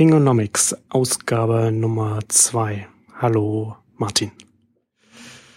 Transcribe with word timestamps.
Fingernomics, 0.00 0.74
Ausgabe 0.88 1.70
Nummer 1.70 2.20
zwei. 2.28 2.88
Hallo, 3.18 3.76
Martin. 3.98 4.32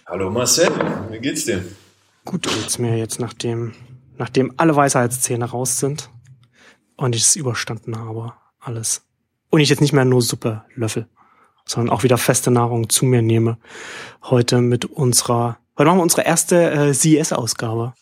Hallo 0.04 0.30
Marcel, 0.30 0.68
wie 1.10 1.18
geht's 1.18 1.46
dir? 1.46 1.64
Gut 2.26 2.42
geht's 2.42 2.76
mir 2.76 2.98
jetzt, 2.98 3.18
nachdem, 3.20 3.72
nachdem 4.18 4.52
alle 4.58 4.76
Weisheitszähne 4.76 5.46
raus 5.46 5.78
sind 5.78 6.10
und 6.98 7.16
ich 7.16 7.22
es 7.22 7.36
überstanden 7.36 7.98
habe. 7.98 8.34
Alles. 8.60 9.00
Und 9.48 9.60
ich 9.60 9.70
jetzt 9.70 9.80
nicht 9.80 9.94
mehr 9.94 10.04
nur 10.04 10.20
Suppe 10.20 10.62
löffel, 10.74 11.08
sondern 11.64 11.96
auch 11.96 12.02
wieder 12.02 12.18
feste 12.18 12.50
Nahrung 12.50 12.90
zu 12.90 13.06
mir 13.06 13.22
nehme. 13.22 13.56
Heute 14.24 14.60
mit 14.60 14.84
unserer, 14.84 15.56
heute 15.78 15.86
machen 15.86 16.00
wir 16.00 16.02
unsere 16.02 16.26
erste 16.26 16.70
äh, 16.70 16.92
CES-Ausgabe. 16.92 17.94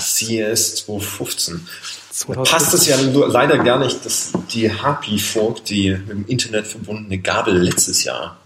CES 0.00 0.86
2015. 0.86 1.68
Da 2.05 2.05
passt 2.24 2.72
es 2.74 2.86
ja 2.86 2.96
leider 2.98 3.58
gar 3.58 3.78
nicht, 3.78 4.04
dass 4.04 4.32
die 4.50 4.70
Happy 4.70 5.18
Fork, 5.18 5.64
die 5.64 5.90
mit 5.90 6.08
dem 6.08 6.26
Internet 6.26 6.66
verbundene 6.66 7.18
Gabel 7.18 7.58
letztes 7.58 8.04
Jahr 8.04 8.38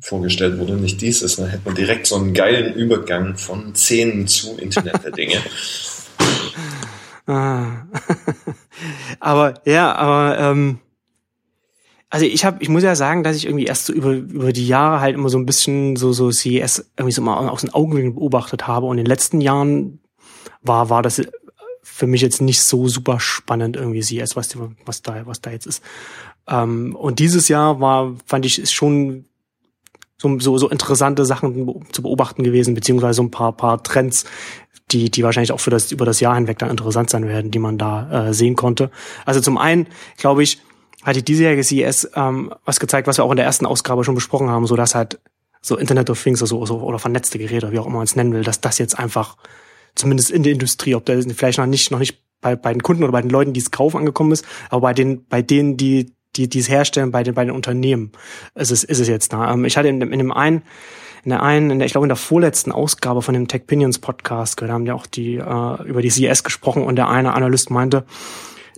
vorgestellt 0.00 0.58
wurde, 0.58 0.74
nicht 0.74 1.00
dieses. 1.00 1.36
Dann 1.36 1.48
hätte 1.48 1.62
man 1.64 1.74
direkt 1.74 2.06
so 2.06 2.16
einen 2.16 2.32
geilen 2.32 2.74
Übergang 2.74 3.36
von 3.36 3.74
Szenen 3.74 4.26
zu 4.26 4.56
Internet 4.56 5.04
der 5.04 5.10
Dinge. 5.10 5.36
ah. 7.26 7.86
aber 9.20 9.54
ja, 9.64 9.94
aber 9.94 10.38
ähm, 10.38 10.78
also 12.10 12.24
ich 12.24 12.44
habe, 12.44 12.62
ich 12.62 12.68
muss 12.68 12.82
ja 12.82 12.94
sagen, 12.94 13.22
dass 13.22 13.36
ich 13.36 13.44
irgendwie 13.44 13.66
erst 13.66 13.86
so 13.86 13.92
über 13.92 14.12
über 14.12 14.52
die 14.52 14.66
Jahre 14.66 15.00
halt 15.00 15.14
immer 15.14 15.28
so 15.28 15.38
ein 15.38 15.44
bisschen 15.44 15.96
so 15.96 16.12
so 16.12 16.30
CES 16.30 16.90
irgendwie 16.96 17.12
so 17.12 17.20
mal 17.20 17.48
aus 17.48 17.60
den 17.60 17.74
Augenwinkeln 17.74 18.14
beobachtet 18.14 18.66
habe 18.66 18.86
und 18.86 18.96
in 18.96 19.04
den 19.04 19.10
letzten 19.10 19.40
Jahren 19.40 20.00
war 20.62 20.88
war 20.88 21.02
das 21.02 21.20
für 21.98 22.06
mich 22.06 22.20
jetzt 22.20 22.40
nicht 22.40 22.62
so 22.62 22.86
super 22.86 23.18
spannend 23.18 23.74
irgendwie 23.74 24.02
CES, 24.02 24.36
was 24.36 24.56
was 24.86 25.02
da 25.02 25.26
was 25.26 25.40
da 25.40 25.50
jetzt 25.50 25.66
ist. 25.66 25.82
Ähm, 26.46 26.94
und 26.94 27.18
dieses 27.18 27.48
Jahr 27.48 27.80
war 27.80 28.14
fand 28.24 28.46
ich 28.46 28.60
ist 28.60 28.72
schon 28.72 29.24
so, 30.16 30.38
so, 30.38 30.58
so 30.58 30.68
interessante 30.68 31.24
Sachen 31.24 31.84
zu 31.90 32.02
beobachten 32.02 32.44
gewesen, 32.44 32.74
beziehungsweise 32.74 33.14
so 33.14 33.22
ein 33.24 33.32
paar, 33.32 33.52
paar 33.52 33.82
Trends, 33.82 34.26
die, 34.92 35.10
die 35.10 35.24
wahrscheinlich 35.24 35.50
auch 35.50 35.60
für 35.60 35.70
das, 35.70 35.90
über 35.90 36.04
das 36.04 36.20
Jahr 36.20 36.36
hinweg 36.36 36.58
dann 36.58 36.70
interessant 36.70 37.10
sein 37.10 37.26
werden, 37.26 37.50
die 37.50 37.58
man 37.58 37.78
da 37.78 38.28
äh, 38.28 38.34
sehen 38.34 38.54
konnte. 38.54 38.90
Also 39.24 39.40
zum 39.40 39.58
einen, 39.58 39.88
glaube 40.18 40.44
ich, 40.44 40.60
hat 41.02 41.16
die 41.16 41.24
diesjährige 41.24 41.64
CES 41.64 42.10
ähm, 42.14 42.54
was 42.64 42.78
gezeigt, 42.78 43.08
was 43.08 43.18
wir 43.18 43.24
auch 43.24 43.30
in 43.30 43.36
der 43.36 43.46
ersten 43.46 43.66
Ausgabe 43.66 44.04
schon 44.04 44.14
besprochen 44.14 44.50
haben, 44.50 44.66
so 44.66 44.76
dass 44.76 44.94
halt 44.94 45.18
so 45.60 45.76
Internet 45.76 46.10
of 46.10 46.22
Things 46.22 46.42
oder 46.42 46.48
so, 46.48 46.66
so 46.66 46.80
oder 46.80 47.00
vernetzte 47.00 47.38
Geräte, 47.38 47.72
wie 47.72 47.78
auch 47.80 47.86
immer 47.86 47.96
man 47.96 48.04
es 48.04 48.14
nennen 48.14 48.32
will, 48.32 48.44
dass 48.44 48.60
das 48.60 48.78
jetzt 48.78 48.98
einfach 48.98 49.36
zumindest 49.98 50.30
in 50.30 50.42
der 50.42 50.52
Industrie, 50.52 50.94
ob 50.94 51.04
der 51.04 51.22
vielleicht 51.22 51.58
noch 51.58 51.66
nicht 51.66 51.90
noch 51.90 51.98
nicht 51.98 52.22
bei, 52.40 52.56
bei 52.56 52.72
den 52.72 52.82
Kunden 52.82 53.02
oder 53.02 53.12
bei 53.12 53.22
den 53.22 53.30
Leuten, 53.30 53.52
die 53.52 53.60
es 53.60 53.70
kaufen, 53.70 53.98
angekommen 53.98 54.32
ist, 54.32 54.44
aber 54.70 54.82
bei 54.82 54.94
den 54.94 55.26
bei 55.26 55.42
denen, 55.42 55.76
die 55.76 56.12
die 56.36 56.48
die 56.48 56.58
es 56.58 56.68
herstellen 56.68 57.10
bei 57.10 57.22
den 57.22 57.34
bei 57.34 57.44
den 57.44 57.54
Unternehmen. 57.54 58.12
ist 58.54 58.70
Es 58.70 58.84
ist 58.84 59.00
es 59.00 59.08
jetzt 59.08 59.32
da. 59.32 59.52
Ähm, 59.52 59.64
ich 59.64 59.76
hatte 59.76 59.88
in, 59.88 60.00
in 60.00 60.18
dem 60.18 60.32
einen 60.32 60.62
in 61.24 61.30
der 61.30 61.42
einen, 61.42 61.70
in 61.70 61.78
der, 61.78 61.86
ich 61.86 61.92
glaube 61.92 62.06
in 62.06 62.10
der 62.10 62.16
vorletzten 62.16 62.72
Ausgabe 62.72 63.22
von 63.22 63.34
dem 63.34 63.48
Tech 63.48 63.66
Pinions 63.66 63.98
Podcast, 63.98 64.60
da 64.62 64.68
haben 64.68 64.86
ja 64.86 64.94
auch 64.94 65.06
die 65.06 65.34
äh, 65.34 65.82
über 65.84 66.00
die 66.00 66.10
CES 66.10 66.44
gesprochen 66.44 66.84
und 66.84 66.96
der 66.96 67.08
eine 67.08 67.34
Analyst 67.34 67.70
meinte, 67.70 68.04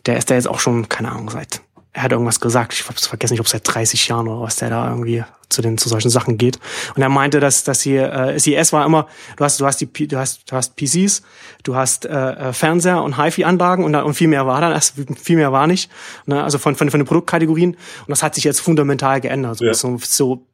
der 0.06 0.16
ist 0.16 0.30
da 0.30 0.34
jetzt 0.34 0.48
auch 0.48 0.58
schon 0.58 0.88
keine 0.88 1.12
Ahnung 1.12 1.30
seit 1.30 1.60
er 1.92 2.02
hat 2.04 2.12
irgendwas 2.12 2.40
gesagt, 2.40 2.72
ich 2.72 2.88
hab's 2.88 3.06
vergessen, 3.06 3.34
ich 3.34 3.40
ob 3.40 3.48
seit 3.48 3.66
30 3.66 4.08
Jahren 4.08 4.28
oder 4.28 4.42
was 4.42 4.56
der 4.56 4.70
da 4.70 4.88
irgendwie 4.88 5.24
zu 5.48 5.62
den 5.62 5.76
zu 5.76 5.88
solchen 5.88 6.10
Sachen 6.10 6.38
geht. 6.38 6.60
Und 6.94 7.02
er 7.02 7.08
meinte, 7.08 7.40
dass 7.40 7.64
dass 7.64 7.82
hier 7.82 8.12
äh, 8.12 8.38
CES 8.38 8.72
war 8.72 8.86
immer, 8.86 9.08
du 9.36 9.44
hast 9.44 9.60
du 9.60 9.66
hast 9.66 9.80
die 9.80 10.06
du 10.06 10.16
hast 10.16 10.50
du 10.50 10.56
hast 10.56 10.76
PCs, 10.76 11.22
du 11.64 11.74
hast 11.74 12.04
äh, 12.04 12.10
äh, 12.10 12.52
Fernseher 12.52 13.02
und 13.02 13.20
HiFi-Anlagen 13.20 13.84
und, 13.84 13.94
und 13.96 14.14
viel 14.14 14.28
mehr 14.28 14.46
war 14.46 14.60
dann, 14.60 14.72
erst 14.72 14.94
viel 15.20 15.36
mehr 15.36 15.50
war 15.50 15.66
nicht. 15.66 15.90
Ne? 16.26 16.42
Also 16.42 16.58
von 16.58 16.76
von 16.76 16.90
von 16.90 17.00
den 17.00 17.06
Produktkategorien 17.06 17.72
und 17.72 18.08
das 18.08 18.22
hat 18.22 18.36
sich 18.36 18.44
jetzt 18.44 18.60
fundamental 18.60 19.20
geändert. 19.20 19.60
Ja. 19.60 19.74
So, 19.74 19.98
so 20.00 20.46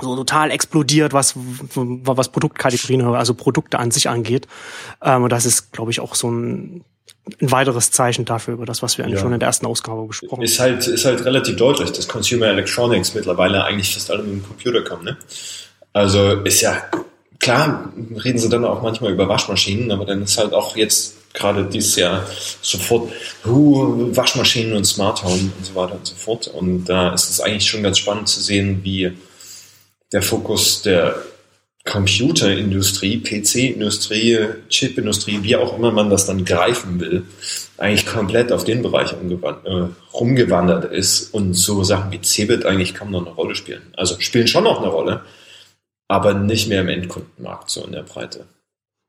so 0.00 0.14
total 0.16 0.52
explodiert, 0.52 1.12
was 1.12 1.34
was 1.36 2.28
Produktkategorien, 2.28 3.02
also 3.02 3.34
Produkte 3.34 3.80
an 3.80 3.90
sich 3.90 4.08
angeht. 4.08 4.46
Ähm, 5.02 5.24
und 5.24 5.32
das 5.32 5.46
ist, 5.46 5.72
glaube 5.72 5.90
ich, 5.90 5.98
auch 5.98 6.14
so 6.14 6.30
ein 6.30 6.84
ein 7.40 7.50
weiteres 7.50 7.90
Zeichen 7.90 8.24
dafür, 8.24 8.54
über 8.54 8.66
das, 8.66 8.82
was 8.82 8.98
wir 8.98 9.08
ja. 9.08 9.18
schon 9.18 9.32
in 9.32 9.40
der 9.40 9.48
ersten 9.48 9.66
Ausgabe 9.66 10.06
besprochen 10.06 10.38
haben. 10.38 10.42
Ist 10.42 10.60
halt, 10.60 10.86
ist 10.86 11.04
halt 11.04 11.24
relativ 11.24 11.56
deutlich, 11.56 11.92
dass 11.92 12.08
Consumer 12.08 12.46
Electronics 12.46 13.14
mittlerweile 13.14 13.64
eigentlich 13.64 13.94
fast 13.94 14.10
alle 14.10 14.22
mit 14.22 14.32
dem 14.32 14.46
Computer 14.46 14.82
kommen. 14.82 15.04
Ne? 15.04 15.16
Also 15.92 16.40
ist 16.42 16.60
ja 16.60 16.82
klar, 17.38 17.92
reden 18.24 18.38
sie 18.38 18.48
dann 18.48 18.64
auch 18.64 18.82
manchmal 18.82 19.12
über 19.12 19.28
Waschmaschinen, 19.28 19.90
aber 19.90 20.04
dann 20.04 20.22
ist 20.22 20.38
halt 20.38 20.52
auch 20.52 20.76
jetzt 20.76 21.16
gerade 21.32 21.64
dieses 21.64 21.96
Jahr 21.96 22.26
sofort 22.60 23.12
uh, 23.46 24.16
Waschmaschinen 24.16 24.76
und 24.76 24.84
Smart 24.84 25.22
Home 25.24 25.50
und 25.56 25.64
so 25.64 25.74
weiter 25.74 25.94
und 25.94 26.06
so 26.06 26.14
fort. 26.14 26.48
Und 26.48 26.84
da 26.84 27.12
ist 27.12 27.30
es 27.30 27.40
eigentlich 27.40 27.68
schon 27.68 27.82
ganz 27.82 27.98
spannend 27.98 28.28
zu 28.28 28.40
sehen, 28.40 28.80
wie 28.82 29.12
der 30.12 30.22
Fokus 30.22 30.82
der 30.82 31.22
Computerindustrie, 31.84 33.22
PC-Industrie, 33.22 34.48
Chip-Industrie, 34.68 35.42
wie 35.42 35.56
auch 35.56 35.76
immer 35.76 35.90
man 35.90 36.10
das 36.10 36.26
dann 36.26 36.44
greifen 36.44 37.00
will, 37.00 37.24
eigentlich 37.78 38.06
komplett 38.06 38.52
auf 38.52 38.64
den 38.64 38.82
Bereich 38.82 39.12
äh, 39.12 39.88
rumgewandert 40.12 40.92
ist 40.92 41.32
und 41.32 41.54
so 41.54 41.82
Sachen 41.82 42.12
wie 42.12 42.20
Cebit 42.20 42.66
eigentlich 42.66 42.94
kaum 42.94 43.10
noch 43.10 43.24
eine 43.24 43.34
Rolle 43.34 43.54
spielen. 43.54 43.94
Also 43.96 44.20
spielen 44.20 44.46
schon 44.46 44.64
noch 44.64 44.80
eine 44.80 44.90
Rolle, 44.90 45.24
aber 46.06 46.34
nicht 46.34 46.68
mehr 46.68 46.82
im 46.82 46.88
Endkundenmarkt 46.88 47.70
so 47.70 47.82
in 47.84 47.92
der 47.92 48.02
Breite. 48.02 48.44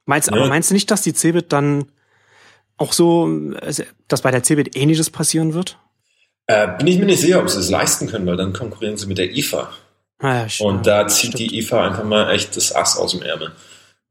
Meinst, 0.06 0.30
ja. 0.30 0.36
aber 0.36 0.48
meinst 0.48 0.70
du 0.70 0.74
nicht, 0.74 0.90
dass 0.90 1.02
die 1.02 1.14
Cebit 1.14 1.52
dann 1.52 1.86
auch 2.78 2.94
so, 2.94 3.30
also, 3.62 3.84
dass 4.08 4.22
bei 4.22 4.32
der 4.32 4.44
Cebit 4.44 4.78
ähnliches 4.78 5.10
passieren 5.10 5.54
wird? 5.54 5.78
Äh, 6.48 6.78
bin 6.78 6.88
ich 6.88 6.98
mir 6.98 7.06
nicht 7.06 7.22
sicher, 7.22 7.40
ob 7.40 7.50
sie 7.50 7.60
es 7.60 7.70
leisten 7.70 8.08
können, 8.08 8.26
weil 8.26 8.38
dann 8.38 8.54
konkurrieren 8.54 8.98
sie 8.98 9.08
mit 9.08 9.18
der 9.18 9.36
IFA. 9.36 9.72
Ah, 10.22 10.46
ja, 10.46 10.66
und 10.66 10.86
da 10.86 11.08
zieht 11.08 11.34
stimmt. 11.34 11.52
die 11.52 11.60
IFA 11.60 11.88
einfach 11.88 12.04
mal 12.04 12.32
echt 12.32 12.56
das 12.56 12.76
Ass 12.76 12.98
aus 12.98 13.12
dem 13.12 13.24
Ärmel, 13.24 13.52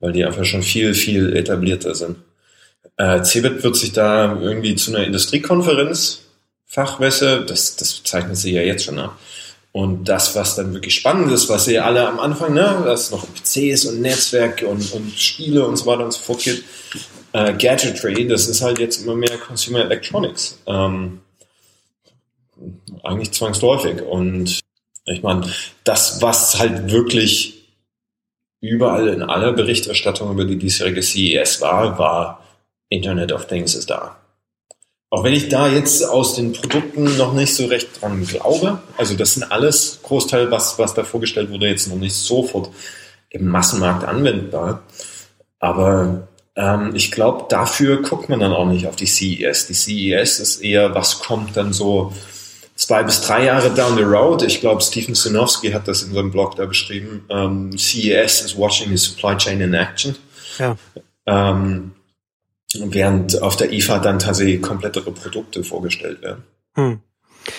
weil 0.00 0.12
die 0.12 0.24
einfach 0.24 0.44
schon 0.44 0.62
viel, 0.62 0.94
viel 0.94 1.36
etablierter 1.36 1.94
sind. 1.94 2.16
Äh, 2.96 3.22
CeBIT 3.22 3.62
wird 3.62 3.76
sich 3.76 3.92
da 3.92 4.38
irgendwie 4.40 4.74
zu 4.74 4.94
einer 4.94 5.04
Industriekonferenz 5.04 6.22
Fachwässer, 6.70 7.40
das, 7.40 7.74
das 7.74 8.02
zeichnet 8.04 8.36
sie 8.36 8.52
ja 8.52 8.62
jetzt 8.62 8.84
schon 8.84 9.00
ab. 9.00 9.18
Und 9.72 10.08
das, 10.08 10.36
was 10.36 10.54
dann 10.54 10.72
wirklich 10.72 10.94
spannend 10.94 11.32
ist, 11.32 11.48
was 11.48 11.64
sie 11.64 11.80
alle 11.80 12.06
am 12.06 12.20
Anfang, 12.20 12.54
ne, 12.54 12.82
dass 12.84 13.10
noch 13.10 13.26
PCs 13.34 13.86
und 13.86 14.00
Netzwerk 14.00 14.62
und, 14.62 14.92
und 14.92 15.12
Spiele 15.18 15.66
und 15.66 15.76
so 15.76 15.86
weiter 15.86 16.04
und 16.04 16.12
so 16.12 16.20
fort 16.20 16.42
gibt, 16.44 16.64
äh, 17.32 17.54
Gadgetry, 17.54 18.26
das 18.28 18.46
ist 18.46 18.62
halt 18.62 18.78
jetzt 18.78 19.02
immer 19.02 19.16
mehr 19.16 19.36
Consumer 19.38 19.80
Electronics. 19.80 20.58
Ähm, 20.66 21.20
eigentlich 23.02 23.32
zwangsläufig. 23.32 24.02
Und 24.02 24.60
ich 25.10 25.22
meine, 25.22 25.50
das, 25.84 26.22
was 26.22 26.58
halt 26.58 26.90
wirklich 26.90 27.60
überall 28.60 29.08
in 29.08 29.22
aller 29.22 29.52
Berichterstattung 29.52 30.30
über 30.32 30.44
die 30.44 30.58
diesjährige 30.58 31.02
CES 31.02 31.60
war, 31.60 31.98
war 31.98 32.44
Internet 32.88 33.32
of 33.32 33.46
Things 33.46 33.74
ist 33.74 33.90
da. 33.90 34.16
Auch 35.12 35.24
wenn 35.24 35.32
ich 35.32 35.48
da 35.48 35.66
jetzt 35.66 36.04
aus 36.08 36.36
den 36.36 36.52
Produkten 36.52 37.16
noch 37.16 37.32
nicht 37.32 37.54
so 37.54 37.66
recht 37.66 38.00
dran 38.00 38.24
glaube, 38.24 38.80
also 38.96 39.16
das 39.16 39.34
sind 39.34 39.50
alles 39.50 40.00
Großteil, 40.02 40.50
was, 40.52 40.78
was 40.78 40.94
da 40.94 41.02
vorgestellt 41.02 41.50
wurde, 41.50 41.68
jetzt 41.68 41.88
noch 41.88 41.96
nicht 41.96 42.14
sofort 42.14 42.70
im 43.30 43.46
Massenmarkt 43.48 44.04
anwendbar. 44.04 44.82
Aber 45.58 46.28
ähm, 46.54 46.92
ich 46.94 47.10
glaube, 47.10 47.46
dafür 47.48 48.02
guckt 48.02 48.28
man 48.28 48.38
dann 48.38 48.52
auch 48.52 48.66
nicht 48.66 48.86
auf 48.86 48.94
die 48.94 49.06
CES. 49.06 49.66
Die 49.66 49.74
CES 49.74 50.38
ist 50.38 50.60
eher, 50.60 50.94
was 50.94 51.18
kommt 51.18 51.56
dann 51.56 51.72
so 51.72 52.12
zwei 52.80 53.02
bis 53.02 53.20
drei 53.20 53.44
Jahre 53.44 53.70
down 53.70 53.96
the 53.96 54.02
road. 54.02 54.42
Ich 54.42 54.60
glaube, 54.60 54.80
Stephen 54.80 55.14
Sinowski 55.14 55.70
hat 55.70 55.86
das 55.86 56.02
in 56.02 56.14
seinem 56.14 56.30
Blog 56.30 56.56
da 56.56 56.64
beschrieben. 56.64 57.24
Um, 57.28 57.70
ähm, 57.70 57.78
CES 57.78 58.42
is 58.42 58.56
watching 58.56 58.88
the 58.88 58.96
supply 58.96 59.36
chain 59.36 59.60
in 59.60 59.74
action. 59.74 60.16
Ja. 60.58 60.76
Ähm, 61.26 61.92
während 62.74 63.40
auf 63.42 63.56
der 63.56 63.72
IFA 63.72 63.98
dann 63.98 64.18
tatsächlich 64.18 64.62
komplettere 64.62 65.12
Produkte 65.12 65.62
vorgestellt 65.62 66.22
werden. 66.22 66.44
Hm. 66.74 67.00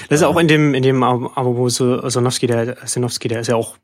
Das 0.10 0.22
ist 0.22 0.26
auch 0.26 0.38
in 0.38 0.48
dem, 0.48 0.74
in 0.74 0.84
dem, 0.84 1.04
aber 1.04 1.58
wo 1.58 1.70
Sinowski, 1.70 2.48
der, 2.48 2.78
Sinowski, 2.86 3.28
der 3.28 3.42
ist 3.42 3.48
ja 3.48 3.56
auch 3.56 3.78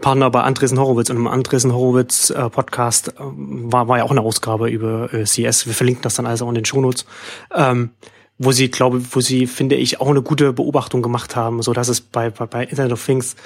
Partner 0.00 0.30
bei 0.30 0.42
Andresen 0.42 0.78
Horowitz 0.78 1.10
und 1.10 1.16
im 1.16 1.26
Andresen 1.26 1.72
Horowitz 1.72 2.30
äh, 2.30 2.50
Podcast 2.50 3.08
äh, 3.08 3.12
war, 3.18 3.88
war 3.88 3.98
ja 3.98 4.04
auch 4.04 4.10
eine 4.10 4.22
Ausgabe 4.22 4.68
über 4.68 5.12
äh, 5.14 5.24
CS. 5.24 5.66
Wir 5.66 5.74
verlinken 5.74 6.02
das 6.02 6.14
dann 6.14 6.26
also 6.26 6.44
auch 6.44 6.48
in 6.48 6.56
den 6.56 6.64
Shownotes. 6.64 7.06
Ähm, 7.54 7.90
wo 8.38 8.52
sie, 8.52 8.70
glaube, 8.70 9.02
wo 9.12 9.20
sie, 9.20 9.46
finde 9.46 9.76
ich, 9.76 10.00
auch 10.00 10.08
eine 10.08 10.22
gute 10.22 10.52
Beobachtung 10.52 11.02
gemacht 11.02 11.36
haben, 11.36 11.62
so 11.62 11.72
dass 11.72 11.88
es 11.88 12.00
bei, 12.00 12.30
bei, 12.30 12.46
bei 12.46 12.64
Internet 12.64 12.92
of 12.92 13.04
Things 13.04 13.36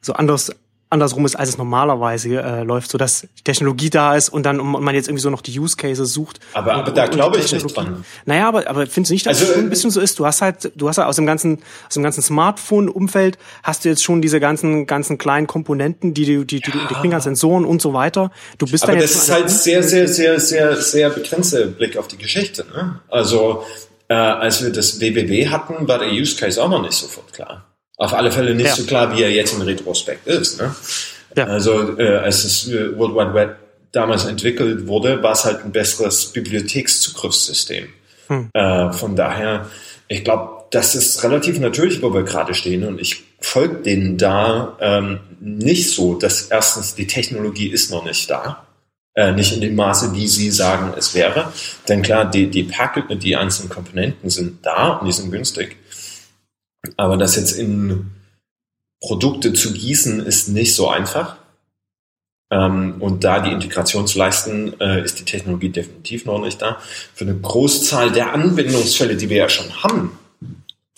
so 0.00 0.14
anders 0.14 0.52
andersrum 0.88 1.26
ist, 1.26 1.34
als 1.34 1.48
es 1.48 1.58
normalerweise 1.58 2.40
äh, 2.40 2.62
läuft, 2.62 2.90
so 2.90 2.98
dass 2.98 3.26
die 3.38 3.42
Technologie 3.42 3.90
da 3.90 4.14
ist 4.14 4.28
und 4.28 4.44
dann 4.44 4.60
und 4.60 4.82
man 4.82 4.94
jetzt 4.94 5.08
irgendwie 5.08 5.22
so 5.22 5.30
noch 5.30 5.42
die 5.42 5.58
Use 5.58 5.76
Cases 5.76 6.12
sucht. 6.12 6.38
Aber, 6.52 6.74
und, 6.74 6.80
aber 6.80 6.90
da 6.92 7.06
glaube 7.06 7.38
ich 7.38 7.52
nicht 7.52 7.76
dran. 7.76 8.04
Naja, 8.24 8.46
aber, 8.46 8.68
aber 8.68 8.86
findest 8.86 9.10
du 9.10 9.14
nicht, 9.14 9.26
dass 9.26 9.40
also, 9.40 9.52
es 9.52 9.58
ein 9.58 9.68
bisschen 9.68 9.90
so 9.90 10.00
ist? 10.00 10.18
Du 10.18 10.26
hast 10.26 10.42
halt, 10.42 10.70
du 10.76 10.88
hast 10.88 10.98
halt 10.98 11.08
aus 11.08 11.16
dem 11.16 11.26
ganzen, 11.26 11.58
aus 11.88 11.94
dem 11.94 12.04
ganzen 12.04 12.22
Smartphone-Umfeld 12.22 13.36
hast 13.64 13.84
du 13.84 13.88
jetzt 13.88 14.04
schon 14.04 14.22
diese 14.22 14.38
ganzen, 14.38 14.86
ganzen 14.86 15.18
kleinen 15.18 15.48
Komponenten, 15.48 16.14
die 16.14 16.24
du, 16.24 16.44
die, 16.44 16.60
die 16.60 16.70
ja. 16.70 16.76
du 16.76 16.80
integrieren 16.82 17.10
kannst, 17.10 17.24
Sensoren 17.24 17.64
und 17.64 17.82
so 17.82 17.92
weiter. 17.92 18.30
Du 18.58 18.66
bist 18.66 18.84
aber 18.84 18.94
da 18.94 19.00
jetzt. 19.00 19.16
Das 19.16 19.22
ist 19.24 19.32
halt 19.32 19.50
sehr, 19.50 19.82
sehr, 19.82 20.06
sehr, 20.06 20.38
sehr, 20.38 20.76
sehr 20.76 21.10
begrenzter 21.10 21.66
Blick 21.66 21.96
auf 21.96 22.06
die 22.06 22.18
Geschichte. 22.18 22.64
Ne? 22.72 23.00
Also 23.08 23.64
äh, 24.08 24.14
als 24.14 24.62
wir 24.62 24.70
das 24.70 25.00
WWW 25.00 25.48
hatten, 25.48 25.88
war 25.88 25.98
der 25.98 26.10
Use 26.10 26.36
Case 26.36 26.62
auch 26.62 26.68
noch 26.68 26.82
nicht 26.82 26.94
sofort 26.94 27.32
klar. 27.32 27.66
Auf 27.96 28.12
alle 28.12 28.30
Fälle 28.30 28.54
nicht 28.54 28.66
ja. 28.66 28.74
so 28.74 28.84
klar, 28.84 29.16
wie 29.16 29.22
er 29.22 29.30
jetzt 29.30 29.54
im 29.54 29.62
Retrospekt 29.62 30.26
ist. 30.26 30.60
Ne? 30.60 30.74
Ja. 31.36 31.46
Also 31.46 31.98
äh, 31.98 32.16
als 32.16 32.42
das 32.42 32.68
äh, 32.68 32.96
World 32.96 33.14
Wide 33.14 33.34
Web 33.34 33.56
damals 33.92 34.26
entwickelt 34.26 34.86
wurde, 34.86 35.22
war 35.22 35.32
es 35.32 35.44
halt 35.44 35.64
ein 35.64 35.72
besseres 35.72 36.26
Bibliothekszugriffssystem. 36.26 37.88
Hm. 38.28 38.50
Äh, 38.52 38.92
von 38.92 39.16
daher, 39.16 39.70
ich 40.08 40.24
glaube, 40.24 40.64
das 40.70 40.94
ist 40.94 41.22
relativ 41.24 41.58
natürlich, 41.58 42.02
wo 42.02 42.12
wir 42.12 42.22
gerade 42.22 42.54
stehen. 42.54 42.84
Und 42.84 43.00
ich 43.00 43.24
folge 43.40 43.76
denen 43.76 44.18
da 44.18 44.76
ähm, 44.80 45.20
nicht 45.40 45.90
so, 45.90 46.14
dass 46.14 46.42
erstens 46.42 46.94
die 46.94 47.06
Technologie 47.06 47.68
ist 47.68 47.90
noch 47.90 48.04
nicht 48.04 48.28
da. 48.28 48.65
Äh, 49.16 49.32
nicht 49.32 49.54
in 49.54 49.62
dem 49.62 49.74
Maße, 49.74 50.14
wie 50.14 50.28
Sie 50.28 50.50
sagen, 50.50 50.92
es 50.96 51.14
wäre. 51.14 51.50
Denn 51.88 52.02
klar, 52.02 52.30
die, 52.30 52.50
die 52.50 52.64
Packet, 52.64 53.22
die 53.22 53.34
einzelnen 53.34 53.70
Komponenten 53.70 54.28
sind 54.28 54.64
da 54.64 54.98
und 54.98 55.06
die 55.06 55.12
sind 55.12 55.30
günstig. 55.30 55.76
Aber 56.98 57.16
das 57.16 57.34
jetzt 57.36 57.52
in 57.52 58.10
Produkte 59.00 59.54
zu 59.54 59.72
gießen, 59.72 60.20
ist 60.20 60.48
nicht 60.48 60.74
so 60.74 60.88
einfach. 60.88 61.36
Ähm, 62.50 62.96
und 63.00 63.24
da 63.24 63.40
die 63.40 63.52
Integration 63.52 64.06
zu 64.06 64.18
leisten, 64.18 64.78
äh, 64.80 65.02
ist 65.02 65.18
die 65.18 65.24
Technologie 65.24 65.70
definitiv 65.70 66.26
noch 66.26 66.38
nicht 66.38 66.60
da. 66.60 66.78
Für 67.14 67.24
eine 67.24 67.36
Großzahl 67.36 68.12
der 68.12 68.34
Anwendungsfälle, 68.34 69.16
die 69.16 69.30
wir 69.30 69.38
ja 69.38 69.48
schon 69.48 69.82
haben, 69.82 70.18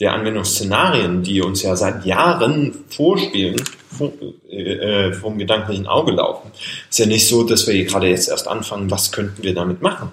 der 0.00 0.12
Anwendungsszenarien, 0.12 1.22
die 1.22 1.40
uns 1.42 1.62
ja 1.62 1.74
seit 1.74 2.04
Jahren 2.04 2.84
vorspielen, 2.88 3.60
vom, 3.90 4.12
äh, 4.48 5.12
vom 5.12 5.38
gedanklichen 5.38 5.86
Auge 5.86 6.12
laufen, 6.12 6.52
ist 6.88 6.98
ja 6.98 7.06
nicht 7.06 7.26
so, 7.26 7.42
dass 7.42 7.66
wir 7.66 7.84
gerade 7.84 8.08
jetzt 8.08 8.28
erst 8.28 8.46
anfangen, 8.46 8.90
was 8.90 9.10
könnten 9.10 9.42
wir 9.42 9.54
damit 9.54 9.82
machen. 9.82 10.12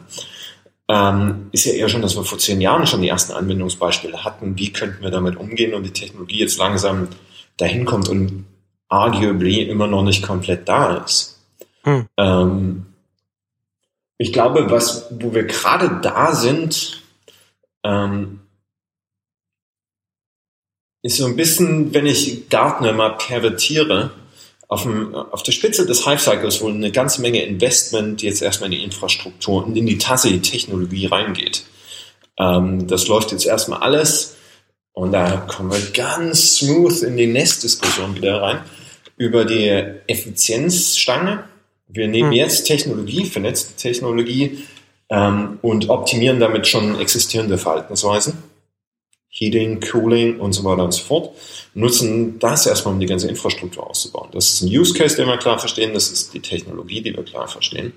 Ähm, 0.88 1.50
ist 1.52 1.66
ja 1.66 1.74
eher 1.74 1.90
schon, 1.90 2.02
dass 2.02 2.16
wir 2.16 2.24
vor 2.24 2.38
zehn 2.38 2.62
Jahren 2.62 2.86
schon 2.88 3.02
die 3.02 3.10
ersten 3.10 3.34
Anwendungsbeispiele 3.34 4.24
hatten, 4.24 4.58
wie 4.58 4.72
könnten 4.72 5.04
wir 5.04 5.12
damit 5.12 5.36
umgehen 5.38 5.74
und 5.74 5.84
die 5.84 5.94
Technologie 5.94 6.40
jetzt 6.40 6.58
langsam 6.58 7.08
dahin 7.58 7.86
kommt 7.86 8.10
und 8.10 8.46
arguably 8.90 9.64
immer 9.64 9.88
noch 9.88 10.04
nicht 10.04 10.24
komplett 10.24 10.68
da 10.68 10.98
ist. 10.98 11.40
Hm. 11.84 12.08
Ähm, 12.18 12.86
ich 14.18 14.32
glaube, 14.32 14.70
was, 14.70 15.08
wo 15.12 15.34
wir 15.34 15.44
gerade 15.44 16.00
da 16.02 16.34
sind, 16.34 17.02
ähm, 17.84 18.42
ist 21.06 21.18
so 21.18 21.28
ein 21.28 21.36
bisschen, 21.36 21.94
wenn 21.94 22.08
ich 22.08 22.50
Gartner 22.50 22.92
mal 22.92 23.12
pervertiere, 23.12 24.10
auf, 24.68 24.82
dem, 24.82 25.14
auf 25.14 25.44
der 25.44 25.52
Spitze 25.52 25.86
des 25.86 26.04
Hive 26.04 26.18
Cycles, 26.18 26.62
wo 26.62 26.68
eine 26.68 26.92
ganze 26.92 27.22
Menge 27.22 27.44
Investment 27.44 28.24
jetzt 28.24 28.42
erstmal 28.42 28.74
in 28.74 28.80
die 28.80 28.84
Infrastruktur 28.84 29.64
und 29.64 29.78
in 29.78 29.86
die 29.86 30.00
Tasse 30.00 30.30
die 30.30 30.42
Technologie 30.42 31.06
reingeht. 31.06 31.64
Ähm, 32.40 32.88
das 32.88 33.08
läuft 33.08 33.32
jetzt 33.32 33.46
erstmal 33.46 33.84
alles 33.84 34.36
und 34.94 35.12
da 35.12 35.38
kommen 35.38 35.72
wir 35.72 35.80
ganz 35.94 36.58
smooth 36.58 37.04
in 37.04 37.18
die 37.18 37.28
Nestdiskussion 37.28 38.16
wieder 38.16 38.42
rein 38.42 38.62
über 39.16 39.46
die 39.46 39.70
Effizienzstange. 40.08 41.44
Wir 41.88 42.08
nehmen 42.08 42.32
hm. 42.32 42.38
jetzt 42.38 42.64
Technologie, 42.66 43.26
vernetzte 43.26 43.76
Technologie 43.76 44.64
ähm, 45.10 45.60
und 45.62 45.90
optimieren 45.90 46.40
damit 46.40 46.68
schon 46.68 47.00
existierende 47.00 47.60
Verhaltensweisen. 47.60 48.55
Heating, 49.38 49.82
Cooling 49.82 50.40
und 50.40 50.54
so 50.54 50.64
weiter 50.64 50.86
und 50.86 50.94
so 50.94 51.04
fort. 51.04 51.36
Nutzen 51.74 52.40
das 52.40 52.66
erstmal, 52.66 52.94
um 52.94 53.02
die 53.02 53.06
ganze 53.06 53.28
Infrastruktur 53.28 53.90
auszubauen. 53.90 54.30
Das 54.32 54.54
ist 54.54 54.62
ein 54.62 54.70
Use 54.70 54.94
Case, 54.94 55.18
den 55.18 55.28
wir 55.28 55.38
klar 55.38 55.60
verstehen. 55.60 55.94
Das 55.94 56.10
ist 56.10 56.34
die 56.34 56.40
Technologie, 56.40 57.02
die 57.02 57.16
wir 57.16 57.24
klar 57.24 57.50
verstehen. 57.50 57.94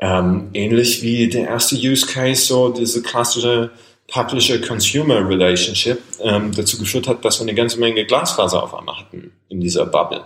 Ähm, 0.00 0.50
ähnlich 0.54 1.02
wie 1.02 1.28
der 1.28 1.46
erste 1.48 1.76
Use 1.76 2.06
Case, 2.06 2.46
so 2.46 2.70
diese 2.70 3.02
klassische 3.02 3.70
Publisher-Consumer-Relationship 4.08 6.02
ähm, 6.20 6.52
dazu 6.52 6.78
geführt 6.78 7.06
hat, 7.06 7.24
dass 7.24 7.38
wir 7.38 7.42
eine 7.42 7.54
ganze 7.54 7.78
Menge 7.78 8.04
Glasfaser 8.04 8.62
auf 8.62 8.74
einmal 8.74 8.98
hatten 8.98 9.32
in 9.48 9.60
dieser 9.60 9.86
Bubble. 9.86 10.24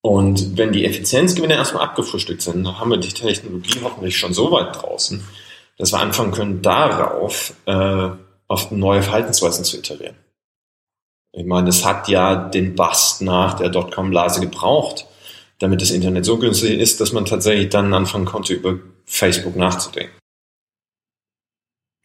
Und 0.00 0.56
wenn 0.56 0.72
die 0.72 0.86
Effizienzgewinne 0.86 1.54
erstmal 1.54 1.82
abgefrühstückt 1.84 2.40
sind, 2.40 2.64
dann 2.64 2.78
haben 2.78 2.90
wir 2.90 2.98
die 2.98 3.12
Technologie 3.12 3.80
hoffentlich 3.82 4.16
schon 4.16 4.32
so 4.32 4.50
weit 4.52 4.80
draußen, 4.80 5.22
dass 5.76 5.92
wir 5.92 5.98
anfangen 5.98 6.32
können, 6.32 6.62
darauf 6.62 7.52
äh, 7.66 8.10
auf 8.48 8.70
neue 8.70 9.02
Verhaltensweisen 9.02 9.64
zu 9.64 9.78
iterieren. 9.78 10.16
Ich 11.32 11.44
meine, 11.44 11.68
es 11.68 11.84
hat 11.84 12.08
ja 12.08 12.48
den 12.48 12.74
Bust 12.74 13.20
nach 13.20 13.54
der 13.54 13.68
Dotcom-Blase 13.68 14.40
gebraucht, 14.40 15.06
damit 15.58 15.82
das 15.82 15.90
Internet 15.90 16.24
so 16.24 16.38
günstig 16.38 16.78
ist, 16.78 17.00
dass 17.00 17.12
man 17.12 17.24
tatsächlich 17.24 17.68
dann 17.68 17.92
anfangen 17.92 18.24
konnte, 18.24 18.54
über 18.54 18.78
Facebook 19.04 19.56
nachzudenken. 19.56 20.14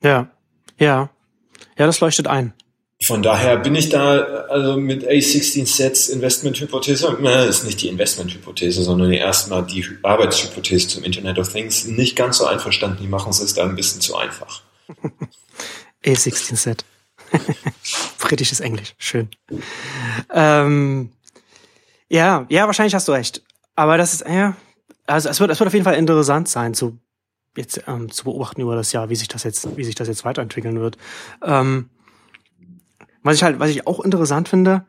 Ja, 0.04 0.30
ja. 0.78 1.10
Ja, 1.78 1.86
das 1.86 2.00
leuchtet 2.00 2.28
ein. 2.28 2.54
Von 3.04 3.24
daher 3.24 3.58
bin 3.58 3.74
ich 3.74 3.90
da 3.90 4.20
also 4.20 4.78
mit 4.78 5.08
A16 5.08 5.66
Sets 5.66 6.10
Investment-Hypothese, 6.10 7.18
äh, 7.24 7.50
ist 7.50 7.66
nicht 7.66 7.82
die 7.82 7.88
Investment-Hypothese, 7.88 8.84
sondern 8.84 9.12
erstmal 9.12 9.66
die 9.66 9.84
Arbeitshypothese 10.04 10.88
zum 10.88 11.04
Internet 11.04 11.40
of 11.40 11.52
Things 11.52 11.86
nicht 11.86 12.16
ganz 12.16 12.38
so 12.38 12.46
einverstanden. 12.46 13.00
Die 13.02 13.08
machen 13.08 13.32
es 13.32 13.54
da 13.56 13.64
ein 13.64 13.76
bisschen 13.76 14.02
zu 14.02 14.16
einfach. 14.18 14.62
A16 16.06 16.56
Set. 16.56 16.86
Britisches 18.20 18.60
Englisch, 18.60 18.96
schön. 18.98 19.30
Ähm, 20.34 21.12
ja, 22.10 22.46
ja, 22.50 22.66
wahrscheinlich 22.66 22.96
hast 22.96 23.08
du 23.08 23.14
recht. 23.14 23.42
Aber 23.76 23.98
das 23.98 24.14
ist, 24.14 24.28
ja, 24.28 24.56
also 25.08 25.30
es 25.30 25.40
wird, 25.40 25.52
es 25.52 25.60
wird 25.60 25.68
auf 25.68 25.74
jeden 25.74 25.86
Fall 25.86 25.96
interessant 25.96 26.50
sein, 26.50 26.74
zu 26.74 27.00
jetzt 27.56 27.84
ähm, 27.88 28.12
zu 28.12 28.24
beobachten 28.26 28.62
über 28.62 28.76
das 28.76 28.92
Jahr, 28.92 29.10
wie 29.10 29.16
sich 29.16 29.28
das 29.28 29.44
jetzt, 29.44 29.76
wie 29.78 29.84
sich 29.84 29.96
das 29.96 30.08
jetzt 30.08 30.26
weiterentwickeln 30.26 30.80
wird. 30.80 30.98
Ähm, 31.44 31.90
was 33.24 33.36
ich 33.36 33.44
halt, 33.44 33.60
was 33.60 33.70
ich 33.70 33.88
auch 33.88 34.00
interessant 34.00 34.50
finde, 34.50 34.86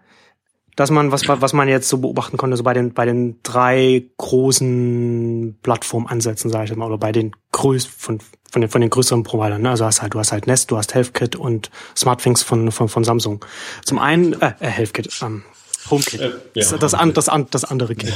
dass 0.77 0.91
man, 0.91 1.13
was, 1.13 1.29
was 1.29 1.53
man 1.53 1.69
jetzt 1.69 1.89
so 1.89 1.99
beobachten 1.99 2.37
konnte, 2.37 2.57
so 2.57 2.63
bei 2.63 2.73
den, 2.73 2.95
bei 2.95 3.05
den 3.05 3.41
drei 3.43 4.05
großen 4.17 5.59
Plattformansätzen, 5.63 6.51
sage 6.51 6.65
ich 6.65 6.77
mal, 6.77 6.87
oder 6.87 6.99
bei 6.99 7.13
den 7.13 7.33
größten, 7.53 7.93
von, 7.99 8.19
von 8.51 8.63
den, 8.63 8.71
von 8.71 8.81
den 8.81 8.91
größeren 8.91 9.23
Providern, 9.23 9.63
ne? 9.63 9.71
Also 9.71 9.85
hast 9.85 10.01
halt, 10.01 10.15
du 10.15 10.19
hast 10.19 10.33
halt 10.33 10.47
Nest, 10.47 10.71
du 10.71 10.79
hast 10.79 10.95
HealthKit 10.95 11.37
und 11.37 11.71
SmartThings 11.97 12.43
von, 12.43 12.73
von, 12.73 12.89
von 12.89 13.05
Samsung. 13.05 13.45
Zum 13.85 13.99
einen, 13.99 14.41
äh, 14.41 14.55
äh 14.61 14.69
HealthKit, 14.69 15.21
ähm, 15.23 15.43
HomeKit. 15.91 16.21
Äh, 16.21 16.25
ja, 16.25 16.33
das, 16.55 16.79
das, 16.79 16.95
an, 16.95 17.13
das, 17.13 17.29
an, 17.29 17.47
das 17.51 17.65
andere 17.65 17.95
Kit. 17.95 18.15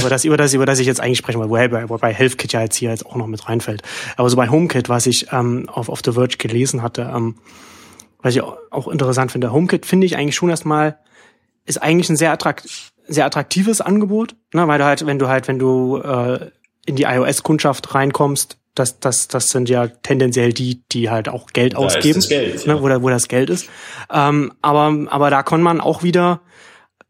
über, 0.00 0.08
das, 0.08 0.24
über, 0.24 0.36
das, 0.36 0.54
über 0.54 0.66
das 0.66 0.80
ich 0.80 0.86
jetzt 0.86 1.00
eigentlich 1.00 1.18
sprechen 1.18 1.38
wollte, 1.38 1.70
wobei, 1.70 1.88
wobei 1.88 2.14
HealthKit 2.14 2.52
ja 2.52 2.62
jetzt 2.62 2.76
hier 2.76 2.90
jetzt 2.90 3.06
auch 3.06 3.16
noch 3.16 3.28
mit 3.28 3.48
reinfällt. 3.48 3.82
Aber 4.16 4.28
so 4.28 4.36
bei 4.36 4.48
HomeKit, 4.48 4.88
was 4.88 5.06
ich 5.06 5.28
ähm, 5.30 5.68
auf, 5.68 5.88
auf 5.88 6.00
The 6.04 6.12
Verge 6.12 6.36
gelesen 6.36 6.82
hatte, 6.82 7.12
ähm, 7.14 7.36
was 8.22 8.34
ich 8.34 8.42
auch 8.42 8.88
interessant 8.88 9.32
finde, 9.32 9.52
HomeKit 9.52 9.86
finde 9.86 10.06
ich 10.06 10.16
eigentlich 10.16 10.36
schon 10.36 10.50
erstmal, 10.50 10.98
ist 11.64 11.82
eigentlich 11.82 12.08
ein 12.10 12.16
sehr, 12.16 12.32
attrakt, 12.32 12.68
sehr 13.06 13.26
attraktives 13.26 13.80
Angebot, 13.80 14.34
ne, 14.52 14.66
weil 14.68 14.78
du 14.78 14.84
halt, 14.84 15.06
wenn 15.06 15.18
du 15.18 15.28
halt, 15.28 15.48
wenn 15.48 15.58
du 15.58 15.98
äh, 15.98 16.50
in 16.86 16.96
die 16.96 17.04
iOS-Kundschaft 17.04 17.94
reinkommst, 17.94 18.58
das, 18.74 18.98
das, 19.00 19.28
das 19.28 19.50
sind 19.50 19.68
ja 19.68 19.86
tendenziell 19.86 20.52
die, 20.52 20.82
die 20.92 21.10
halt 21.10 21.28
auch 21.28 21.48
Geld 21.48 21.74
da 21.74 21.78
ausgeben, 21.78 22.20
Geld, 22.20 22.66
ne, 22.66 22.74
ja. 22.74 22.82
wo, 22.82 22.88
da, 22.88 23.02
wo 23.02 23.08
das 23.08 23.28
Geld 23.28 23.50
ist. 23.50 23.68
Ähm, 24.10 24.52
aber, 24.62 25.10
aber 25.12 25.30
da 25.30 25.42
kann 25.42 25.62
man 25.62 25.80
auch 25.80 26.02
wieder 26.02 26.40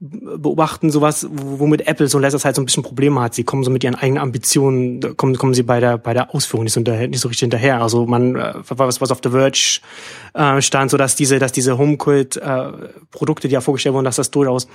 beobachten 0.05 0.91
sowas, 0.91 1.29
womit 1.31 1.87
Apple 1.87 2.09
so 2.09 2.19
in 2.19 2.23
letzter 2.23 2.41
Zeit 2.41 2.57
so 2.57 2.63
ein 2.63 2.65
bisschen 2.65 2.83
Probleme 2.83 3.21
hat. 3.21 3.35
Sie 3.35 3.45
kommen 3.45 3.63
so 3.63 3.71
mit 3.71 3.85
ihren 3.85 3.95
eigenen 3.95 4.21
Ambitionen, 4.21 5.17
kommen, 5.17 5.39
kommen 5.39 5.55
sie 5.55 5.63
bei 5.63 5.79
der, 5.79 5.97
bei 5.97 6.13
der 6.13 6.35
Ausführung 6.35 6.65
nicht 6.65 6.73
so, 6.73 6.79
hinterher, 6.79 7.07
nicht 7.07 7.21
so 7.21 7.29
richtig 7.29 7.41
hinterher. 7.41 7.81
Also 7.81 8.05
man, 8.07 8.35
äh, 8.35 8.55
was, 8.69 9.01
was 9.01 9.11
auf 9.13 9.21
The 9.23 9.31
Verge 9.31 9.81
äh, 10.35 10.61
stand, 10.61 10.91
so 10.91 10.97
dass 10.97 11.15
diese, 11.15 11.39
dass 11.39 11.53
diese 11.53 11.79
HomeKit-Produkte, 11.79 13.47
äh, 13.47 13.49
die 13.49 13.55
ja 13.55 13.61
vorgestellt 13.61 13.95
wurden, 13.95 14.05
dass 14.05 14.17
das 14.17 14.33
durchaus 14.33 14.67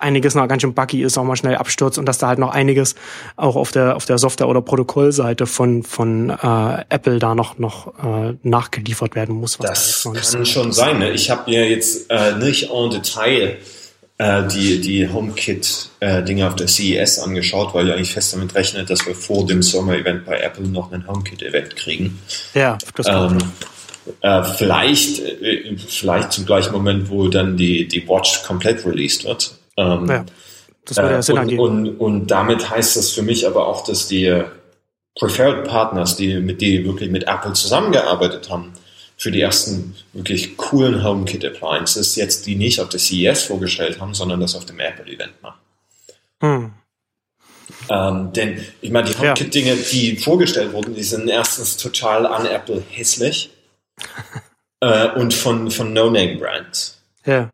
einiges 0.00 0.36
noch 0.36 0.46
ganz 0.46 0.62
schön 0.62 0.74
buggy 0.74 1.02
ist, 1.02 1.18
auch 1.18 1.24
mal 1.24 1.34
schnell 1.34 1.56
abstürzt 1.56 1.98
und 1.98 2.06
dass 2.06 2.18
da 2.18 2.28
halt 2.28 2.38
noch 2.38 2.52
einiges 2.52 2.94
auch 3.34 3.56
auf 3.56 3.72
der, 3.72 3.96
auf 3.96 4.04
der 4.04 4.18
Software- 4.18 4.48
oder 4.48 4.62
Protokollseite 4.62 5.46
von, 5.46 5.82
von 5.82 6.30
äh, 6.30 6.84
Apple 6.88 7.18
da 7.18 7.34
noch, 7.34 7.58
noch 7.58 7.94
äh, 7.98 8.36
nachgeliefert 8.44 9.16
werden 9.16 9.34
muss. 9.34 9.58
das 9.58 10.04
da 10.04 10.12
kann 10.12 10.46
schon 10.46 10.70
sein. 10.70 11.00
Ne? 11.00 11.10
Ich 11.10 11.30
habe 11.30 11.50
mir 11.50 11.68
jetzt 11.68 12.08
äh, 12.10 12.36
nicht 12.36 12.70
en 12.70 12.90
Detail 12.90 13.58
äh, 14.18 14.46
die, 14.48 14.80
die 14.80 15.08
HomeKit-Dinge 15.08 16.42
äh, 16.42 16.44
auf 16.44 16.56
der 16.56 16.66
CES 16.66 17.20
angeschaut, 17.20 17.72
weil 17.72 17.88
ich 17.88 17.94
eigentlich 17.94 18.12
fest 18.12 18.34
damit 18.34 18.54
rechnet, 18.54 18.90
dass 18.90 19.06
wir 19.06 19.14
vor 19.14 19.46
dem 19.46 19.62
Sommer-Event 19.62 20.26
bei 20.26 20.38
Apple 20.40 20.66
noch 20.66 20.92
einen 20.92 21.06
HomeKit-Event 21.06 21.76
kriegen. 21.76 22.20
Ja, 22.52 22.76
das 22.96 23.06
ähm, 23.08 23.38
äh, 24.22 24.42
vielleicht, 24.42 25.20
äh, 25.20 25.76
vielleicht 25.76 26.32
zum 26.32 26.46
gleichen 26.46 26.72
Moment, 26.72 27.10
wo 27.10 27.28
dann 27.28 27.56
die, 27.56 27.86
die 27.86 28.08
Watch 28.08 28.42
komplett 28.42 28.84
released 28.84 29.24
wird. 29.24 29.52
Ähm, 29.76 30.06
ja, 30.08 30.24
das 30.84 30.96
würde 30.96 31.12
ja 31.12 31.22
Sinn 31.22 31.36
äh, 31.36 31.40
und, 31.40 31.58
und, 31.58 31.88
und 31.98 32.26
damit 32.26 32.68
heißt 32.68 32.96
das 32.96 33.10
für 33.10 33.22
mich 33.22 33.46
aber 33.46 33.68
auch, 33.68 33.84
dass 33.84 34.08
die 34.08 34.42
Preferred 35.14 35.66
Partners, 35.66 36.16
die 36.16 36.36
mit 36.36 36.60
die 36.60 36.84
wirklich 36.84 37.10
mit 37.10 37.24
Apple 37.28 37.52
zusammengearbeitet 37.52 38.50
haben, 38.50 38.72
für 39.18 39.32
die 39.32 39.40
ersten 39.40 39.96
wirklich 40.12 40.56
coolen 40.56 41.02
HomeKit 41.02 41.44
Appliances 41.44 42.14
jetzt 42.14 42.46
die 42.46 42.54
nicht 42.54 42.80
auf 42.80 42.88
der 42.88 43.00
CES 43.00 43.42
vorgestellt 43.42 44.00
haben, 44.00 44.14
sondern 44.14 44.40
das 44.40 44.54
auf 44.54 44.64
dem 44.64 44.78
Apple 44.78 45.12
Event 45.12 45.42
machen. 45.42 45.58
Hm. 46.40 46.72
Ähm, 47.90 48.32
denn 48.32 48.64
ich 48.80 48.90
meine, 48.90 49.08
die 49.08 49.18
HomeKit-Dinge, 49.18 49.76
die 49.76 50.16
vorgestellt 50.16 50.72
wurden, 50.72 50.94
die 50.94 51.02
sind 51.02 51.28
erstens 51.28 51.76
total 51.76 52.26
an 52.26 52.46
Apple 52.46 52.82
hässlich. 52.90 53.50
äh, 54.80 55.08
und 55.08 55.34
von, 55.34 55.70
von 55.70 55.92
No-Name-Brands. 55.92 57.00
Ja. 57.26 57.50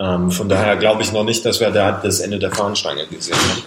Ähm, 0.00 0.30
von 0.30 0.48
daher 0.48 0.76
glaube 0.76 1.02
ich 1.02 1.12
noch 1.12 1.24
nicht, 1.24 1.44
dass 1.44 1.60
wir 1.60 1.70
da 1.70 1.92
das 1.92 2.20
Ende 2.20 2.38
der 2.38 2.52
Fahnenstange 2.52 3.06
gesehen 3.06 3.36
haben. 3.36 3.62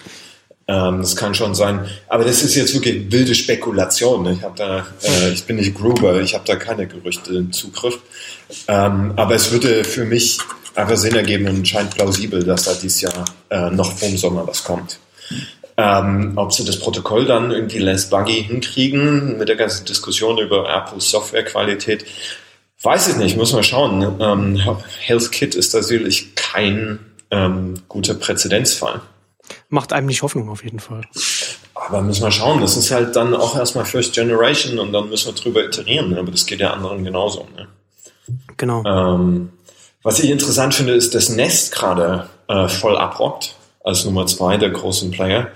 Ähm, 0.68 1.02
das 1.02 1.16
kann 1.16 1.36
schon 1.36 1.54
sein. 1.54 1.86
Aber 2.08 2.24
das 2.24 2.42
ist 2.42 2.56
jetzt 2.56 2.74
wirklich 2.74 3.12
wilde 3.12 3.36
Spekulation. 3.36 4.24
Ne? 4.24 4.34
Ich 4.34 4.44
habe 4.44 4.58
da, 4.58 4.88
äh, 5.04 5.32
ich 5.32 5.44
bin 5.44 5.58
nicht 5.58 5.76
Gruber, 5.76 6.22
ich 6.22 6.34
habe 6.34 6.44
da 6.46 6.56
keine 6.56 6.88
Gerüchte 6.88 7.36
im 7.36 7.52
Zugriff. 7.52 8.00
Ähm, 8.68 9.14
aber 9.16 9.36
es 9.36 9.52
würde 9.52 9.84
für 9.84 10.06
mich 10.06 10.40
einfach 10.74 10.98
Sinn 10.98 11.16
ergeben 11.16 11.48
und 11.48 11.68
scheint 11.68 11.96
plausibel, 11.96 12.44
dass 12.44 12.64
da 12.64 12.74
dieses 12.74 13.02
Jahr 13.02 13.26
äh, 13.50 13.70
noch 13.70 13.92
vom 13.94 14.18
Sommer 14.18 14.48
was 14.48 14.64
kommt. 14.64 15.00
Ähm, 15.78 16.34
ob 16.36 16.54
sie 16.54 16.64
das 16.64 16.80
Protokoll 16.80 17.26
dann 17.26 17.52
irgendwie 17.52 17.80
less 17.80 18.10
buggy 18.10 18.44
hinkriegen 18.44 19.38
mit 19.38 19.50
der 19.50 19.58
ganzen 19.58 19.86
Diskussion 19.86 20.38
über 20.38 20.70
Apples 20.74 21.12
Softwarequalität, 21.12 22.06
weiß 22.82 23.10
ich 23.10 23.18
nicht, 23.18 23.38
muss 23.38 23.54
man 23.54 23.64
schauen. 23.64 24.16
Ähm, 24.20 24.62
HealthKit 25.02 25.54
ist 25.54 25.74
natürlich 25.74 26.34
kein 26.36 27.00
ähm, 27.30 27.76
guter 27.88 28.14
Präzedenzfall. 28.14 29.02
Macht 29.70 29.94
einem 29.94 30.08
nicht 30.08 30.22
Hoffnung 30.22 30.50
auf 30.50 30.64
jeden 30.64 30.80
Fall. 30.80 31.02
Aber 31.74 32.02
müssen 32.02 32.24
wir 32.24 32.32
schauen. 32.32 32.62
Das 32.62 32.78
ist 32.78 32.92
halt 32.92 33.16
dann 33.16 33.34
auch 33.34 33.56
erstmal 33.56 33.86
First 33.86 34.14
Generation 34.14 34.80
und 34.80 34.94
dann 34.94 35.10
müssen 35.10 35.34
wir 35.34 35.42
drüber 35.42 35.64
iterieren. 35.64 36.18
Aber 36.18 36.32
das 36.32 36.46
geht 36.46 36.60
ja 36.60 36.72
anderen 36.72 37.04
genauso. 37.04 37.48
Ne? 37.56 37.68
Genau. 38.58 38.84
Ähm, 38.86 39.52
was 40.04 40.20
ich 40.20 40.30
interessant 40.30 40.74
finde, 40.74 40.94
ist, 40.94 41.16
dass 41.16 41.30
Nest 41.30 41.74
gerade 41.74 42.30
äh, 42.48 42.68
voll 42.68 42.98
abrockt 42.98 43.56
als 43.84 44.06
Nummer 44.06 44.26
zwei 44.28 44.58
der 44.58 44.70
großen 44.70 45.12
Player. 45.12 45.50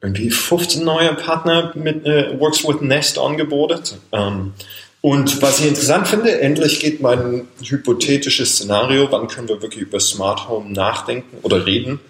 Irgendwie 0.00 0.30
15 0.30 0.84
neue 0.84 1.14
Partner 1.14 1.72
mit 1.74 2.04
äh, 2.06 2.38
Works 2.38 2.66
with 2.66 2.80
Nest 2.80 3.18
angeboten. 3.18 3.96
Ähm, 4.12 4.52
und 5.00 5.42
was 5.42 5.60
ich 5.60 5.66
interessant 5.66 6.08
finde, 6.08 6.40
endlich 6.40 6.80
geht 6.80 7.02
mein 7.02 7.46
hypothetisches 7.62 8.54
Szenario, 8.54 9.10
wann 9.10 9.28
können 9.28 9.48
wir 9.48 9.60
wirklich 9.60 9.82
über 9.82 10.00
Smart 10.00 10.48
Home 10.48 10.70
nachdenken 10.72 11.38
oder 11.42 11.66
reden, 11.66 12.00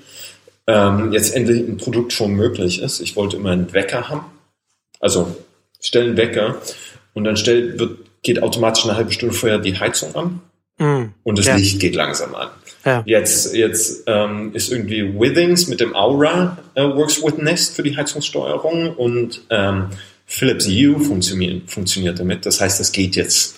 ähm, 0.67 1.13
jetzt 1.13 1.35
endlich 1.35 1.61
ein 1.61 1.77
Produkt 1.77 2.13
schon 2.13 2.33
möglich 2.33 2.81
ist. 2.81 3.01
Ich 3.01 3.17
wollte 3.17 3.37
immer 3.37 3.51
einen 3.51 3.73
Wecker 3.73 4.09
haben. 4.09 4.27
Also 5.01 5.37
stell 5.81 6.05
einen 6.05 6.17
Wecker 6.17 6.61
und 7.13 7.25
dann 7.25 7.37
stellt, 7.37 7.79
wird, 7.79 7.99
geht 8.23 8.43
automatisch 8.43 8.85
eine 8.85 8.97
halbe 8.97 9.13
Stunde 9.13 9.35
vorher 9.35 9.59
die 9.59 9.79
Heizung 9.79 10.15
an 10.15 10.41
mm, 10.79 11.13
und 11.23 11.39
das 11.39 11.47
ja. 11.47 11.57
Licht 11.57 11.81
geht 11.81 11.95
langsam 11.95 12.35
an. 12.35 12.49
Ja. 12.85 13.03
Jetzt, 13.07 13.55
jetzt 13.55 14.05
ähm, 14.07 14.53
ist 14.55 14.71
irgendwie 14.71 15.19
Withings 15.19 15.69
mit 15.69 15.81
dem 15.81 15.95
Aura 15.95 16.59
äh, 16.75 16.83
Works 16.83 17.23
with 17.23 17.39
Nest 17.39 17.77
für 17.77 17.83
die 17.83 17.97
Heizungssteuerung 17.97 18.95
und 18.95 19.43
ähm, 19.51 19.89
Philips 20.27 20.67
Hue 20.67 20.99
funktioniert, 21.01 21.71
funktioniert 21.71 22.19
damit. 22.19 22.47
Das 22.47 22.61
heißt, 22.61 22.81
das 22.81 22.93
geht 22.93 23.17
jetzt 23.17 23.57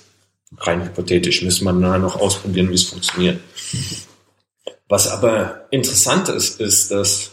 rein 0.59 0.85
hypothetisch. 0.85 1.43
Müssen 1.43 1.65
wir 1.65 1.73
noch 1.73 2.21
ausprobieren, 2.21 2.71
wie 2.71 2.75
es 2.75 2.85
funktioniert. 2.85 3.39
Was 4.89 5.09
aber 5.09 5.67
interessant 5.71 6.29
ist, 6.29 6.61
ist, 6.61 6.91
dass 6.91 7.31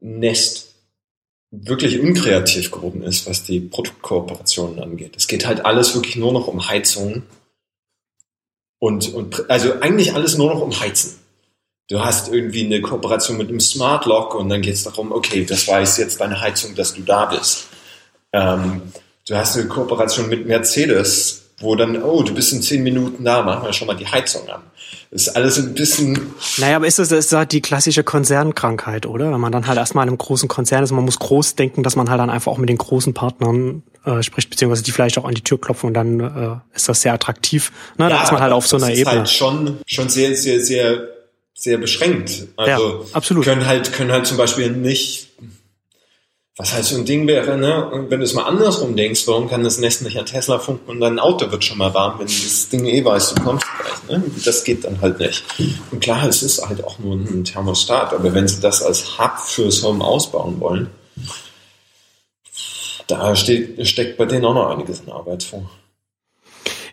Nest 0.00 0.74
wirklich 1.50 2.00
unkreativ 2.00 2.70
geworden 2.70 3.02
ist, 3.02 3.26
was 3.28 3.44
die 3.44 3.60
Produktkooperationen 3.60 4.82
angeht. 4.82 5.14
Es 5.16 5.26
geht 5.26 5.46
halt 5.46 5.66
alles 5.66 5.94
wirklich 5.94 6.16
nur 6.16 6.32
noch 6.32 6.48
um 6.48 6.68
Heizung 6.68 7.24
und, 8.78 9.12
und 9.12 9.50
also 9.50 9.80
eigentlich 9.80 10.14
alles 10.14 10.38
nur 10.38 10.52
noch 10.52 10.62
um 10.62 10.80
Heizen. 10.80 11.18
Du 11.88 12.02
hast 12.02 12.32
irgendwie 12.32 12.64
eine 12.64 12.80
Kooperation 12.80 13.36
mit 13.36 13.50
einem 13.50 13.60
Smart 13.60 14.06
Lock 14.06 14.34
und 14.34 14.48
dann 14.48 14.62
geht 14.62 14.74
es 14.74 14.84
darum, 14.84 15.12
okay, 15.12 15.44
das 15.44 15.68
weiß 15.68 15.98
jetzt 15.98 16.22
deine 16.22 16.40
Heizung, 16.40 16.74
dass 16.74 16.94
du 16.94 17.02
da 17.02 17.26
bist. 17.26 17.66
Ähm, 18.32 18.80
du 19.28 19.36
hast 19.36 19.56
eine 19.58 19.68
Kooperation 19.68 20.30
mit 20.30 20.46
Mercedes, 20.46 21.41
wo 21.62 21.74
dann, 21.76 22.02
oh, 22.02 22.22
du 22.22 22.34
bist 22.34 22.52
in 22.52 22.60
zehn 22.60 22.82
Minuten 22.82 23.24
da, 23.24 23.42
machen 23.42 23.64
wir 23.64 23.72
schon 23.72 23.86
mal 23.86 23.94
die 23.94 24.06
Heizung 24.06 24.48
an. 24.48 24.62
Das 25.10 25.22
ist 25.22 25.36
alles 25.36 25.58
ein 25.58 25.74
bisschen. 25.74 26.32
Naja, 26.58 26.76
aber 26.76 26.86
ist 26.86 26.98
das, 26.98 27.12
ist 27.12 27.32
das 27.32 27.48
die 27.48 27.60
klassische 27.60 28.02
Konzernkrankheit, 28.02 29.06
oder? 29.06 29.30
Wenn 29.30 29.40
man 29.40 29.52
dann 29.52 29.66
halt 29.66 29.78
erstmal 29.78 30.04
in 30.04 30.08
einem 30.08 30.18
großen 30.18 30.48
Konzern 30.48 30.82
ist, 30.82 30.90
man 30.90 31.04
muss 31.04 31.18
groß 31.18 31.54
denken, 31.54 31.82
dass 31.82 31.96
man 31.96 32.08
halt 32.10 32.18
dann 32.18 32.30
einfach 32.30 32.50
auch 32.50 32.58
mit 32.58 32.68
den 32.68 32.78
großen 32.78 33.12
Partnern 33.14 33.82
äh, 34.04 34.22
spricht, 34.22 34.50
beziehungsweise 34.50 34.82
die 34.82 34.90
vielleicht 34.90 35.18
auch 35.18 35.24
an 35.24 35.34
die 35.34 35.42
Tür 35.42 35.60
klopfen 35.60 35.88
und 35.88 35.94
dann 35.94 36.20
äh, 36.20 36.76
ist 36.76 36.88
das 36.88 37.02
sehr 37.02 37.12
attraktiv. 37.12 37.72
Ne? 37.98 38.06
Ja, 38.06 38.16
da 38.16 38.22
ist 38.24 38.32
man 38.32 38.40
halt 38.40 38.52
auf 38.52 38.66
so 38.66 38.76
einer 38.76 38.88
das 38.88 38.98
Ebene. 38.98 39.12
Ist 39.12 39.18
halt 39.18 39.30
schon, 39.30 39.78
schon 39.86 40.08
sehr, 40.08 40.34
sehr, 40.34 40.60
sehr, 40.60 41.08
sehr 41.54 41.78
beschränkt. 41.78 42.48
Also 42.56 42.88
ja, 42.88 43.04
absolut. 43.12 43.44
können 43.44 43.66
halt, 43.66 43.92
können 43.92 44.10
halt 44.10 44.26
zum 44.26 44.38
Beispiel 44.38 44.70
nicht 44.70 45.28
was 46.56 46.74
halt 46.74 46.84
so 46.84 46.96
ein 46.96 47.06
Ding 47.06 47.26
wäre, 47.26 47.56
ne? 47.56 47.88
Und 47.90 48.10
wenn 48.10 48.20
du 48.20 48.24
es 48.24 48.34
mal 48.34 48.44
andersrum 48.44 48.94
denkst, 48.94 49.26
warum 49.26 49.48
kann 49.48 49.64
das 49.64 49.78
Nest 49.78 50.02
nicht 50.02 50.18
an 50.18 50.26
Tesla 50.26 50.58
funken 50.58 50.90
und 50.90 51.00
dein 51.00 51.18
Auto 51.18 51.50
wird 51.50 51.64
schon 51.64 51.78
mal 51.78 51.94
warm, 51.94 52.18
wenn 52.18 52.26
das 52.26 52.68
Ding 52.68 52.84
eh 52.84 53.02
weiß, 53.02 53.34
du 53.34 53.42
kommst 53.42 53.66
gleich, 54.06 54.20
ne? 54.20 54.22
Das 54.44 54.62
geht 54.62 54.84
dann 54.84 55.00
halt 55.00 55.18
nicht. 55.18 55.44
Und 55.90 56.00
klar, 56.00 56.28
es 56.28 56.42
ist 56.42 56.66
halt 56.66 56.84
auch 56.84 56.98
nur 56.98 57.16
ein 57.16 57.44
Thermostat, 57.44 58.12
aber 58.12 58.34
wenn 58.34 58.48
sie 58.48 58.60
das 58.60 58.82
als 58.82 59.18
Hub 59.18 59.38
fürs 59.38 59.82
Home 59.82 60.04
ausbauen 60.04 60.60
wollen, 60.60 60.88
da 63.06 63.34
steht, 63.34 63.86
steckt 63.88 64.18
bei 64.18 64.26
denen 64.26 64.44
auch 64.44 64.54
noch 64.54 64.70
einiges 64.70 65.00
in 65.00 65.10
Arbeit 65.10 65.42
vor. 65.42 65.70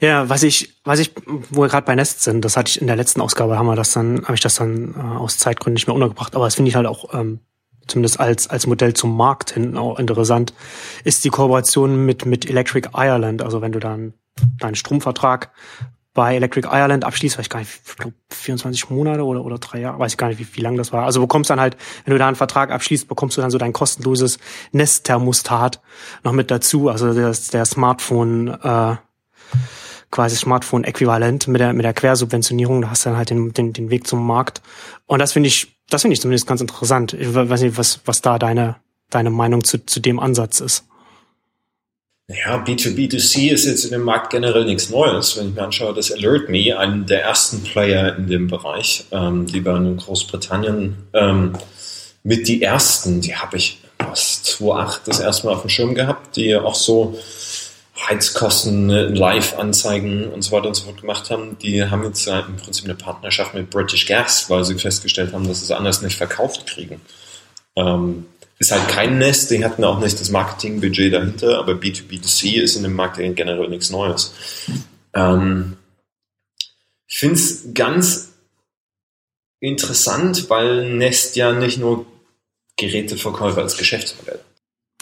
Ja, 0.02 0.30
was 0.30 0.44
ich, 0.44 0.76
was 0.86 1.00
ich, 1.00 1.12
wo 1.50 1.64
wir 1.64 1.68
gerade 1.68 1.86
bei 1.86 1.96
Nest 1.96 2.24
sind, 2.24 2.46
das 2.46 2.56
hatte 2.56 2.70
ich 2.70 2.80
in 2.80 2.88
der 2.88 2.96
letzten 2.96 3.20
Ausgabe, 3.20 3.58
haben 3.58 3.68
wir 3.68 3.76
das 3.76 3.92
dann, 3.92 4.24
habe 4.24 4.36
ich 4.36 4.40
das 4.40 4.56
dann 4.56 4.96
äh, 4.96 5.18
aus 5.18 5.38
Zeitgründen 5.38 5.74
nicht 5.74 5.88
mehr 5.88 5.94
untergebracht, 5.94 6.36
aber 6.36 6.46
das 6.46 6.56
finde 6.56 6.70
ich 6.70 6.76
halt 6.76 6.88
auch 6.88 7.14
ähm, 7.14 7.42
zumindest 7.92 8.20
als, 8.20 8.48
als 8.48 8.68
Modell 8.68 8.94
zum 8.94 9.16
Markt 9.16 9.52
hin 9.52 9.78
auch 9.78 10.00
interessant, 10.00 10.54
ist 11.04 11.24
die 11.24 11.30
Kooperation 11.30 12.06
mit, 12.06 12.26
mit 12.26 12.50
Electric 12.50 12.90
Ireland. 12.94 13.42
Also 13.42 13.62
wenn 13.62 13.72
du 13.72 13.80
dann 13.80 14.14
deinen 14.60 14.76
Stromvertrag 14.76 15.52
bei 16.14 16.36
Electric 16.36 16.68
Ireland 16.68 17.06
abschließt, 17.06 17.38
weiß 17.38 17.46
ich 17.46 17.50
gar 17.50 17.60
nicht, 17.60 17.72
ich 17.86 17.96
glaube 17.96 18.16
24 18.32 18.90
Monate 18.90 19.24
oder, 19.24 19.44
oder 19.46 19.58
drei 19.58 19.80
Jahre, 19.80 20.00
weiß 20.00 20.14
ich 20.14 20.18
gar 20.18 20.28
nicht, 20.28 20.40
wie, 20.40 20.48
wie 20.58 20.62
lang 20.62 20.76
das 20.76 20.92
war. 20.92 21.06
Also 21.06 21.22
bekommst 21.22 21.50
dann 21.50 21.60
halt, 21.60 21.78
wenn 22.04 22.14
du 22.14 22.18
da 22.18 22.28
einen 22.28 22.36
Vertrag 22.36 22.72
abschließt, 22.72 23.08
bekommst 23.08 23.38
du 23.38 23.42
dann 23.42 23.52
so 23.52 23.58
dein 23.58 23.74
kostenloses 23.74 24.40
Nest-Thermostat 24.72 25.82
noch 26.24 26.34
mit 26.34 26.52
dazu. 26.52 26.90
Also 26.90 27.14
der, 27.14 27.34
der 27.54 27.66
Smartphone, 27.66 28.48
äh, 28.62 28.96
quasi 30.12 30.36
Smartphone-Äquivalent 30.36 31.48
mit 31.48 31.62
der, 31.62 31.74
mit 31.74 31.86
der 31.86 31.94
Quersubventionierung. 31.94 32.82
Da 32.82 32.90
hast 32.90 33.06
du 33.06 33.10
dann 33.10 33.18
halt 33.18 33.30
den, 33.30 33.54
den, 33.54 33.74
den 33.74 33.90
Weg 33.90 34.08
zum 34.08 34.26
Markt. 34.26 34.62
Und 35.06 35.20
das 35.20 35.34
finde 35.34 35.48
ich 35.48 35.79
das 35.90 36.02
finde 36.02 36.14
ich 36.14 36.22
zumindest 36.22 36.48
ganz 36.48 36.62
interessant. 36.62 37.14
Ich 37.14 37.34
weiß 37.34 37.62
nicht, 37.62 37.78
was, 37.78 38.00
was 38.06 38.22
da 38.22 38.40
deine, 38.40 38.76
deine 39.10 39.30
Meinung 39.30 39.64
zu, 39.64 39.86
zu 39.86 40.00
dem 40.00 40.20
Ansatz 40.20 40.60
ist. 40.60 40.86
Naja, 42.28 42.64
B2B2C 42.64 43.50
ist 43.50 43.66
jetzt 43.66 43.86
in 43.86 43.92
dem 43.92 44.04
Markt 44.04 44.30
generell 44.30 44.64
nichts 44.66 44.92
Neues. 44.92 45.36
Wenn 45.36 45.50
ich 45.50 45.56
mir 45.56 45.64
anschaue, 45.64 45.96
dass 45.96 46.12
AlertMe, 46.12 46.78
einen 46.78 47.08
der 47.08 47.24
ersten 47.24 47.64
Player 47.64 48.16
in 48.18 48.28
dem 48.28 48.48
Bereich, 48.48 49.06
ähm, 49.12 49.48
die 49.48 49.66
waren 49.66 49.88
in 49.88 49.98
Großbritannien 49.98 50.96
ähm, 51.14 51.54
mit 52.24 52.48
die 52.48 52.62
ersten, 52.62 53.22
die 53.22 53.36
habe 53.36 53.58
ich 53.58 53.80
was 53.98 54.44
2008 54.44 55.08
das 55.08 55.20
erste 55.20 55.48
Mal 55.48 55.56
auf 55.56 55.62
dem 55.62 55.70
Schirm 55.70 55.96
gehabt, 55.96 56.36
die 56.36 56.56
auch 56.56 56.76
so 56.76 57.18
Heizkosten, 58.08 58.88
ne, 58.88 59.08
Live-Anzeigen 59.08 60.30
und 60.30 60.42
so 60.42 60.52
weiter 60.52 60.68
und 60.68 60.76
so 60.76 60.86
fort 60.86 61.02
gemacht 61.02 61.30
haben, 61.30 61.58
die 61.60 61.84
haben 61.84 62.04
jetzt 62.04 62.28
im 62.28 62.56
Prinzip 62.56 62.86
eine 62.86 62.96
Partnerschaft 62.96 63.54
mit 63.54 63.70
British 63.70 64.06
Gas, 64.06 64.50
weil 64.50 64.64
sie 64.64 64.78
festgestellt 64.78 65.34
haben, 65.34 65.48
dass 65.48 65.60
sie 65.60 65.66
es 65.66 65.72
anders 65.72 66.02
nicht 66.02 66.18
verkauft 66.18 66.66
kriegen. 66.66 67.02
Ähm, 67.76 68.26
ist 68.58 68.72
halt 68.72 68.88
kein 68.90 69.18
Nest, 69.18 69.52
die 69.52 69.64
hatten 69.64 69.84
auch 69.84 70.00
nicht 70.00 70.20
das 70.20 70.30
Marketingbudget 70.30 71.14
dahinter, 71.14 71.60
aber 71.60 71.74
B2B2C 71.74 72.62
ist 72.62 72.76
in 72.76 72.84
dem 72.84 72.94
Markt 72.94 73.18
generell 73.18 73.70
nichts 73.70 73.90
Neues. 73.90 74.34
Ähm, 75.14 75.78
ich 77.08 77.18
finde 77.18 77.36
es 77.36 77.74
ganz 77.74 78.34
interessant, 79.60 80.50
weil 80.50 80.94
Nest 80.94 81.36
ja 81.36 81.54
nicht 81.54 81.78
nur 81.80 82.06
Geräteverkäufer 82.78 83.62
als 83.62 83.78
Geschäftsmodell 83.78 84.40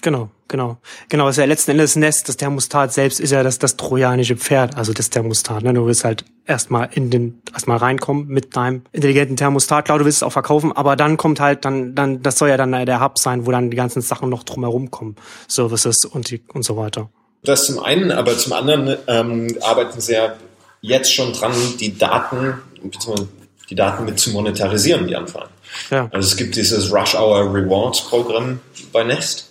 Genau, 0.08 0.30
genau. 0.48 0.78
Genau, 1.10 1.28
ist 1.28 1.36
ja 1.36 1.44
letzten 1.44 1.72
Endes 1.72 1.98
Nest, 1.98 2.30
das 2.30 2.38
Thermostat 2.38 2.94
selbst 2.94 3.20
ist 3.20 3.32
ja 3.32 3.44
das, 3.44 3.60
das 3.60 3.76
trojanische 3.76 4.38
Pferd, 4.38 4.78
also 4.78 4.94
das 4.94 5.10
Thermostat. 5.10 5.64
Ne? 5.64 5.74
Du 5.74 5.86
willst 5.86 6.06
halt 6.06 6.24
erstmal 6.46 6.88
in 6.94 7.10
den, 7.10 7.42
erstmal 7.52 7.76
reinkommen 7.76 8.26
mit 8.30 8.56
deinem 8.56 8.84
intelligenten 8.94 9.36
Thermostat. 9.36 9.84
Klar, 9.84 10.00
du 10.00 10.06
willst 10.06 10.20
es 10.20 10.24
auch 10.24 10.32
verkaufen, 10.32 10.72
aber 10.72 10.96
dann 10.96 11.18
kommt 11.18 11.42
halt 11.42 11.66
dann, 11.66 11.94
dann, 11.94 12.24
das 12.24 12.38
soll 12.38 12.48
ja 12.48 12.56
dann 12.56 12.72
der 12.86 13.02
Hub 13.02 13.20
sein, 13.20 13.46
wo 13.46 13.52
dann 13.52 13.70
die 13.70 13.76
ganzen 13.76 14.02
Sachen 14.02 14.30
noch 14.30 14.44
drumherum 14.44 14.92
kommen. 14.92 15.18
Services 15.50 16.06
und 16.06 16.32
die, 16.32 16.42
und 16.54 16.64
so 16.64 16.78
weiter. 16.78 17.10
Das 17.44 17.66
zum 17.66 17.84
einen, 17.84 18.10
aber 18.14 18.38
zum 18.38 18.54
anderen 18.54 18.96
ähm, 19.08 19.58
arbeiten 19.60 20.00
sie 20.00 20.14
ja 20.14 20.36
jetzt 20.80 21.14
schon 21.14 21.34
dran, 21.34 21.52
die 21.82 21.98
Daten, 21.98 22.54
beziehungsweise 22.82 23.28
die 23.70 23.76
Daten 23.76 24.06
mit 24.06 24.20
zu 24.20 24.30
monetarisieren, 24.30 25.06
die 25.06 25.18
anfallen. 25.18 25.50
Ja. 25.92 26.08
Also 26.14 26.30
es 26.30 26.38
gibt 26.38 26.56
dieses 26.56 26.94
Rush 26.94 27.14
Hour 27.14 27.54
Rewards 27.54 28.06
Programm 28.08 28.62
bei 28.94 29.04
Nest 29.04 29.48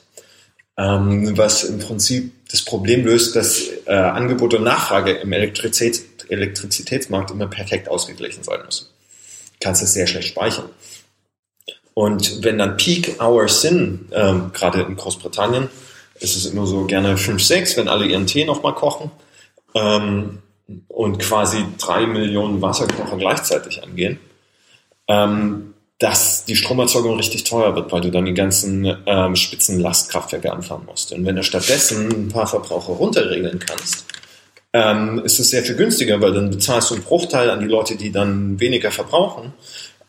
ähm, 0.76 1.36
was 1.36 1.64
im 1.64 1.78
Prinzip 1.78 2.32
das 2.50 2.62
Problem 2.64 3.04
löst, 3.04 3.34
dass 3.34 3.62
äh, 3.86 3.92
Angebot 3.92 4.54
und 4.54 4.64
Nachfrage 4.64 5.12
im 5.12 5.32
Elektrizität, 5.32 6.04
Elektrizitätsmarkt 6.28 7.30
immer 7.30 7.46
perfekt 7.46 7.88
ausgeglichen 7.88 8.42
sein 8.42 8.60
müssen. 8.64 8.86
Du 9.52 9.58
kannst 9.60 9.82
es 9.82 9.94
sehr 9.94 10.06
schlecht 10.06 10.28
speichern. 10.28 10.68
Und 11.94 12.44
wenn 12.44 12.58
dann 12.58 12.76
Peak 12.76 13.20
Hours 13.22 13.62
sind, 13.62 14.10
ähm, 14.12 14.50
gerade 14.52 14.82
in 14.82 14.96
Großbritannien, 14.96 15.68
ist 16.20 16.36
es 16.36 16.46
immer 16.46 16.66
so 16.66 16.84
gerne 16.84 17.16
5, 17.16 17.42
6, 17.42 17.76
wenn 17.78 17.88
alle 17.88 18.06
ihren 18.06 18.26
Tee 18.26 18.44
nochmal 18.44 18.74
kochen. 18.74 19.10
Ähm, 19.74 20.42
und 20.88 21.18
quasi 21.18 21.64
drei 21.78 22.06
Millionen 22.06 22.60
Wasserkocher 22.60 23.16
gleichzeitig 23.16 23.82
angehen, 23.82 24.18
ähm, 25.08 25.74
dass 25.98 26.44
die 26.44 26.56
Stromerzeugung 26.56 27.16
richtig 27.16 27.44
teuer 27.44 27.74
wird, 27.74 27.90
weil 27.90 28.02
du 28.02 28.10
dann 28.10 28.26
die 28.26 28.34
ganzen 28.34 28.96
ähm, 29.06 29.34
Spitzenlastkraftwerke 29.34 30.52
anfahren 30.52 30.84
musst. 30.84 31.12
Und 31.12 31.24
wenn 31.24 31.36
du 31.36 31.42
stattdessen 31.42 32.08
ein 32.10 32.28
paar 32.28 32.46
Verbraucher 32.46 32.92
runterregeln 32.92 33.58
kannst, 33.58 34.04
ähm, 34.74 35.22
ist 35.24 35.38
es 35.38 35.50
sehr 35.50 35.62
viel 35.62 35.74
günstiger, 35.74 36.20
weil 36.20 36.34
dann 36.34 36.50
bezahlst 36.50 36.90
du 36.90 36.96
einen 36.96 37.04
Bruchteil 37.04 37.48
an 37.48 37.60
die 37.60 37.66
Leute, 37.66 37.96
die 37.96 38.12
dann 38.12 38.60
weniger 38.60 38.90
verbrauchen, 38.90 39.54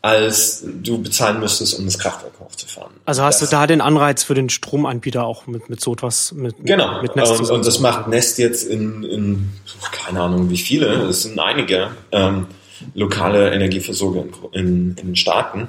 als 0.02 0.64
du 0.66 1.02
bezahlen 1.02 1.40
müsstest, 1.40 1.80
um 1.80 1.86
das 1.86 1.98
Kraftwerk 1.98 2.34
hochzufahren. 2.40 2.92
Also 3.06 3.24
hast 3.24 3.42
das, 3.42 3.50
du 3.50 3.56
da 3.56 3.66
den 3.66 3.80
Anreiz 3.80 4.24
für 4.24 4.34
den 4.34 4.50
Stromanbieter 4.50 5.24
auch 5.24 5.48
mit, 5.48 5.70
mit 5.70 5.80
so 5.80 5.94
etwas, 5.94 6.34
mit, 6.34 6.56
genau. 6.64 7.02
mit 7.02 7.16
Nest 7.16 7.40
und, 7.40 7.50
und 7.50 7.66
das 7.66 7.80
macht 7.80 8.10
Nest 8.10 8.38
jetzt 8.40 8.64
in, 8.64 9.04
in, 9.04 9.50
keine 9.92 10.22
Ahnung 10.22 10.50
wie 10.50 10.58
viele, 10.58 10.88
es 11.08 11.24
sind 11.24 11.40
einige, 11.40 11.92
ähm, 12.12 12.48
lokale 12.94 13.52
Energieversorger 13.54 14.26
in, 14.52 14.92
in, 14.92 14.96
den 14.96 15.16
Staaten. 15.16 15.68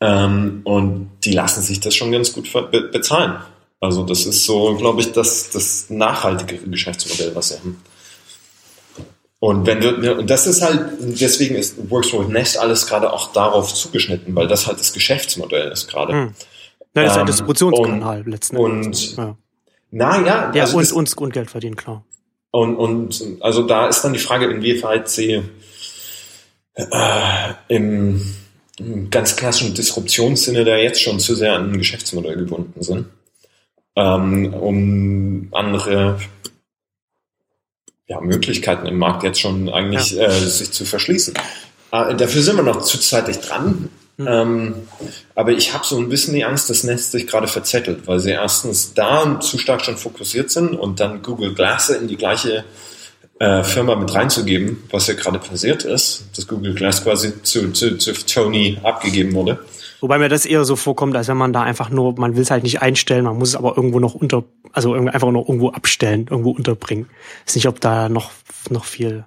Ähm, 0.00 0.62
und 0.64 1.10
die 1.24 1.32
lassen 1.32 1.62
sich 1.62 1.80
das 1.80 1.94
schon 1.94 2.12
ganz 2.12 2.32
gut 2.32 2.50
be 2.52 2.88
bezahlen. 2.92 3.36
Also 3.80 4.04
das 4.04 4.24
ist 4.24 4.44
so, 4.44 4.74
glaube 4.76 5.00
ich, 5.00 5.12
das, 5.12 5.50
das 5.50 5.90
nachhaltige 5.90 6.58
Geschäftsmodell, 6.58 7.34
was 7.34 7.48
sie 7.48 7.58
haben. 7.58 7.82
Und 9.40 9.66
wenn 9.66 9.80
du, 9.80 9.92
ne, 9.98 10.16
und 10.16 10.30
das 10.30 10.46
ist 10.46 10.62
halt, 10.62 10.80
deswegen 11.00 11.54
ist 11.54 11.90
Works 11.90 12.14
with 12.14 12.28
Nest 12.28 12.58
alles 12.58 12.86
gerade 12.86 13.12
auch 13.12 13.32
darauf 13.32 13.74
zugeschnitten, 13.74 14.34
weil 14.34 14.48
das 14.48 14.66
halt 14.66 14.80
das 14.80 14.94
Geschäftsmodell 14.94 15.70
ist 15.70 15.86
gerade. 15.88 16.14
Hm. 16.14 16.34
Ja, 16.96 17.02
das 17.02 17.12
ist 17.12 17.16
ein 17.16 17.20
ähm, 17.20 17.26
Distributionskanal 17.26 18.22
letzten 18.26 18.56
Endes. 18.56 19.12
Und, 19.12 19.16
ja. 19.18 19.36
na 19.90 20.24
ja. 20.24 20.52
Ja, 20.54 20.62
also 20.62 20.78
und, 20.78 20.92
und, 20.92 21.18
und 21.18 21.32
Geld 21.34 21.50
verdienen, 21.50 21.76
klar. 21.76 22.06
Und, 22.52 22.76
und 22.76 23.22
also 23.40 23.64
da 23.64 23.88
ist 23.88 24.02
dann 24.02 24.12
die 24.12 24.18
Frage, 24.18 24.46
inwieweit 24.46 25.08
sie 25.08 25.42
äh, 26.74 27.54
im, 27.68 28.20
im 28.78 29.10
ganz 29.10 29.36
klassischen 29.36 29.74
Disruptionssinne 29.74 30.64
da 30.64 30.76
jetzt 30.76 31.02
schon 31.02 31.20
zu 31.20 31.34
sehr 31.34 31.54
an 31.54 31.72
ein 31.72 31.78
Geschäftsmodell 31.78 32.36
gebunden 32.36 32.82
sind, 32.82 33.06
ähm, 33.96 34.52
um 34.54 35.48
andere 35.52 36.20
ja, 38.06 38.20
Möglichkeiten 38.20 38.86
im 38.86 38.98
Markt 38.98 39.22
jetzt 39.22 39.40
schon 39.40 39.68
eigentlich 39.68 40.12
ja. 40.12 40.26
äh, 40.26 40.40
sich 40.40 40.72
zu 40.72 40.84
verschließen. 40.84 41.34
Äh, 41.92 42.14
dafür 42.16 42.42
sind 42.42 42.56
wir 42.56 42.62
noch 42.62 42.82
zuzeitig 42.82 43.38
dran. 43.38 43.88
Mhm. 44.16 44.26
Ähm, 44.28 44.74
aber 45.34 45.52
ich 45.52 45.72
habe 45.74 45.84
so 45.84 45.98
ein 45.98 46.08
bisschen 46.08 46.34
die 46.34 46.44
Angst, 46.44 46.70
das 46.70 46.84
Netz 46.84 47.10
sich 47.10 47.26
gerade 47.26 47.48
verzettelt, 47.48 48.06
weil 48.06 48.20
sie 48.20 48.30
erstens 48.30 48.94
da 48.94 49.40
zu 49.40 49.58
stark 49.58 49.84
schon 49.84 49.96
fokussiert 49.96 50.50
sind 50.50 50.74
und 50.74 51.00
dann 51.00 51.22
Google 51.22 51.54
Glass 51.54 51.90
in 51.90 52.06
die 52.06 52.16
gleiche 52.16 52.64
äh, 53.38 53.64
Firma 53.64 53.96
mit 53.96 54.14
reinzugeben, 54.14 54.84
was 54.90 55.06
ja 55.06 55.14
gerade 55.14 55.38
passiert 55.38 55.84
ist, 55.84 56.24
dass 56.36 56.46
Google 56.46 56.74
Glass 56.74 57.02
quasi 57.02 57.42
zu, 57.42 57.72
zu, 57.72 57.98
zu 57.98 58.12
Tony 58.12 58.78
abgegeben 58.82 59.34
wurde. 59.34 59.58
Wobei 60.00 60.18
mir 60.18 60.28
das 60.28 60.44
eher 60.44 60.64
so 60.64 60.76
vorkommt, 60.76 61.16
als 61.16 61.28
wenn 61.28 61.36
man 61.36 61.52
da 61.52 61.62
einfach 61.62 61.88
nur, 61.88 62.14
man 62.18 62.36
will 62.36 62.42
es 62.42 62.50
halt 62.50 62.62
nicht 62.62 62.82
einstellen, 62.82 63.24
man 63.24 63.38
muss 63.38 63.50
es 63.50 63.56
aber 63.56 63.76
irgendwo 63.76 64.00
noch 64.00 64.14
unter, 64.14 64.44
also 64.72 64.92
einfach 64.92 65.30
noch 65.30 65.48
irgendwo 65.48 65.70
abstellen, 65.70 66.26
irgendwo 66.30 66.50
unterbringen. 66.50 67.08
Ich 67.40 67.48
weiß 67.48 67.54
nicht, 67.56 67.68
ob 67.68 67.80
da 67.80 68.08
noch, 68.08 68.30
noch 68.68 68.84
viel, 68.84 69.24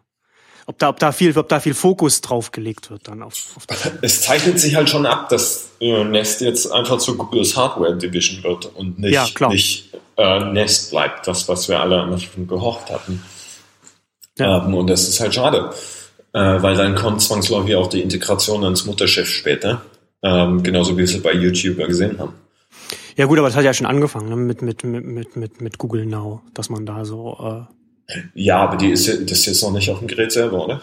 ob 0.67 0.77
da, 0.77 0.89
ob 0.89 0.99
da 0.99 1.11
viel, 1.11 1.35
ob 1.37 1.49
da 1.49 1.59
viel 1.59 1.73
Fokus 1.73 2.21
drauf 2.21 2.51
gelegt 2.51 2.91
wird 2.91 3.07
dann 3.07 3.23
auf, 3.23 3.33
auf. 3.55 3.65
Es 4.01 4.21
zeichnet 4.21 4.59
sich 4.59 4.75
halt 4.75 4.89
schon 4.89 5.05
ab, 5.05 5.29
dass 5.29 5.69
äh, 5.79 6.03
Nest 6.03 6.41
jetzt 6.41 6.71
einfach 6.71 6.99
zu 6.99 7.17
Googles 7.17 7.57
Hardware 7.57 7.97
Division 7.97 8.43
wird 8.43 8.67
und 8.75 8.99
nicht, 8.99 9.39
ja, 9.39 9.49
nicht 9.49 9.93
äh, 10.15 10.39
Nest 10.51 10.91
bleibt, 10.91 11.27
das, 11.27 11.49
was 11.49 11.67
wir 11.69 11.79
alle 11.79 12.01
am 12.01 12.13
Anfang 12.13 12.45
gehofft 12.45 12.91
hatten. 12.91 13.23
Ja. 14.37 14.65
Ähm, 14.65 14.73
und 14.73 14.87
das 14.87 15.07
ist 15.07 15.19
halt 15.19 15.33
schade, 15.33 15.71
äh, 16.33 16.39
weil 16.39 16.75
dann 16.75 16.95
kommt 16.95 17.21
zwangsläufig 17.21 17.75
auch 17.75 17.87
die 17.87 18.01
Integration 18.01 18.63
ans 18.63 18.85
Mutterschiff 18.85 19.29
später, 19.29 19.81
ähm, 20.23 20.63
genauso 20.63 20.93
wie 20.93 20.97
wir 20.97 21.03
es 21.05 21.21
bei 21.21 21.33
YouTube 21.33 21.77
gesehen 21.87 22.19
haben. 22.19 22.33
Ja 23.15 23.25
gut, 23.25 23.39
aber 23.39 23.47
das 23.47 23.57
hat 23.57 23.63
ja 23.63 23.73
schon 23.73 23.87
angefangen 23.87 24.29
ne? 24.29 24.35
mit, 24.35 24.61
mit, 24.61 24.83
mit, 24.83 25.35
mit, 25.35 25.61
mit 25.61 25.77
Google 25.79 26.05
Now, 26.05 26.41
dass 26.53 26.69
man 26.69 26.85
da 26.85 27.03
so... 27.03 27.67
Äh 27.67 27.73
ja, 28.35 28.57
aber 28.59 28.77
die 28.77 28.91
ist, 28.91 29.07
das 29.07 29.39
ist 29.39 29.45
jetzt 29.47 29.63
noch 29.63 29.71
nicht 29.71 29.89
auf 29.89 29.99
dem 29.99 30.07
Gerät 30.07 30.31
selber, 30.31 30.63
oder? 30.63 30.81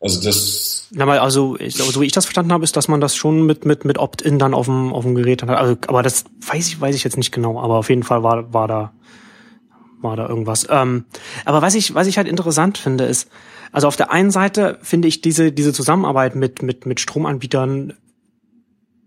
Also 0.00 0.22
das. 0.22 0.86
Na 0.92 1.06
mal, 1.06 1.18
also 1.18 1.56
ich, 1.58 1.76
so 1.76 2.00
wie 2.00 2.06
ich 2.06 2.12
das 2.12 2.24
verstanden 2.24 2.52
habe, 2.52 2.64
ist, 2.64 2.76
dass 2.76 2.88
man 2.88 3.00
das 3.00 3.16
schon 3.16 3.44
mit 3.44 3.64
mit 3.64 3.84
mit 3.84 3.98
Opt-in 3.98 4.38
dann 4.38 4.54
auf 4.54 4.66
dem 4.66 4.92
auf 4.92 5.04
dem 5.04 5.14
Gerät 5.16 5.42
hat. 5.42 5.50
Also, 5.50 5.76
aber 5.88 6.02
das 6.02 6.24
weiß 6.40 6.68
ich 6.68 6.80
weiß 6.80 6.94
ich 6.94 7.04
jetzt 7.04 7.16
nicht 7.16 7.32
genau. 7.32 7.60
Aber 7.60 7.78
auf 7.78 7.88
jeden 7.88 8.04
Fall 8.04 8.22
war 8.22 8.52
war 8.54 8.68
da 8.68 8.92
war 10.00 10.16
da 10.16 10.28
irgendwas. 10.28 10.66
Ähm, 10.70 11.04
aber 11.44 11.62
was 11.62 11.74
ich, 11.74 11.94
was 11.94 12.06
ich 12.06 12.16
halt 12.16 12.28
interessant 12.28 12.78
finde, 12.78 13.04
ist, 13.04 13.30
also 13.72 13.88
auf 13.88 13.96
der 13.96 14.12
einen 14.12 14.30
Seite 14.30 14.78
finde 14.82 15.08
ich 15.08 15.20
diese, 15.20 15.52
diese 15.52 15.72
Zusammenarbeit 15.72 16.34
mit, 16.34 16.62
mit, 16.62 16.86
mit 16.86 17.00
Stromanbietern 17.00 17.94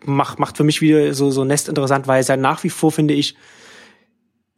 macht, 0.06 0.40
macht 0.40 0.58
für 0.58 0.64
mich 0.64 0.82
wieder 0.82 1.14
so, 1.14 1.32
so 1.32 1.44
Nest 1.44 1.70
interessant, 1.70 2.08
weil 2.08 2.22
es 2.22 2.28
ja 2.28 2.38
nach 2.38 2.64
wie 2.64 2.70
vor, 2.70 2.92
finde 2.92 3.14
ich, 3.14 3.36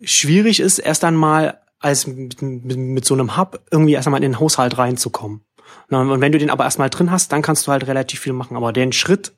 schwierig 0.01 0.59
ist, 0.59 0.79
erst 0.79 1.03
einmal 1.03 1.59
als 1.79 2.07
mit, 2.07 2.41
mit, 2.41 2.77
mit 2.77 3.05
so 3.05 3.13
einem 3.13 3.37
Hub 3.37 3.61
irgendwie 3.71 3.93
erst 3.93 4.07
einmal 4.07 4.23
in 4.23 4.31
den 4.31 4.39
Haushalt 4.39 4.77
reinzukommen. 4.77 5.41
Und 5.89 6.21
wenn 6.21 6.31
du 6.31 6.37
den 6.37 6.49
aber 6.49 6.63
erstmal 6.63 6.89
drin 6.89 7.11
hast, 7.11 7.31
dann 7.31 7.41
kannst 7.41 7.67
du 7.67 7.71
halt 7.71 7.87
relativ 7.87 8.21
viel 8.21 8.33
machen. 8.33 8.57
Aber 8.57 8.73
den 8.73 8.93
Schritt, 8.93 9.33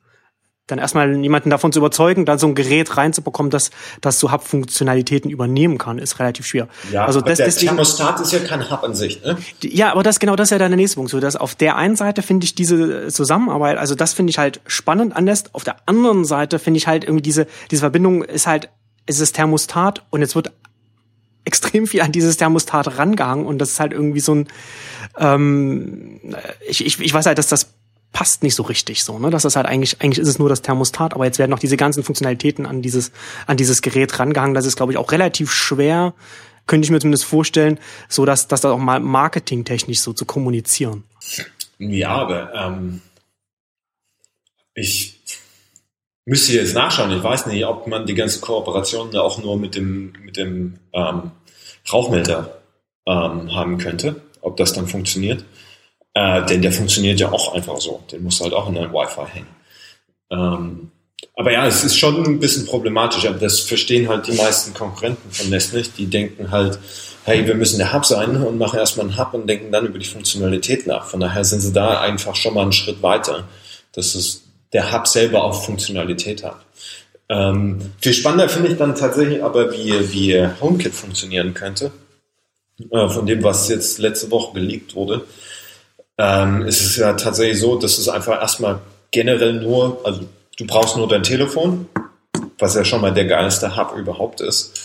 dann 0.66 0.78
erstmal 0.78 1.16
jemanden 1.16 1.50
davon 1.50 1.72
zu 1.72 1.78
überzeugen, 1.78 2.24
dann 2.24 2.38
so 2.38 2.48
ein 2.48 2.54
Gerät 2.54 2.96
reinzubekommen, 2.96 3.50
dass 3.50 3.70
das 4.00 4.18
so 4.18 4.32
Hub-Funktionalitäten 4.32 5.30
übernehmen 5.30 5.78
kann, 5.78 5.98
ist 5.98 6.18
relativ 6.18 6.46
schwer. 6.46 6.68
Ja, 6.90 7.04
also 7.04 7.20
das, 7.20 7.38
der 7.38 7.46
deswegen, 7.46 7.68
Thermostat 7.68 8.20
ist 8.20 8.32
ja 8.32 8.40
kein 8.40 8.68
Hub 8.68 8.82
an 8.82 8.94
sich. 8.94 9.22
Ne? 9.22 9.36
Ja, 9.62 9.92
aber 9.92 10.02
das 10.02 10.18
genau 10.18 10.34
das 10.34 10.48
ist 10.48 10.50
ja 10.50 10.58
deine 10.58 10.76
nächste 10.76 10.96
Punkt. 10.96 11.10
So, 11.10 11.20
dass 11.20 11.36
auf 11.36 11.54
der 11.54 11.76
einen 11.76 11.94
Seite 11.94 12.22
finde 12.22 12.44
ich 12.44 12.54
diese 12.54 13.08
Zusammenarbeit, 13.08 13.78
also 13.78 13.94
das 13.94 14.12
finde 14.12 14.30
ich 14.30 14.38
halt 14.38 14.60
spannend 14.66 15.14
an 15.14 15.24
Nest. 15.24 15.50
Auf 15.52 15.62
der 15.62 15.76
anderen 15.86 16.24
Seite 16.24 16.58
finde 16.58 16.78
ich 16.78 16.88
halt 16.88 17.04
irgendwie 17.04 17.22
diese 17.22 17.46
diese 17.70 17.80
Verbindung 17.80 18.24
ist 18.24 18.46
halt 18.46 18.68
ist 19.06 19.20
es 19.20 19.32
Thermostat 19.32 20.04
und 20.10 20.20
jetzt 20.20 20.34
wird 20.34 20.50
extrem 21.44 21.86
viel 21.86 22.02
an 22.02 22.10
dieses 22.10 22.36
Thermostat 22.38 22.98
rangehangen 22.98 23.46
und 23.46 23.58
das 23.58 23.70
ist 23.70 23.80
halt 23.80 23.92
irgendwie 23.92 24.18
so 24.18 24.34
ein 24.34 24.48
ähm, 25.16 26.20
ich, 26.66 26.84
ich, 26.84 26.98
ich 26.98 27.14
weiß 27.14 27.26
halt, 27.26 27.38
dass 27.38 27.46
das 27.46 27.74
passt 28.12 28.42
nicht 28.42 28.54
so 28.54 28.62
richtig 28.62 29.04
so, 29.04 29.18
ne? 29.18 29.30
Das 29.30 29.44
ist 29.44 29.56
halt 29.56 29.66
eigentlich, 29.66 30.00
eigentlich 30.00 30.18
ist 30.18 30.28
es 30.28 30.38
nur 30.38 30.48
das 30.48 30.62
Thermostat, 30.62 31.14
aber 31.14 31.26
jetzt 31.26 31.38
werden 31.38 31.50
noch 31.50 31.58
diese 31.58 31.76
ganzen 31.76 32.02
Funktionalitäten 32.02 32.64
an 32.64 32.82
dieses, 32.82 33.12
an 33.46 33.56
dieses 33.56 33.82
Gerät 33.82 34.18
rangehangen. 34.18 34.54
Das 34.54 34.66
ist, 34.66 34.76
glaube 34.76 34.92
ich, 34.92 34.98
auch 34.98 35.12
relativ 35.12 35.52
schwer, 35.52 36.14
könnte 36.66 36.86
ich 36.86 36.90
mir 36.90 36.98
zumindest 36.98 37.24
vorstellen, 37.24 37.78
so 38.08 38.24
dass, 38.24 38.48
das 38.48 38.64
auch 38.64 38.78
mal 38.78 39.00
marketingtechnisch 39.00 40.00
so 40.00 40.12
zu 40.12 40.24
kommunizieren. 40.24 41.04
Ja, 41.78 42.10
aber 42.10 42.54
ähm, 42.54 43.02
ich 44.74 45.20
müsste 46.24 46.52
jetzt 46.52 46.74
nachschauen. 46.74 47.16
Ich 47.16 47.22
weiß 47.22 47.46
nicht, 47.46 47.64
ob 47.64 47.86
man 47.86 48.06
die 48.06 48.14
ganze 48.14 48.40
Kooperation 48.40 49.14
auch 49.16 49.42
nur 49.42 49.58
mit 49.58 49.74
dem, 49.74 50.12
mit 50.24 50.36
dem 50.36 50.78
ähm, 50.92 51.30
Rauchmelder 51.90 52.58
ähm, 53.06 53.54
haben 53.54 53.78
könnte, 53.78 54.22
ob 54.40 54.56
das 54.56 54.72
dann 54.72 54.88
funktioniert. 54.88 55.44
Äh, 56.16 56.46
denn 56.46 56.62
der 56.62 56.72
funktioniert 56.72 57.20
ja 57.20 57.30
auch 57.30 57.54
einfach 57.54 57.78
so. 57.78 58.02
Den 58.10 58.22
musst 58.22 58.40
du 58.40 58.44
halt 58.44 58.54
auch 58.54 58.66
in 58.70 58.74
dein 58.74 58.90
Wi-Fi 58.90 59.26
hängen. 59.34 59.54
Ähm, 60.30 60.90
aber 61.34 61.52
ja, 61.52 61.66
es 61.66 61.84
ist 61.84 61.98
schon 61.98 62.24
ein 62.24 62.40
bisschen 62.40 62.64
problematisch. 62.64 63.26
Aber 63.26 63.38
das 63.38 63.60
verstehen 63.60 64.08
halt 64.08 64.26
die 64.26 64.32
meisten 64.32 64.72
Konkurrenten 64.72 65.30
von 65.30 65.50
Nest 65.50 65.74
nicht. 65.74 65.98
Die 65.98 66.06
denken 66.06 66.50
halt, 66.50 66.78
hey, 67.24 67.46
wir 67.46 67.54
müssen 67.54 67.76
der 67.76 67.92
Hub 67.92 68.06
sein 68.06 68.34
und 68.42 68.56
machen 68.56 68.78
erstmal 68.78 69.06
einen 69.06 69.18
Hub 69.18 69.34
und 69.34 69.46
denken 69.46 69.70
dann 69.70 69.84
über 69.84 69.98
die 69.98 70.06
Funktionalität 70.06 70.86
nach. 70.86 71.04
Von 71.04 71.20
daher 71.20 71.44
sind 71.44 71.60
sie 71.60 71.74
da 71.74 72.00
einfach 72.00 72.34
schon 72.34 72.54
mal 72.54 72.62
einen 72.62 72.72
Schritt 72.72 73.02
weiter, 73.02 73.46
dass 73.92 74.14
es 74.14 74.44
der 74.72 74.92
Hub 74.92 75.06
selber 75.06 75.44
auch 75.44 75.66
Funktionalität 75.66 76.44
hat. 76.44 76.64
Ähm, 77.28 77.92
viel 78.00 78.14
spannender 78.14 78.48
finde 78.48 78.70
ich 78.70 78.78
dann 78.78 78.94
tatsächlich 78.94 79.44
aber, 79.44 79.70
wie, 79.70 80.12
wie 80.12 80.48
HomeKit 80.62 80.94
funktionieren 80.94 81.52
könnte. 81.52 81.90
Äh, 82.90 83.06
von 83.10 83.26
dem, 83.26 83.42
was 83.42 83.68
jetzt 83.68 83.98
letzte 83.98 84.30
Woche 84.30 84.54
geleakt 84.54 84.94
wurde 84.94 85.26
ähm, 86.18 86.62
ist 86.62 86.82
es 86.82 86.96
ja 86.96 87.12
tatsächlich 87.14 87.60
so, 87.60 87.78
dass 87.78 87.98
es 87.98 88.08
einfach 88.08 88.40
erstmal 88.40 88.80
generell 89.10 89.54
nur, 89.54 90.00
also 90.04 90.26
du 90.56 90.66
brauchst 90.66 90.96
nur 90.96 91.08
dein 91.08 91.22
Telefon, 91.22 91.88
was 92.58 92.74
ja 92.74 92.84
schon 92.84 93.00
mal 93.00 93.12
der 93.12 93.26
geilste 93.26 93.76
Hub 93.76 93.94
überhaupt 93.96 94.40
ist. 94.40 94.80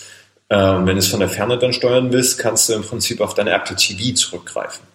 Ähm, 0.50 0.86
wenn 0.86 0.96
du 0.96 0.98
es 0.98 1.08
von 1.08 1.20
der 1.20 1.30
Ferne 1.30 1.58
dann 1.58 1.72
steuern 1.72 2.12
willst, 2.12 2.38
kannst 2.38 2.68
du 2.68 2.74
im 2.74 2.82
Prinzip 2.82 3.20
auf 3.20 3.34
deine 3.34 3.52
Apple 3.52 3.76
TV 3.76 4.14
zurückgreifen. 4.14 4.86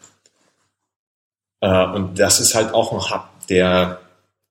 Äh, 1.62 1.86
und 1.86 2.20
das 2.20 2.40
ist 2.40 2.54
halt 2.54 2.74
auch 2.74 2.92
ein 2.92 3.10
Hub, 3.10 3.30
der 3.50 4.00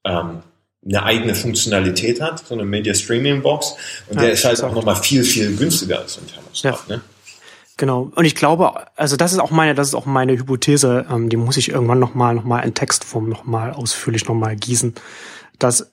ähm, 0.05 0.43
eine 0.85 1.03
eigene 1.03 1.35
Funktionalität 1.35 2.21
hat, 2.21 2.47
so 2.47 2.55
eine 2.55 2.65
Media 2.65 2.95
Streaming 2.95 3.43
Box. 3.43 3.75
Und 4.09 4.17
ja, 4.17 4.23
der 4.23 4.33
ist 4.33 4.45
halt 4.45 4.63
auch 4.63 4.73
nochmal 4.73 4.97
viel, 4.97 5.25
viel 5.25 5.57
günstiger 5.57 6.01
als 6.01 6.19
ein 6.19 6.27
Thermostat. 6.27 6.89
Ja. 6.89 6.97
Ne? 6.97 7.03
Genau. 7.79 8.11
Und 8.15 8.25
ich 8.25 8.35
glaube, 8.35 8.87
also 8.97 9.17
das 9.17 9.33
ist 9.33 9.39
auch 9.39 9.51
meine, 9.51 9.75
das 9.75 9.89
ist 9.89 9.95
auch 9.95 10.07
meine 10.07 10.33
Hypothese, 10.33 11.07
ähm, 11.11 11.29
die 11.29 11.37
muss 11.37 11.59
ich 11.59 11.69
irgendwann 11.69 11.99
nochmal, 11.99 12.35
noch 12.35 12.45
mal 12.45 12.61
in 12.61 12.73
Textform 12.73 13.29
nochmal 13.29 13.73
ausführlich 13.73 14.27
nochmal 14.27 14.57
gießen, 14.57 14.95
dass 15.59 15.93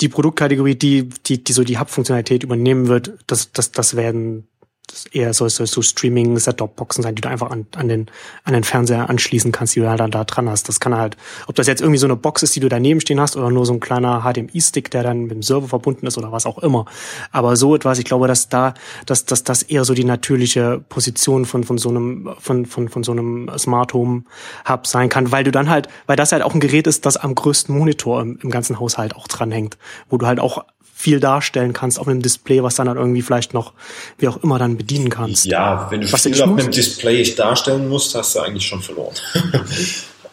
die 0.00 0.08
Produktkategorie, 0.08 0.76
die, 0.76 1.08
die, 1.08 1.42
die 1.42 1.52
so 1.52 1.64
die 1.64 1.78
Hub-Funktionalität 1.78 2.42
übernehmen 2.42 2.88
wird, 2.88 3.18
das, 3.26 3.52
das, 3.52 3.72
das 3.72 3.96
werden 3.96 4.48
das 4.86 5.06
eher 5.06 5.32
so, 5.32 5.48
so, 5.48 5.64
so 5.64 5.82
Streaming 5.82 6.38
Set-Top-Boxen 6.38 7.02
sein, 7.02 7.14
die 7.14 7.22
du 7.22 7.28
einfach 7.28 7.50
an, 7.50 7.66
an, 7.74 7.88
den, 7.88 8.06
an 8.44 8.52
den 8.52 8.64
Fernseher 8.64 9.08
anschließen 9.08 9.50
kannst, 9.50 9.74
die 9.74 9.80
du 9.80 9.88
halt 9.88 10.00
dann 10.00 10.10
da 10.10 10.24
dran 10.24 10.48
hast. 10.48 10.68
Das 10.68 10.78
kann 10.78 10.94
halt, 10.94 11.16
ob 11.46 11.54
das 11.54 11.66
jetzt 11.66 11.80
irgendwie 11.80 11.98
so 11.98 12.06
eine 12.06 12.16
Box 12.16 12.42
ist, 12.42 12.54
die 12.54 12.60
du 12.60 12.68
daneben 12.68 13.00
stehen 13.00 13.20
hast, 13.20 13.36
oder 13.36 13.50
nur 13.50 13.64
so 13.64 13.72
ein 13.72 13.80
kleiner 13.80 14.22
HDMI-Stick, 14.22 14.90
der 14.90 15.02
dann 15.02 15.22
mit 15.22 15.30
dem 15.32 15.42
Server 15.42 15.68
verbunden 15.68 16.06
ist 16.06 16.18
oder 16.18 16.32
was 16.32 16.44
auch 16.44 16.58
immer. 16.58 16.84
Aber 17.32 17.56
so 17.56 17.74
etwas, 17.74 17.98
ich 17.98 18.04
glaube, 18.04 18.28
dass 18.28 18.48
da, 18.48 18.74
dass, 19.06 19.24
dass 19.24 19.42
das 19.42 19.62
eher 19.62 19.84
so 19.84 19.94
die 19.94 20.04
natürliche 20.04 20.82
Position 20.88 21.46
von, 21.46 21.64
von 21.64 21.78
so 21.78 21.88
einem, 21.88 22.30
von, 22.38 22.66
von, 22.66 22.88
von 22.88 23.04
so 23.04 23.12
einem 23.12 23.50
Smart 23.58 23.94
Home 23.94 24.24
Hub 24.68 24.86
sein 24.86 25.08
kann, 25.08 25.32
weil 25.32 25.44
du 25.44 25.50
dann 25.50 25.70
halt, 25.70 25.88
weil 26.06 26.16
das 26.16 26.32
halt 26.32 26.42
auch 26.42 26.54
ein 26.54 26.60
Gerät 26.60 26.86
ist, 26.86 27.06
das 27.06 27.16
am 27.16 27.34
größten 27.34 27.76
Monitor 27.76 28.20
im, 28.20 28.38
im 28.42 28.50
ganzen 28.50 28.78
Haushalt 28.78 29.16
auch 29.16 29.28
dranhängt, 29.28 29.78
wo 30.10 30.18
du 30.18 30.26
halt 30.26 30.40
auch 30.40 30.64
viel 31.04 31.20
darstellen 31.20 31.74
kannst 31.74 31.98
auf 31.98 32.08
einem 32.08 32.22
Display, 32.22 32.62
was 32.62 32.76
dann 32.76 32.88
halt 32.88 32.96
irgendwie 32.98 33.20
vielleicht 33.20 33.52
noch, 33.52 33.74
wie 34.16 34.26
auch 34.26 34.42
immer, 34.42 34.58
dann 34.58 34.78
bedienen 34.78 35.10
kannst. 35.10 35.44
Ja, 35.44 35.86
wenn 35.90 36.00
du 36.00 36.10
was 36.10 36.22
viel 36.22 36.42
auf 36.42 36.48
einem 36.48 36.70
Display 36.70 37.22
darstellen 37.34 37.90
musst, 37.90 38.14
hast 38.14 38.34
du 38.34 38.40
eigentlich 38.40 38.66
schon 38.66 38.80
verloren. 38.80 39.14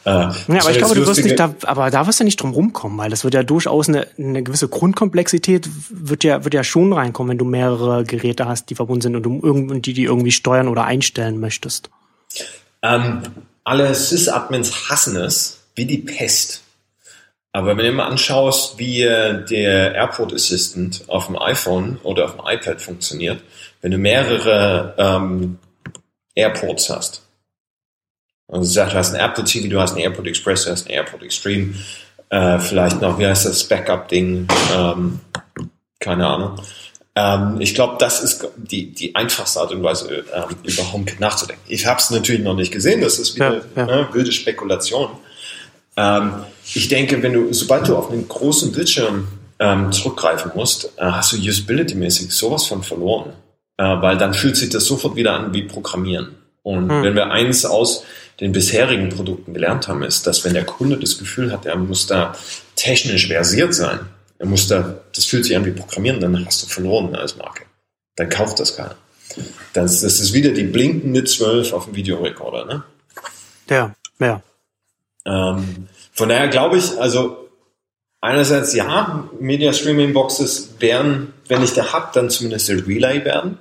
Äh, 0.04 0.10
ja, 0.10 0.34
aber 0.48 0.72
ich 0.72 0.80
glaube, 0.80 0.96
du 0.96 1.06
wirst 1.06 1.24
nicht 1.24 1.38
da, 1.38 1.54
aber 1.62 1.92
da 1.92 2.08
wirst 2.08 2.20
du 2.20 2.24
nicht 2.24 2.42
drum 2.42 2.54
rumkommen, 2.54 2.98
weil 2.98 3.12
das 3.12 3.24
wird 3.24 3.36
ja 3.36 3.44
durchaus 3.44 3.88
eine, 3.88 4.08
eine 4.18 4.42
gewisse 4.42 4.68
Grundkomplexität 4.68 5.70
wird 5.92 6.24
ja, 6.24 6.44
wird 6.44 6.56
ja 6.56 6.64
schon 6.64 6.92
reinkommen, 6.92 7.30
wenn 7.30 7.38
du 7.38 7.46
mehrere 7.46 8.04
Geräte 8.04 8.48
hast, 8.48 8.72
die 8.72 8.76
verbunden 8.76 9.02
sind 9.02 9.16
und 9.16 9.22
du 9.22 9.38
und 9.38 9.86
die, 9.86 9.94
die 9.94 10.06
irgendwie 10.06 10.32
steuern 10.32 10.70
oder 10.70 10.86
einstellen 10.86 11.40
möchtest. 11.40 11.92
Ähm, 12.82 13.22
alle 13.64 13.94
Sys-Admins 13.94 14.90
hassen 14.90 15.18
es 15.18 15.60
wie 15.76 15.86
die 15.86 16.00
Pest. 16.00 16.64
Aber 17.54 17.76
wenn 17.76 17.86
du 17.86 17.92
mal 17.92 18.08
anschaust, 18.08 18.78
wie 18.78 19.02
äh, 19.02 19.44
der 19.46 19.94
Airport 19.94 20.34
Assistant 20.34 21.04
auf 21.08 21.28
dem 21.28 21.38
iPhone 21.38 22.00
oder 22.04 22.26
auf 22.26 22.38
dem 22.38 22.46
iPad 22.46 22.82
funktioniert, 22.82 23.42
wenn 23.82 23.92
du 23.92 23.98
mehrere 23.98 24.96
ähm, 24.98 25.58
Airports 26.34 26.90
hast. 26.90 27.24
Also 28.48 28.62
du 28.62 28.68
sagst, 28.68 28.94
du 28.94 28.98
hast 28.98 29.14
ein 29.14 29.20
Airport 29.20 29.48
TV, 29.48 29.70
du 29.70 29.80
hast 29.80 29.96
ein 29.96 30.00
Airport 30.00 30.28
Express, 30.28 30.66
du 30.66 30.72
hast 30.72 30.88
ein 30.88 30.94
Airport 30.94 31.24
Extreme, 31.24 31.74
äh, 32.30 32.60
vielleicht 32.60 33.02
noch, 33.02 33.20
wie 33.20 33.28
heißt 33.28 33.46
das, 33.46 33.64
Backup-Ding, 33.66 34.48
ähm, 34.74 35.20
keine 36.00 36.28
Ahnung. 36.28 36.62
Ähm, 37.16 37.60
ich 37.60 37.76
glaube, 37.76 37.98
das 38.00 38.22
ist 38.22 38.48
die, 38.56 38.92
die 38.94 39.16
einfachste 39.16 39.60
Art 39.60 39.72
und 39.72 39.84
Weise, 39.84 40.24
ähm, 40.34 40.56
über 40.64 40.94
HomeKit 40.94 41.20
nachzudenken. 41.20 41.64
Ich 41.68 41.86
habe 41.86 42.00
es 42.00 42.10
natürlich 42.10 42.42
noch 42.42 42.56
nicht 42.56 42.72
gesehen, 42.72 43.02
das 43.02 43.20
ist 43.20 43.36
wieder 43.36 43.56
ja, 43.56 43.62
ja. 43.76 43.86
Ne, 43.86 44.10
wilde 44.14 44.32
Spekulation. 44.32 45.10
Ähm, 46.02 46.46
ich 46.74 46.88
denke, 46.88 47.22
wenn 47.22 47.34
du, 47.34 47.54
sobald 47.54 47.88
du 47.88 47.96
auf 47.96 48.10
einen 48.10 48.28
großen 48.28 48.72
Bildschirm 48.72 49.28
ähm, 49.60 49.92
zurückgreifen 49.92 50.52
musst, 50.56 50.86
äh, 50.98 51.04
hast 51.04 51.34
du 51.34 51.38
Usability-mäßig 51.38 52.32
sowas 52.32 52.66
von 52.66 52.82
verloren. 52.82 53.34
Äh, 53.78 54.02
weil 54.02 54.18
dann 54.18 54.34
fühlt 54.34 54.58
sich 54.58 54.70
das 54.70 54.86
sofort 54.86 55.16
wieder 55.16 55.34
an 55.34 55.54
wie 55.54 55.64
Programmieren. 55.64 56.36
Und 56.64 56.92
hm. 56.92 57.04
wenn 57.04 57.16
wir 57.16 57.32
eins 57.32 57.66
aus 57.66 58.04
den 58.40 58.52
bisherigen 58.52 59.10
Produkten 59.10 59.54
gelernt 59.54 59.88
haben, 59.88 60.04
ist, 60.04 60.28
dass 60.28 60.44
wenn 60.46 60.54
der 60.54 60.66
Kunde 60.66 60.98
das 60.98 61.18
Gefühl 61.18 61.52
hat, 61.52 61.66
er 61.66 61.76
muss 61.76 62.08
da 62.08 62.36
technisch 62.76 63.28
versiert 63.28 63.74
sein, 63.74 64.00
er 64.38 64.48
muss 64.48 64.68
da, 64.68 65.00
das 65.16 65.26
fühlt 65.26 65.46
sich 65.46 65.56
an 65.56 65.66
wie 65.66 65.72
Programmieren, 65.72 66.20
dann 66.20 66.46
hast 66.46 66.64
du 66.64 66.68
verloren 66.68 67.16
als 67.16 67.38
Marke. 67.38 67.64
Dann 68.16 68.30
kauft 68.30 68.60
das 68.60 68.76
keiner. 68.76 68.96
Das, 69.74 70.02
das 70.02 70.20
ist 70.20 70.34
wieder 70.34 70.52
die 70.52 70.64
blinkende 70.64 71.24
12 71.24 71.74
auf 71.74 71.86
dem 71.86 71.96
Videorekorder, 71.96 72.66
ne? 72.66 72.84
Ja, 73.70 73.96
ja. 74.20 74.42
Ähm, 75.26 75.88
von 76.14 76.30
daher 76.30 76.48
glaube 76.48 76.78
ich, 76.78 77.00
also 77.00 77.50
einerseits 78.22 78.74
ja, 78.74 79.30
Media 79.40 79.74
Streaming 79.74 80.14
Boxes 80.14 80.76
werden, 80.80 81.34
wenn 81.48 81.64
ich 81.64 81.74
da 81.74 81.92
hab, 81.94 82.14
dann 82.14 82.30
zumindest 82.30 82.70
der 82.70 82.88
Relay 82.88 83.26
werden, 83.26 83.58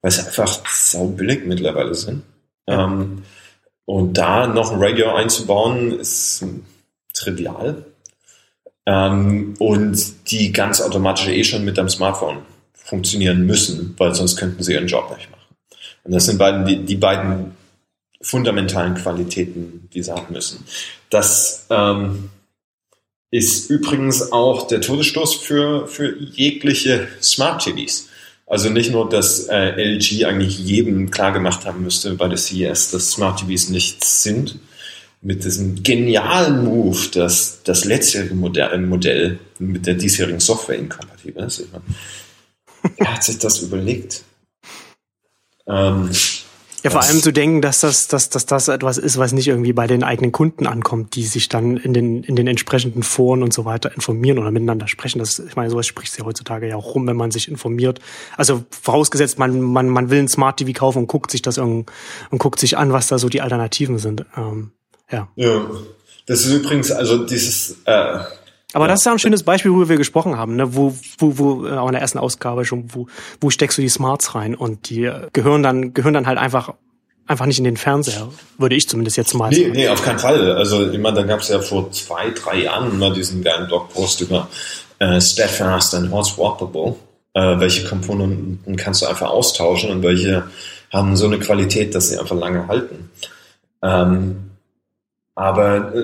weil 0.00 0.08
es 0.08 0.24
einfach 0.24 0.60
sau 0.68 1.06
billig 1.06 1.44
mittlerweile 1.46 1.94
sind. 1.94 2.22
Ja. 2.66 2.84
Ähm, 2.84 3.24
und 3.84 4.16
da 4.16 4.46
noch 4.46 4.72
ein 4.72 4.82
Radio 4.82 5.14
einzubauen, 5.14 5.98
ist 5.98 6.44
trivial. 7.14 7.84
Ähm, 8.86 9.54
und 9.58 10.30
die 10.30 10.52
ganz 10.52 10.80
automatisch 10.80 11.28
eh 11.28 11.44
schon 11.44 11.64
mit 11.64 11.78
deinem 11.78 11.88
Smartphone 11.88 12.38
funktionieren 12.72 13.46
müssen, 13.46 13.94
weil 13.98 14.14
sonst 14.14 14.36
könnten 14.36 14.62
sie 14.62 14.72
ihren 14.72 14.86
Job 14.86 15.14
nicht 15.16 15.30
machen. 15.30 15.56
Und 16.04 16.12
das 16.12 16.26
sind 16.26 16.38
beiden, 16.38 16.64
die, 16.64 16.84
die 16.84 16.96
beiden 16.96 17.56
fundamentalen 18.22 18.94
Qualitäten, 18.94 19.88
die 19.92 20.02
sie 20.02 20.12
haben 20.12 20.32
müssen. 20.32 20.64
Das 21.10 21.66
ähm, 21.70 22.30
ist 23.30 23.70
übrigens 23.70 24.32
auch 24.32 24.66
der 24.68 24.80
Todesstoß 24.80 25.34
für, 25.34 25.88
für 25.88 26.18
jegliche 26.18 27.08
Smart 27.20 27.64
TVs. 27.64 28.08
Also 28.46 28.68
nicht 28.68 28.92
nur, 28.92 29.08
dass 29.08 29.48
äh, 29.48 29.94
LG 29.94 30.26
eigentlich 30.26 30.58
jedem 30.58 31.10
klar 31.10 31.32
gemacht 31.32 31.64
haben 31.64 31.82
müsste 31.82 32.14
bei 32.14 32.28
der 32.28 32.36
CES, 32.36 32.90
dass 32.90 33.10
Smart 33.10 33.40
TVs 33.40 33.70
nichts 33.70 34.22
sind, 34.22 34.58
mit 35.22 35.44
diesem 35.44 35.82
genialen 35.82 36.64
Move, 36.64 37.08
dass 37.14 37.62
das 37.62 37.84
letztjährige 37.84 38.34
Modell, 38.34 38.76
Modell 38.78 39.38
mit 39.58 39.86
der 39.86 39.94
diesjährigen 39.94 40.40
Software 40.40 40.76
inkompatibel 40.76 41.44
ist. 41.44 41.64
Wer 42.98 43.14
hat 43.14 43.22
sich 43.22 43.38
das 43.38 43.60
überlegt? 43.60 44.22
Ähm, 45.66 46.10
ja, 46.82 46.90
vor 46.90 47.02
allem 47.02 47.22
zu 47.22 47.32
denken, 47.32 47.62
dass 47.62 47.80
das, 47.80 48.08
dass, 48.08 48.28
dass 48.28 48.46
das 48.46 48.68
etwas 48.68 48.98
ist, 48.98 49.16
was 49.16 49.32
nicht 49.32 49.46
irgendwie 49.46 49.72
bei 49.72 49.86
den 49.86 50.02
eigenen 50.02 50.32
Kunden 50.32 50.66
ankommt, 50.66 51.14
die 51.14 51.24
sich 51.24 51.48
dann 51.48 51.76
in 51.76 51.94
den, 51.94 52.24
in 52.24 52.34
den 52.34 52.46
entsprechenden 52.46 53.02
Foren 53.02 53.42
und 53.42 53.52
so 53.52 53.64
weiter 53.64 53.94
informieren 53.94 54.38
oder 54.38 54.50
miteinander 54.50 54.88
sprechen. 54.88 55.20
Das, 55.20 55.38
ich 55.38 55.54
meine, 55.54 55.70
sowas 55.70 55.86
spricht 55.86 56.18
ja 56.18 56.24
heutzutage 56.24 56.68
ja 56.68 56.76
auch 56.76 56.94
rum, 56.94 57.06
wenn 57.06 57.16
man 57.16 57.30
sich 57.30 57.48
informiert. 57.48 58.00
Also 58.36 58.64
vorausgesetzt, 58.70 59.38
man, 59.38 59.60
man, 59.60 59.88
man 59.88 60.10
will 60.10 60.18
ein 60.18 60.28
Smart 60.28 60.56
TV 60.56 60.72
kaufen 60.72 60.98
und 60.98 61.06
guckt 61.06 61.30
sich 61.30 61.42
das 61.42 61.58
und, 61.58 61.86
und 62.30 62.38
guckt 62.38 62.58
sich 62.58 62.76
an, 62.76 62.92
was 62.92 63.06
da 63.06 63.18
so 63.18 63.28
die 63.28 63.42
Alternativen 63.42 63.98
sind. 63.98 64.24
Ähm, 64.36 64.72
ja. 65.10 65.28
Ja. 65.36 65.66
Das 66.26 66.46
ist 66.46 66.52
übrigens, 66.52 66.90
also 66.90 67.24
dieses, 67.26 67.78
äh, 67.84 68.18
aber 68.72 68.84
ja. 68.84 68.92
das 68.92 69.00
ist 69.00 69.06
ja 69.06 69.12
ein 69.12 69.18
schönes 69.18 69.42
Beispiel, 69.42 69.72
wo 69.72 69.88
wir 69.88 69.96
gesprochen 69.96 70.36
haben, 70.36 70.56
ne? 70.56 70.74
wo, 70.74 70.94
wo, 71.18 71.38
wo 71.38 71.66
äh, 71.66 71.72
auch 71.72 71.88
in 71.88 71.92
der 71.92 72.00
ersten 72.00 72.18
Ausgabe 72.18 72.64
schon, 72.64 72.84
wo, 72.94 73.06
wo 73.40 73.50
steckst 73.50 73.78
du 73.78 73.82
die 73.82 73.88
Smarts 73.88 74.34
rein 74.34 74.54
und 74.54 74.88
die 74.90 75.04
äh, 75.04 75.28
gehören 75.32 75.62
dann, 75.62 75.94
gehören 75.94 76.14
dann 76.14 76.26
halt 76.26 76.38
einfach 76.38 76.74
einfach 77.26 77.46
nicht 77.46 77.58
in 77.58 77.64
den 77.64 77.76
Fernseher, 77.76 78.28
würde 78.58 78.74
ich 78.74 78.88
zumindest 78.88 79.16
jetzt 79.16 79.34
mal 79.34 79.50
nee, 79.50 79.62
sagen. 79.62 79.72
Nee, 79.72 79.88
auf 79.88 80.02
keinen 80.02 80.18
Fall. 80.18 80.52
Also 80.52 80.90
ich 80.90 80.98
meine, 80.98 81.16
da 81.16 81.22
gab 81.22 81.40
es 81.40 81.48
ja 81.48 81.60
vor 81.60 81.90
zwei, 81.92 82.30
drei 82.30 82.62
Jahren 82.62 82.98
mal 82.98 83.12
diesen 83.12 83.42
geilen 83.42 83.68
Blogpost 83.68 84.20
über 84.20 84.48
äh, 84.98 85.20
Steadfast 85.20 85.94
and 85.94 86.10
Hot 86.10 86.26
Swappable. 86.26 86.96
Äh, 87.34 87.60
welche 87.60 87.88
Komponenten 87.88 88.76
kannst 88.76 89.02
du 89.02 89.06
einfach 89.06 89.30
austauschen 89.30 89.90
und 89.90 90.02
welche 90.02 90.44
haben 90.92 91.16
so 91.16 91.26
eine 91.26 91.38
Qualität, 91.38 91.94
dass 91.94 92.10
sie 92.10 92.18
einfach 92.18 92.36
lange 92.36 92.68
halten. 92.68 93.10
Ähm, 93.82 94.50
aber 95.34 95.94
äh, 95.94 96.02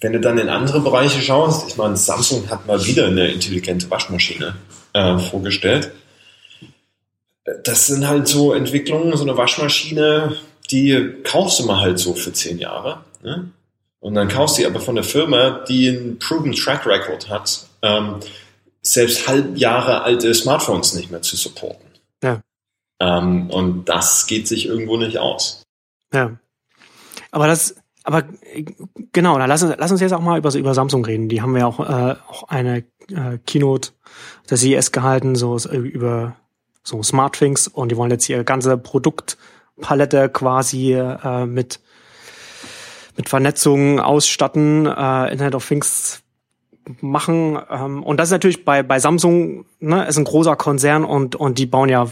wenn 0.00 0.12
du 0.12 0.20
dann 0.20 0.38
in 0.38 0.48
andere 0.48 0.80
Bereiche 0.80 1.20
schaust, 1.20 1.68
ich 1.68 1.76
meine, 1.76 1.96
Samsung 1.96 2.48
hat 2.50 2.66
mal 2.66 2.84
wieder 2.84 3.06
eine 3.06 3.28
intelligente 3.28 3.90
Waschmaschine 3.90 4.54
äh, 4.92 5.18
vorgestellt. 5.18 5.92
Das 7.64 7.86
sind 7.86 8.06
halt 8.06 8.28
so 8.28 8.52
Entwicklungen, 8.52 9.16
so 9.16 9.24
eine 9.24 9.36
Waschmaschine, 9.36 10.36
die 10.70 11.14
kaufst 11.24 11.60
du 11.60 11.64
mal 11.64 11.80
halt 11.80 11.98
so 11.98 12.14
für 12.14 12.32
zehn 12.32 12.58
Jahre. 12.58 13.04
Ne? 13.22 13.50
Und 14.00 14.14
dann 14.14 14.28
kaufst 14.28 14.58
du 14.58 14.66
aber 14.66 14.80
von 14.80 14.94
der 14.94 15.04
Firma, 15.04 15.64
die 15.68 15.88
einen 15.88 16.18
proven 16.18 16.52
Track 16.52 16.86
Record 16.86 17.28
hat, 17.28 17.66
ähm, 17.82 18.16
selbst 18.82 19.26
halb 19.26 19.56
Jahre 19.56 20.02
alte 20.02 20.32
Smartphones 20.34 20.94
nicht 20.94 21.10
mehr 21.10 21.22
zu 21.22 21.36
supporten. 21.36 21.86
Ja. 22.22 22.40
Ähm, 23.00 23.50
und 23.50 23.86
das 23.86 24.26
geht 24.26 24.46
sich 24.46 24.66
irgendwo 24.66 24.96
nicht 24.96 25.18
aus. 25.18 25.62
Ja. 26.12 26.38
Aber 27.30 27.46
das, 27.46 27.74
aber 28.08 28.24
genau, 29.12 29.38
dann 29.38 29.50
lass 29.50 29.62
uns, 29.62 29.74
lass 29.76 29.90
uns 29.90 30.00
jetzt 30.00 30.14
auch 30.14 30.22
mal 30.22 30.38
über, 30.38 30.54
über 30.54 30.72
Samsung 30.72 31.04
reden. 31.04 31.28
Die 31.28 31.42
haben 31.42 31.54
ja 31.58 31.66
auch, 31.66 31.78
äh, 31.78 32.16
auch 32.26 32.44
eine 32.44 32.78
äh, 33.10 33.36
Keynote 33.46 33.90
der 34.48 34.56
CES 34.56 34.92
gehalten, 34.92 35.36
so 35.36 35.58
äh, 35.58 35.76
über 35.76 36.36
so 36.82 37.02
Smartthings 37.02 37.68
und 37.68 37.92
die 37.92 37.98
wollen 37.98 38.10
jetzt 38.10 38.26
ihr 38.30 38.44
ganze 38.44 38.78
Produktpalette 38.78 40.30
quasi 40.30 40.94
äh, 40.94 41.44
mit 41.44 41.80
mit 43.18 43.28
Vernetzung 43.28 44.00
ausstatten, 44.00 44.86
äh, 44.86 45.30
Internet 45.30 45.54
of 45.54 45.68
Things 45.68 46.22
machen. 47.00 47.58
Ähm, 47.70 48.02
und 48.02 48.18
das 48.18 48.28
ist 48.28 48.32
natürlich 48.32 48.64
bei, 48.64 48.82
bei 48.82 48.98
Samsung, 48.98 49.64
ne, 49.80 50.06
ist 50.06 50.18
ein 50.18 50.24
großer 50.24 50.56
Konzern 50.56 51.04
und, 51.04 51.36
und 51.36 51.58
die 51.58 51.66
bauen 51.66 51.88
ja 51.88 52.06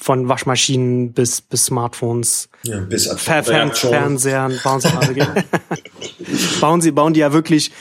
von 0.00 0.28
Waschmaschinen 0.28 1.12
bis, 1.12 1.40
bis 1.40 1.66
Smartphones, 1.66 2.48
ja, 2.62 2.80
bis 2.80 3.06
Fer 3.06 3.42
Fern 3.42 3.72
Fernsehern, 3.72 4.58
bauen 4.62 4.80
sie, 4.80 4.88
also, 4.88 5.12
bauen 6.60 6.80
sie, 6.80 6.90
bauen 6.90 7.14
die 7.14 7.20
ja 7.20 7.32
wirklich 7.32 7.72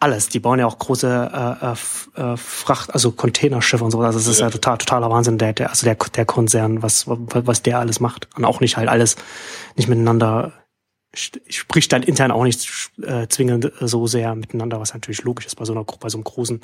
alles. 0.00 0.28
Die 0.28 0.40
bauen 0.40 0.58
ja 0.58 0.66
auch 0.66 0.78
große 0.78 1.56
äh, 1.62 2.20
äh, 2.20 2.36
Fracht, 2.36 2.92
also 2.92 3.12
Containerschiffe 3.12 3.84
und 3.84 3.90
so. 3.90 4.00
Also 4.00 4.18
das 4.18 4.26
ist 4.26 4.40
ja, 4.40 4.46
ja 4.46 4.50
total, 4.50 4.78
totaler 4.78 5.10
Wahnsinn, 5.10 5.38
der, 5.38 5.52
der, 5.52 5.70
also 5.70 5.84
der, 5.84 5.94
der 5.94 6.24
Konzern, 6.24 6.82
was, 6.82 7.04
was 7.06 7.62
der 7.62 7.78
alles 7.78 8.00
macht. 8.00 8.28
Und 8.36 8.44
auch 8.44 8.60
nicht 8.60 8.76
halt 8.76 8.88
alles 8.88 9.16
nicht 9.76 9.88
miteinander 9.88 10.52
spricht 11.12 11.92
dann 11.92 12.02
intern 12.02 12.30
auch 12.30 12.44
nicht 12.44 12.92
äh, 13.02 13.26
zwingend 13.28 13.72
so 13.80 14.06
sehr 14.06 14.34
miteinander, 14.34 14.80
was 14.80 14.94
natürlich 14.94 15.22
logisch 15.22 15.46
ist 15.46 15.56
bei 15.56 15.64
so 15.64 15.72
einer 15.72 15.84
bei 15.84 16.08
so 16.08 16.18
einem 16.18 16.24
großen 16.24 16.60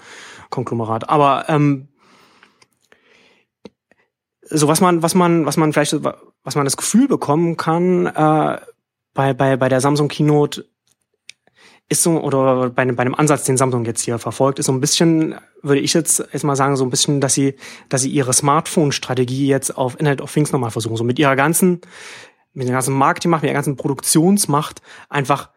Konglomerat. 0.51 1.09
Aber 1.09 1.49
ähm, 1.49 1.89
so 4.43 4.69
was 4.69 4.81
man, 4.81 5.03
was 5.03 5.15
man, 5.15 5.47
was 5.47 5.57
man 5.57 5.73
vielleicht, 5.73 5.97
was 6.45 6.55
man 6.55 6.65
das 6.65 6.77
Gefühl 6.77 7.09
bekommen 7.09 7.57
kann 7.57 8.07
äh, 8.07 8.61
bei 9.15 9.35
bei 9.35 9.57
bei 9.57 9.69
der 9.69 9.81
Samsung 9.81 10.09
Keynote 10.09 10.67
ist 11.89 12.03
so 12.03 12.21
oder 12.21 12.71
bei, 12.71 12.85
bei 12.85 13.03
einem 13.03 13.15
Ansatz, 13.15 13.45
den 13.45 13.57
Samsung 13.57 13.85
jetzt 13.85 14.03
hier 14.03 14.19
verfolgt, 14.19 14.59
ist 14.59 14.67
so 14.67 14.73
ein 14.73 14.81
bisschen, 14.81 15.37
würde 15.63 15.81
ich 15.81 15.95
jetzt 15.95 16.21
erstmal 16.33 16.57
sagen, 16.57 16.77
so 16.77 16.85
ein 16.85 16.91
bisschen, 16.91 17.21
dass 17.21 17.35
sie, 17.35 17.55
dass 17.89 18.03
sie 18.03 18.11
ihre 18.11 18.33
Smartphone-Strategie 18.33 19.47
jetzt 19.47 19.77
auf 19.77 19.95
Internet 19.99 20.21
of 20.21 20.33
Things 20.33 20.51
nochmal 20.51 20.73
versuchen, 20.73 20.97
so 20.97 21.05
mit 21.05 21.19
ihrer 21.19 21.37
ganzen, 21.37 21.81
mit 22.57 22.67
der 22.67 22.75
ganzen 22.75 22.95
Marketingmacht, 22.95 23.43
mit 23.43 23.51
der 23.51 23.55
ganzen 23.55 23.77
Produktionsmacht 23.77 24.83
einfach 25.09 25.51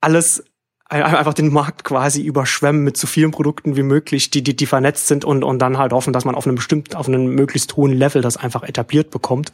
alles 0.00 0.44
einfach 0.86 1.34
den 1.34 1.50
Markt 1.50 1.82
quasi 1.82 2.22
überschwemmen 2.22 2.84
mit 2.84 2.98
so 2.98 3.06
vielen 3.06 3.30
Produkten 3.30 3.74
wie 3.74 3.82
möglich, 3.82 4.30
die, 4.30 4.42
die, 4.42 4.54
die 4.54 4.66
vernetzt 4.66 5.06
sind 5.06 5.24
und, 5.24 5.42
und 5.42 5.58
dann 5.58 5.78
halt 5.78 5.92
hoffen, 5.92 6.12
dass 6.12 6.26
man 6.26 6.34
auf 6.34 6.46
einem 6.46 6.56
bestimmten, 6.56 6.94
auf 6.94 7.08
einem 7.08 7.34
möglichst 7.34 7.74
hohen 7.76 7.92
Level 7.92 8.20
das 8.20 8.36
einfach 8.36 8.62
etabliert 8.62 9.10
bekommt. 9.10 9.50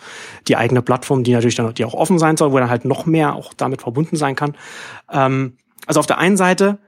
Die 0.48 0.56
eigene 0.56 0.82
Plattform, 0.82 1.22
die 1.22 1.32
natürlich 1.32 1.54
dann, 1.54 1.72
die 1.72 1.84
auch 1.84 1.94
offen 1.94 2.18
sein 2.18 2.36
soll, 2.36 2.50
wo 2.52 2.58
dann 2.58 2.68
halt 2.68 2.84
noch 2.84 3.06
mehr 3.06 3.36
auch 3.36 3.54
damit 3.54 3.82
verbunden 3.82 4.16
sein 4.16 4.34
kann. 4.34 4.56
Ähm, 5.10 5.56
also 5.86 6.00
auf 6.00 6.06
der 6.06 6.18
einen 6.18 6.36
Seite 6.36 6.78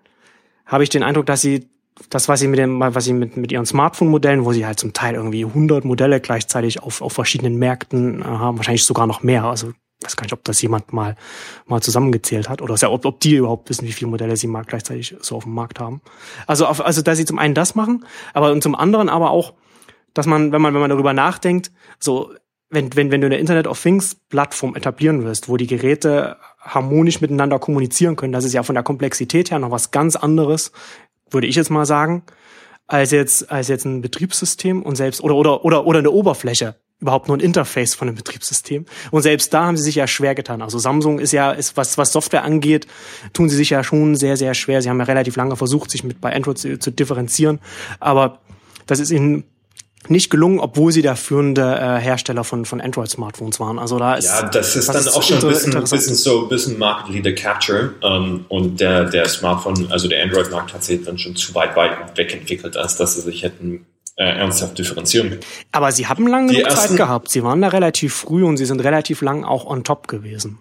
habe 0.66 0.82
ich 0.82 0.90
den 0.90 1.04
Eindruck, 1.04 1.26
dass 1.26 1.40
sie 1.40 1.70
das, 2.10 2.28
was 2.28 2.40
sie 2.40 2.48
mit 2.48 2.58
dem, 2.58 2.80
was 2.80 3.04
sie 3.04 3.12
mit, 3.12 3.36
mit 3.36 3.52
ihren 3.52 3.66
Smartphone-Modellen, 3.66 4.44
wo 4.44 4.52
sie 4.52 4.66
halt 4.66 4.78
zum 4.78 4.92
Teil 4.92 5.14
irgendwie 5.14 5.44
100 5.44 5.84
Modelle 5.84 6.20
gleichzeitig 6.20 6.82
auf, 6.82 7.02
auf 7.02 7.12
verschiedenen 7.12 7.56
Märkten 7.56 8.20
äh, 8.20 8.24
haben, 8.24 8.58
wahrscheinlich 8.58 8.84
sogar 8.84 9.06
noch 9.06 9.22
mehr. 9.22 9.44
Also 9.44 9.72
weiß 10.04 10.16
gar 10.16 10.24
nicht, 10.24 10.32
ob 10.32 10.44
das 10.44 10.60
jemand 10.62 10.92
mal, 10.92 11.16
mal 11.66 11.80
zusammengezählt 11.80 12.48
hat 12.48 12.62
oder 12.62 12.76
ob, 12.90 13.04
ob 13.04 13.20
die 13.20 13.36
überhaupt 13.36 13.68
wissen, 13.70 13.86
wie 13.86 13.92
viele 13.92 14.10
Modelle 14.10 14.36
sie 14.36 14.46
mal 14.46 14.64
gleichzeitig 14.64 15.16
so 15.20 15.36
auf 15.36 15.44
dem 15.44 15.54
Markt 15.54 15.80
haben. 15.80 16.02
Also, 16.46 16.66
auf, 16.66 16.84
also, 16.84 17.02
dass 17.02 17.18
sie 17.18 17.24
zum 17.24 17.38
einen 17.38 17.54
das 17.54 17.74
machen, 17.74 18.04
aber 18.34 18.52
und 18.52 18.62
zum 18.62 18.74
anderen 18.74 19.08
aber 19.08 19.30
auch, 19.30 19.54
dass 20.14 20.26
man, 20.26 20.52
wenn 20.52 20.60
man, 20.60 20.74
wenn 20.74 20.80
man 20.80 20.90
darüber 20.90 21.12
nachdenkt, 21.12 21.72
so, 21.98 22.32
wenn, 22.68 22.94
wenn, 22.96 23.10
wenn 23.10 23.20
du 23.20 23.26
eine 23.26 23.38
Internet 23.38 23.66
of 23.66 23.80
Things 23.80 24.14
Plattform 24.28 24.74
etablieren 24.74 25.24
wirst, 25.24 25.48
wo 25.48 25.56
die 25.56 25.66
Geräte 25.66 26.38
harmonisch 26.58 27.20
miteinander 27.20 27.58
kommunizieren 27.58 28.16
können, 28.16 28.32
das 28.32 28.44
ist 28.44 28.54
ja 28.54 28.62
von 28.62 28.74
der 28.74 28.84
Komplexität 28.84 29.50
her 29.50 29.58
noch 29.58 29.70
was 29.70 29.90
ganz 29.90 30.16
anderes, 30.16 30.72
würde 31.32 31.46
ich 31.46 31.56
jetzt 31.56 31.70
mal 31.70 31.86
sagen, 31.86 32.22
als 32.86 33.10
jetzt, 33.10 33.50
als 33.50 33.68
jetzt 33.68 33.84
ein 33.84 34.02
Betriebssystem 34.02 34.82
und 34.82 34.96
selbst, 34.96 35.22
oder, 35.22 35.34
oder, 35.34 35.64
oder, 35.64 35.86
oder 35.86 35.98
eine 36.00 36.10
Oberfläche 36.10 36.76
überhaupt 37.02 37.26
nur 37.26 37.36
ein 37.36 37.40
Interface 37.40 37.94
von 37.94 38.08
einem 38.08 38.16
Betriebssystem. 38.16 38.86
Und 39.10 39.22
selbst 39.22 39.52
da 39.52 39.66
haben 39.66 39.76
sie 39.76 39.82
sich 39.82 39.96
ja 39.96 40.06
schwer 40.06 40.36
getan. 40.36 40.62
Also 40.62 40.78
Samsung 40.78 41.18
ist 41.18 41.32
ja, 41.32 41.50
ist, 41.50 41.76
was, 41.76 41.98
was 41.98 42.12
Software 42.12 42.44
angeht, 42.44 42.86
tun 43.32 43.48
sie 43.48 43.56
sich 43.56 43.70
ja 43.70 43.82
schon 43.82 44.14
sehr, 44.14 44.36
sehr 44.36 44.54
schwer. 44.54 44.80
Sie 44.80 44.88
haben 44.88 45.00
ja 45.00 45.04
relativ 45.04 45.34
lange 45.34 45.56
versucht, 45.56 45.90
sich 45.90 46.04
mit 46.04 46.20
bei 46.20 46.34
Android 46.34 46.58
zu, 46.58 46.78
zu 46.78 46.92
differenzieren. 46.92 47.58
Aber 47.98 48.38
das 48.86 49.00
ist 49.00 49.10
ihnen 49.10 49.44
nicht 50.08 50.30
gelungen, 50.30 50.58
obwohl 50.58 50.92
sie 50.92 51.02
der 51.02 51.16
führende 51.16 51.62
äh, 51.62 52.00
Hersteller 52.00 52.44
von, 52.44 52.64
von 52.64 52.80
Android-Smartphones 52.80 53.60
waren. 53.60 53.78
Also 53.78 53.98
da 53.98 54.14
ist 54.14 54.26
ja, 54.26 54.48
das 54.48 54.76
ist 54.76 54.88
dann 54.88 54.96
ist 54.96 55.08
auch 55.08 55.22
schon 55.22 55.38
ein 55.38 55.48
bisschen, 55.48 55.72
bisschen 55.72 56.14
so 56.14 56.42
ein 56.42 56.48
bisschen 56.48 56.78
Market 56.78 57.14
Leader 57.14 57.32
Capture 57.32 57.94
ähm, 58.02 58.44
und 58.48 58.80
der 58.80 59.04
der 59.04 59.28
Smartphone, 59.28 59.88
also 59.90 60.08
der 60.08 60.22
Android-Markt 60.22 60.74
hat 60.74 60.84
sich 60.84 61.04
dann 61.04 61.18
schon 61.18 61.36
zu 61.36 61.54
weit 61.54 61.76
weit 61.76 62.16
wegentwickelt, 62.16 62.76
als 62.76 62.96
dass 62.96 63.14
sie 63.14 63.20
sich 63.20 63.42
hätten 63.42 63.86
äh, 64.16 64.24
ernsthaft 64.24 64.78
differenzieren. 64.78 65.38
Aber 65.72 65.92
sie 65.92 66.06
haben 66.06 66.26
lange 66.26 66.52
genug 66.52 66.70
Zeit 66.70 66.96
gehabt. 66.96 67.30
Sie 67.30 67.42
waren 67.42 67.62
da 67.62 67.68
relativ 67.68 68.14
früh 68.14 68.44
und 68.44 68.56
sie 68.56 68.66
sind 68.66 68.80
relativ 68.80 69.22
lang 69.22 69.44
auch 69.44 69.64
on 69.64 69.84
top 69.84 70.08
gewesen. 70.08 70.58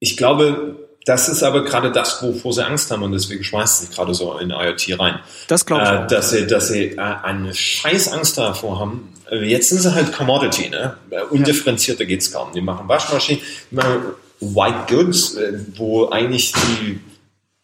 Ich 0.00 0.16
glaube, 0.16 0.87
das 1.08 1.28
ist 1.28 1.42
aber 1.42 1.64
gerade 1.64 1.90
das, 1.90 2.22
wovor 2.22 2.52
sie 2.52 2.64
Angst 2.64 2.90
haben 2.90 3.02
und 3.02 3.12
deswegen 3.12 3.42
schmeißen 3.42 3.86
sie 3.86 3.94
gerade 3.94 4.14
so 4.14 4.36
in 4.38 4.50
IoT 4.50 4.98
rein. 4.98 5.20
Das 5.46 5.64
glaube 5.64 5.84
ich. 5.84 5.90
Äh, 5.90 6.06
dass 6.06 6.30
sie, 6.30 6.46
dass 6.46 6.68
sie 6.68 6.92
äh, 6.92 6.98
eine 6.98 7.54
scheiß 7.54 8.12
Angst 8.12 8.38
davor 8.38 8.78
haben. 8.78 9.12
Jetzt 9.30 9.70
sind 9.70 9.80
sie 9.80 9.94
halt 9.94 10.12
Commodity, 10.12 10.70
ne? 10.70 10.96
Undifferenzierter 11.30 12.02
ja. 12.02 12.08
geht's 12.08 12.32
kaum. 12.32 12.52
Die 12.52 12.60
machen 12.60 12.88
Waschmaschinen, 12.88 13.42
die 13.70 13.74
machen 13.74 14.02
White 14.40 14.94
Goods, 14.94 15.34
äh, 15.34 15.58
wo 15.76 16.08
eigentlich 16.10 16.52
die, 16.52 17.00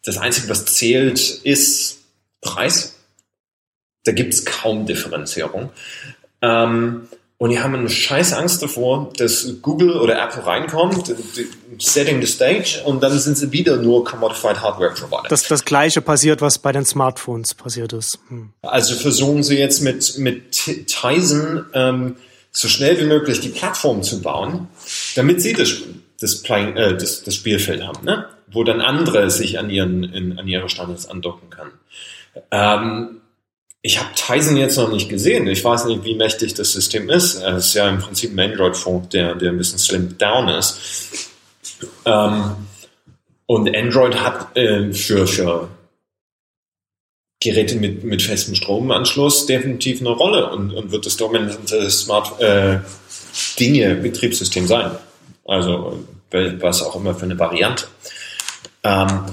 das 0.03 0.17
Einzige, 0.17 0.49
was 0.49 0.65
zählt, 0.65 1.19
ist 1.19 1.99
Preis 2.41 2.95
da 4.05 4.11
gibt's 4.11 4.45
kaum 4.45 4.85
Differenzierung. 4.85 5.71
Ähm, 6.41 7.07
und 7.37 7.49
die 7.49 7.59
haben 7.59 7.75
eine 7.75 7.89
scheiß 7.89 8.31
Angst 8.33 8.61
davor, 8.61 9.11
dass 9.17 9.61
Google 9.61 9.97
oder 9.97 10.21
Apple 10.21 10.45
reinkommt, 10.45 11.13
setting 11.79 12.21
the 12.21 12.27
stage, 12.27 12.81
und 12.85 13.03
dann 13.03 13.17
sind 13.19 13.37
sie 13.37 13.51
wieder 13.51 13.75
nur 13.75 14.05
Commodified 14.05 14.61
Hardware 14.61 14.91
Provider. 14.91 15.27
Das, 15.27 15.45
das 15.47 15.65
gleiche 15.65 16.01
passiert, 16.01 16.41
was 16.41 16.59
bei 16.59 16.71
den 16.71 16.85
Smartphones 16.85 17.53
passiert 17.53 17.91
ist. 17.91 18.19
Hm. 18.29 18.53
Also 18.61 18.95
versuchen 18.95 19.43
sie 19.43 19.57
jetzt 19.57 19.81
mit, 19.81 20.17
mit 20.17 20.51
Tizen 20.51 21.65
ähm, 21.73 22.15
so 22.51 22.69
schnell 22.69 22.97
wie 23.01 23.05
möglich 23.05 23.41
die 23.41 23.49
Plattform 23.49 24.01
zu 24.01 24.21
bauen, 24.21 24.69
damit 25.15 25.41
sie 25.41 25.51
das, 25.51 25.73
das, 26.21 26.41
Play, 26.41 26.71
äh, 26.71 26.95
das, 26.95 27.23
das 27.23 27.35
Spielfeld 27.35 27.83
haben, 27.83 28.05
ne? 28.05 28.29
wo 28.47 28.63
dann 28.63 28.79
andere 28.79 29.29
sich 29.29 29.59
an, 29.59 29.69
ihren, 29.69 30.05
in, 30.05 30.39
an 30.39 30.47
ihre 30.47 30.69
Standards 30.69 31.09
andocken 31.09 31.49
kann. 31.49 31.71
Ähm, 32.51 33.21
ich 33.85 33.99
habe 33.99 34.09
Tizen 34.15 34.57
jetzt 34.57 34.77
noch 34.77 34.91
nicht 34.91 35.09
gesehen. 35.09 35.45
Ich 35.45 35.63
weiß 35.63 35.85
nicht, 35.85 36.03
wie 36.03 36.15
mächtig 36.15 36.55
das 36.55 36.71
System 36.71 37.07
ist. 37.07 37.35
Es 37.35 37.67
ist 37.67 37.73
ja 37.75 37.87
im 37.87 37.99
Prinzip 37.99 38.33
ein 38.33 38.39
Android-Phone, 38.39 39.09
der, 39.09 39.35
der 39.35 39.51
ein 39.51 39.59
bisschen 39.59 39.77
slimmed 39.77 40.19
down 40.19 40.47
ist. 40.49 41.29
Ähm, 42.03 42.55
und 43.45 43.75
Android 43.75 44.15
hat 44.15 44.57
äh, 44.57 44.91
für, 44.91 45.27
für 45.27 45.69
Geräte 47.39 47.75
mit, 47.75 48.03
mit 48.03 48.23
festem 48.23 48.55
Stromanschluss 48.55 49.45
definitiv 49.45 50.01
eine 50.01 50.09
Rolle 50.09 50.49
und, 50.49 50.73
und 50.73 50.91
wird 50.91 51.05
das 51.05 51.17
dominante 51.17 51.91
Smart 51.91 52.41
äh, 52.41 52.79
sein. 54.67 54.91
Also 55.45 56.03
was 56.31 56.81
auch 56.81 56.95
immer 56.95 57.13
für 57.13 57.25
eine 57.25 57.37
Variante. 57.37 57.85
Ähm, 58.83 59.25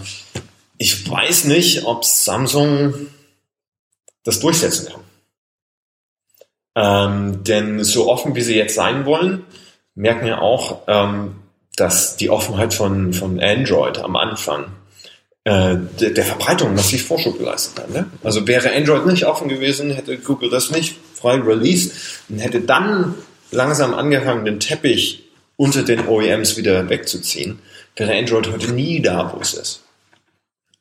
ich 0.77 1.09
weiß 1.09 1.45
nicht, 1.45 1.87
ob 1.87 2.05
Samsung 2.05 3.09
das 4.25 4.41
durchsetzen 4.41 4.89
kann. 4.93 5.03
Ähm, 6.75 7.45
denn 7.45 7.85
so 7.85 8.11
offen 8.11 8.35
wie 8.35 8.41
sie 8.41 8.57
jetzt 8.57 8.75
sein 8.75 9.05
wollen, 9.05 9.45
merken 9.95 10.25
wir 10.25 10.41
auch, 10.41 10.83
ähm, 10.87 11.37
dass 11.77 12.17
die 12.17 12.31
Offenheit 12.31 12.75
von, 12.75 13.13
von 13.13 13.41
Android 13.41 13.99
am 13.99 14.17
Anfang 14.17 14.67
äh, 15.45 15.77
der, 16.01 16.11
der 16.11 16.25
Verbreitung 16.25 16.75
massiv 16.75 17.07
Vorschub 17.07 17.39
geleistet 17.39 17.79
hat. 17.79 17.91
Ne? 17.91 18.07
Also 18.23 18.47
wäre 18.47 18.73
Android 18.73 19.07
nicht 19.07 19.27
offen 19.27 19.49
gewesen, 19.49 19.91
hätte 19.91 20.17
Google 20.19 20.51
das 20.51 20.71
nicht 20.71 20.97
frei 21.15 21.37
released 21.37 21.93
und 22.29 22.39
hätte 22.39 22.61
dann 22.61 23.15
langsam 23.51 23.95
angefangen, 23.95 24.45
den 24.45 24.61
Teppich 24.61 25.25
unter 25.57 25.83
den 25.83 26.09
OEMs 26.09 26.57
wieder 26.57 26.89
wegzuziehen, 26.89 27.59
wäre 27.97 28.15
Android 28.15 28.51
heute 28.51 28.73
nie 28.73 29.03
da, 29.03 29.33
wo 29.35 29.41
es 29.41 29.55
ist. 29.55 29.82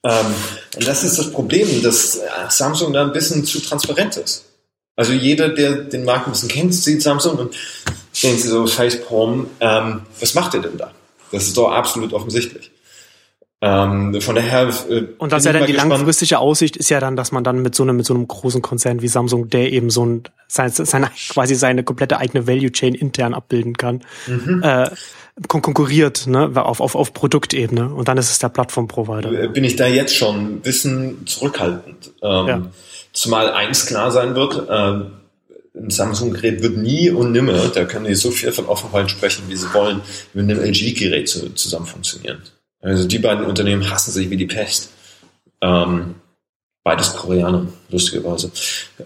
Ähm, 0.03 0.33
und 0.75 0.87
das 0.87 1.03
ist 1.03 1.19
das 1.19 1.31
Problem, 1.31 1.83
dass 1.83 2.15
äh, 2.15 2.21
Samsung 2.49 2.93
da 2.93 3.03
ein 3.03 3.13
bisschen 3.13 3.45
zu 3.45 3.59
transparent 3.59 4.17
ist. 4.17 4.45
Also 4.95 5.13
jeder, 5.13 5.49
der 5.49 5.83
den 5.83 6.05
Markt 6.05 6.27
ein 6.27 6.31
bisschen 6.31 6.49
kennt, 6.49 6.73
sieht 6.73 7.01
Samsung 7.01 7.37
und 7.37 7.55
denkt 8.21 8.41
sich 8.41 8.49
so, 8.49 8.67
Facepalm, 8.67 9.47
ähm, 9.59 10.01
was 10.19 10.33
macht 10.33 10.53
ihr 10.53 10.61
denn 10.61 10.77
da? 10.77 10.91
Das 11.31 11.47
ist 11.47 11.57
doch 11.57 11.71
absolut 11.71 12.13
offensichtlich. 12.13 12.71
Ähm, 13.63 14.19
von 14.21 14.35
daher. 14.35 14.69
Äh, 14.89 15.03
und 15.19 15.31
das 15.31 15.45
ja 15.45 15.53
dann 15.53 15.67
die 15.67 15.73
gespannt. 15.73 15.91
langfristige 15.91 16.39
Aussicht 16.39 16.75
ist 16.77 16.89
ja 16.89 16.99
dann, 16.99 17.15
dass 17.15 17.31
man 17.31 17.43
dann 17.43 17.61
mit 17.61 17.75
so 17.75 17.83
einem 17.83 17.95
mit 17.95 18.07
so 18.07 18.15
einem 18.15 18.27
großen 18.27 18.63
Konzern 18.63 19.03
wie 19.03 19.07
Samsung, 19.07 19.49
der 19.49 19.71
eben 19.71 19.91
so 19.91 20.03
ein 20.03 20.23
sein, 20.47 20.71
seine, 20.71 21.11
quasi 21.29 21.53
seine 21.53 21.83
komplette 21.83 22.17
eigene 22.17 22.47
Value 22.47 22.71
Chain 22.71 22.95
intern 22.95 23.35
abbilden 23.35 23.77
kann, 23.77 24.01
mhm. 24.25 24.63
äh, 24.63 24.89
konkurriert, 25.47 26.27
ne, 26.27 26.51
auf, 26.55 26.81
auf, 26.81 26.95
auf 26.95 27.13
Produktebene. 27.13 27.93
Und 27.93 28.07
dann 28.07 28.17
ist 28.17 28.31
es 28.31 28.39
der 28.39 28.49
Plattformprovider. 28.49 29.31
Äh, 29.31 29.47
bin 29.47 29.63
ich 29.63 29.75
da 29.75 29.87
jetzt 29.87 30.15
schon 30.15 30.55
ein 30.55 30.61
bisschen 30.61 31.25
zurückhaltend. 31.25 32.11
Ähm, 32.21 32.47
ja. 32.47 32.61
Zumal 33.13 33.51
eins 33.51 33.85
klar 33.85 34.11
sein 34.11 34.35
wird, 34.35 34.69
äh, 34.69 35.05
ein 35.73 35.89
Samsung-Gerät 35.89 36.61
wird 36.61 36.77
nie 36.77 37.09
und 37.09 37.31
nimmer, 37.31 37.69
da 37.69 37.85
können 37.85 38.05
die 38.05 38.15
so 38.15 38.31
viel 38.31 38.51
von 38.51 38.65
Offenheit 38.65 39.09
sprechen, 39.09 39.43
wie 39.47 39.55
sie 39.55 39.73
wollen, 39.73 40.01
mit 40.33 40.49
einem 40.49 40.59
LG-Gerät 40.59 41.29
zu, 41.29 41.53
zusammen 41.53 41.85
funktionieren. 41.85 42.41
Also 42.81 43.07
die 43.07 43.19
beiden 43.19 43.45
Unternehmen 43.45 43.89
hassen 43.89 44.11
sich 44.11 44.29
wie 44.29 44.37
die 44.37 44.47
Pest. 44.47 44.89
Ähm, 45.61 46.15
beides 46.83 47.15
Koreaner, 47.15 47.67
lustigerweise. 47.89 48.51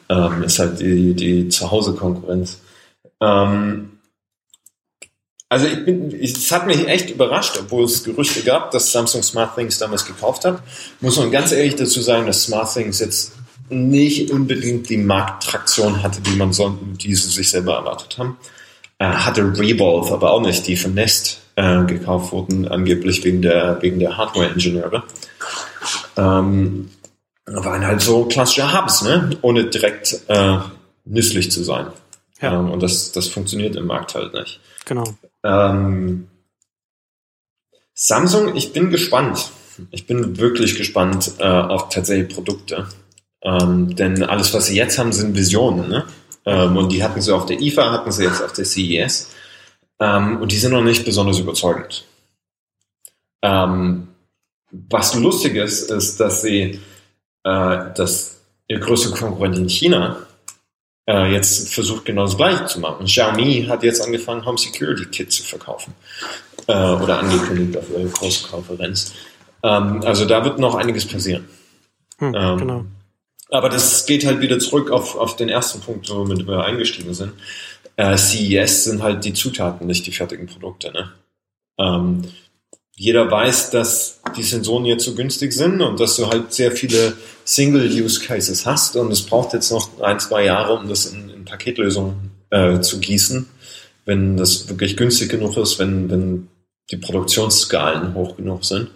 Ähm, 0.10 0.44
ist 0.44 0.60
halt 0.60 0.80
die, 0.80 1.14
die 1.14 1.50
Zuhause-Konkurrenz. 1.50 2.62
Ähm, 3.22 3.95
also 5.56 5.68
ich 5.68 5.86
bin, 5.86 6.14
es 6.22 6.52
hat 6.52 6.68
mich 6.68 6.86
echt 6.86 7.10
überrascht, 7.10 7.58
obwohl 7.58 7.86
es 7.86 8.04
Gerüchte 8.04 8.42
gab, 8.42 8.72
dass 8.72 8.92
Samsung 8.92 9.24
SmartThings 9.24 9.80
damals 9.80 10.06
gekauft 10.06 10.44
hat. 10.44 10.62
Muss 11.00 11.18
man 11.18 11.32
ganz 11.32 11.54
ehrlich 11.54 11.78
dazu 11.78 12.02
sagen, 12.02 12.26
dass 12.26 12.44
SmartThings 12.44 13.00
jetzt 13.00 13.32
nicht 13.70 14.32
unbedingt 14.32 14.90
die 14.90 14.98
Markttraktion 14.98 16.04
hatte, 16.04 16.20
die 16.20 16.36
man 16.36 16.52
so, 16.52 16.78
die 17.02 17.16
sie 17.16 17.30
sich 17.30 17.50
selber 17.50 17.76
erwartet 17.76 18.18
haben. 18.18 18.38
Äh, 19.00 19.06
hatte 19.06 19.44
Revolve 19.44 20.14
aber 20.14 20.32
auch 20.32 20.42
nicht, 20.42 20.68
die 20.68 20.76
von 20.76 20.94
Nest 20.94 21.40
äh, 21.56 21.86
gekauft 21.86 22.34
wurden, 22.34 22.68
angeblich 22.68 23.24
wegen 23.24 23.42
der, 23.42 23.82
wegen 23.82 24.00
der 24.00 24.18
Hardware-Ingenieure. 24.18 25.04
Ähm, 26.18 26.90
waren 27.46 27.88
halt 27.88 28.02
so 28.02 28.26
klassische 28.26 28.78
Hubs, 28.78 29.04
ne? 29.04 29.38
ohne 29.42 29.68
direkt 29.68 30.20
äh, 30.28 30.58
nützlich 31.06 31.50
zu 31.50 31.64
sein. 31.64 31.88
Ja. 32.42 32.60
Ähm, 32.60 32.72
und 32.72 32.84
das, 32.84 33.14
das 33.14 33.30
funktioniert 33.30 33.78
im 33.78 33.86
Markt 33.86 34.16
halt 34.16 34.34
nicht. 34.34 34.60
Genau. 34.86 35.04
Ähm, 35.46 36.28
Samsung, 37.94 38.56
ich 38.56 38.74
bin 38.74 38.90
gespannt. 38.90 39.52
Ich 39.92 40.08
bin 40.08 40.38
wirklich 40.38 40.76
gespannt 40.76 41.34
äh, 41.38 41.44
auf 41.44 41.90
tatsächlich 41.90 42.34
Produkte. 42.34 42.88
Ähm, 43.42 43.96
denn 43.96 44.24
alles, 44.24 44.54
was 44.54 44.68
sie 44.68 44.76
jetzt 44.76 44.98
haben, 44.98 45.14
sind 45.14 45.36
Visionen. 45.36 45.88
Ne? 45.88 46.06
Ähm, 46.46 46.76
und 46.76 46.92
die 46.92 47.04
hatten 47.04 47.22
sie 47.22 47.34
auf 47.34 47.46
der 47.46 47.62
IFA, 47.62 47.92
hatten 47.92 48.12
sie 48.12 48.24
jetzt 48.24 48.42
auf 48.42 48.54
der 48.54 48.66
CES. 48.66 49.30
Ähm, 50.00 50.42
und 50.42 50.52
die 50.52 50.58
sind 50.58 50.72
noch 50.72 50.82
nicht 50.82 51.06
besonders 51.06 51.40
überzeugend. 51.40 52.06
Ähm, 53.44 54.08
was 54.72 55.16
lustig 55.16 55.56
ist, 55.56 55.92
ist, 55.92 56.20
dass 56.20 56.42
sie, 56.42 56.82
äh, 57.44 57.94
dass 57.96 58.42
größter 58.68 59.16
Konkurrent 59.16 59.58
in 59.58 59.70
China 59.70 60.25
äh, 61.08 61.32
jetzt 61.32 61.74
versucht, 61.74 62.06
genau 62.06 62.26
das 62.26 62.38
Gleiche 62.38 62.66
zu 62.66 62.80
machen. 62.80 63.06
Xiaomi 63.06 63.66
hat 63.70 63.84
jetzt 63.84 64.02
angefangen, 64.02 64.46
Home 64.46 64.58
Security 64.58 65.06
Kit 65.06 65.32
zu 65.32 65.44
verkaufen. 65.44 65.94
Äh, 66.68 66.74
oder 66.74 67.20
angekündigt 67.20 67.78
auf 67.78 67.90
ihrer 67.92 68.10
großen 68.10 68.50
Konferenz. 68.50 69.14
Ähm, 69.64 70.02
also 70.04 70.26
da 70.26 70.44
wird 70.44 70.60
noch 70.60 70.76
einiges 70.76 71.06
passieren. 71.06 71.48
Hm, 72.18 72.34
ähm, 72.36 72.58
genau. 72.58 72.86
Aber 73.50 73.70
das 73.70 74.06
geht 74.06 74.26
halt 74.26 74.42
wieder 74.42 74.58
zurück 74.60 74.90
auf, 74.90 75.16
auf 75.16 75.36
den 75.36 75.50
ersten 75.50 75.80
Punkt, 75.80 76.10
womit 76.10 76.48
wir 76.48 76.64
eingestiegen 76.64 77.14
sind. 77.14 77.34
Äh, 77.96 78.18
CES 78.18 78.86
sind 78.86 79.04
halt 79.04 79.24
die 79.24 79.34
Zutaten, 79.34 79.88
nicht 79.88 80.06
die 80.08 80.12
fertigen 80.12 80.48
Produkte. 80.48 80.92
Ne? 80.92 81.12
Ähm, 81.78 82.24
jeder 82.98 83.30
weiß, 83.30 83.72
dass 83.72 84.22
die 84.38 84.44
Sensoren 84.44 84.86
jetzt 84.86 85.04
so 85.04 85.16
günstig 85.16 85.54
sind 85.54 85.82
und 85.82 86.00
dass 86.00 86.16
du 86.16 86.28
halt 86.28 86.54
sehr 86.54 86.72
viele 86.72 87.14
Single-Use-Cases 87.44 88.66
hast 88.66 88.96
und 88.96 89.12
es 89.12 89.22
braucht 89.24 89.54
jetzt 89.54 89.72
noch 89.72 90.02
ein, 90.02 90.20
zwei 90.20 90.46
Jahre, 90.46 90.74
um 90.74 90.88
das 90.88 91.06
in, 91.08 91.30
in 91.30 91.46
Paketlösungen 91.46 92.32
äh, 92.52 92.80
zu 92.80 93.00
gießen, 93.00 93.48
wenn 94.06 94.38
das 94.38 94.70
wirklich 94.70 94.96
günstig 94.96 95.30
genug 95.30 95.58
ist, 95.58 95.78
wenn, 95.78 96.10
wenn 96.10 96.48
die 96.90 96.98
Produktionsskalen 96.98 98.14
hoch 98.14 98.38
genug 98.38 98.64
sind. 98.64 98.90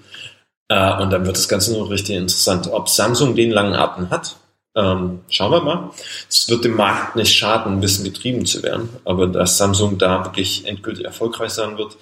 Äh, 0.70 1.02
und 1.02 1.12
dann 1.12 1.26
wird 1.26 1.36
das 1.36 1.50
Ganze 1.50 1.74
noch 1.74 1.90
richtig 1.90 2.16
interessant. 2.16 2.68
Ob 2.72 2.88
Samsung 2.88 3.36
den 3.36 3.52
langen 3.52 3.74
Atem 3.74 4.10
hat, 4.10 4.38
ähm, 4.76 5.22
schauen 5.30 5.52
wir 5.52 5.62
mal. 5.62 5.92
Es 6.30 6.48
wird 6.48 6.64
dem 6.64 6.76
Markt 6.76 7.18
nicht 7.18 7.34
schaden, 7.34 7.74
ein 7.74 7.82
bisschen 7.82 8.06
getrieben 8.06 8.46
zu 8.46 8.64
werden, 8.64 8.88
aber 9.04 9.28
dass 9.28 9.58
Samsung 9.58 9.98
da 9.98 10.24
wirklich 10.24 10.66
endgültig 10.66 11.06
erfolgreich 11.06 11.52
sein 11.52 11.78
wird, 11.78 11.98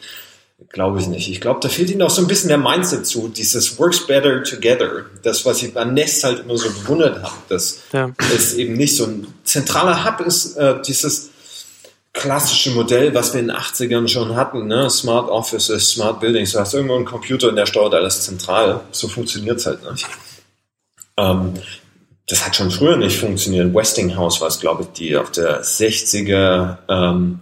Glaube 0.70 1.00
ich 1.00 1.08
nicht. 1.08 1.30
Ich 1.30 1.40
glaube, 1.40 1.60
da 1.62 1.70
fehlt 1.70 1.92
ihnen 1.92 2.02
auch 2.02 2.10
so 2.10 2.22
ein 2.22 2.28
bisschen 2.28 2.50
der 2.50 2.58
Mindset 2.58 3.06
zu, 3.06 3.28
dieses 3.28 3.78
Works 3.78 4.08
Better 4.08 4.44
Together. 4.44 5.06
Das, 5.22 5.46
was 5.46 5.62
ich 5.62 5.72
beim 5.72 5.94
Nest 5.94 6.24
halt 6.24 6.40
immer 6.40 6.58
so 6.58 6.68
bewundert 6.70 7.22
habe, 7.22 7.36
dass 7.48 7.82
ja. 7.94 8.10
es 8.36 8.56
eben 8.56 8.74
nicht 8.74 8.96
so 8.96 9.06
ein 9.06 9.28
zentraler 9.44 10.04
Hub 10.04 10.26
ist, 10.26 10.58
äh, 10.58 10.82
dieses 10.82 11.30
klassische 12.12 12.72
Modell, 12.72 13.14
was 13.14 13.34
wir 13.34 13.40
in 13.40 13.48
den 13.48 13.56
80ern 13.56 14.08
schon 14.08 14.36
hatten, 14.36 14.66
ne? 14.66 14.90
Smart 14.90 15.30
Offices, 15.30 15.92
Smart 15.92 16.20
Buildings. 16.20 16.54
Du 16.54 16.60
hast 16.60 16.74
irgendwo 16.74 16.96
einen 16.96 17.06
Computer 17.06 17.50
und 17.50 17.56
der 17.56 17.68
steuert 17.68 17.94
alles 17.94 18.24
zentral. 18.24 18.82
So 18.92 19.08
funktioniert 19.08 19.58
es 19.58 19.68
halt 19.68 19.80
nicht. 19.90 20.08
Ähm, 21.18 21.54
das 22.28 22.44
hat 22.44 22.56
schon 22.56 22.72
früher 22.72 22.98
nicht 22.98 23.20
funktioniert. 23.20 23.74
Westinghouse 23.74 24.42
war 24.42 24.48
es, 24.48 24.60
glaube 24.60 24.84
ich, 24.84 24.90
die 24.90 25.16
auf 25.16 25.32
der 25.32 25.64
60er 25.64 26.78
ähm, 26.90 27.40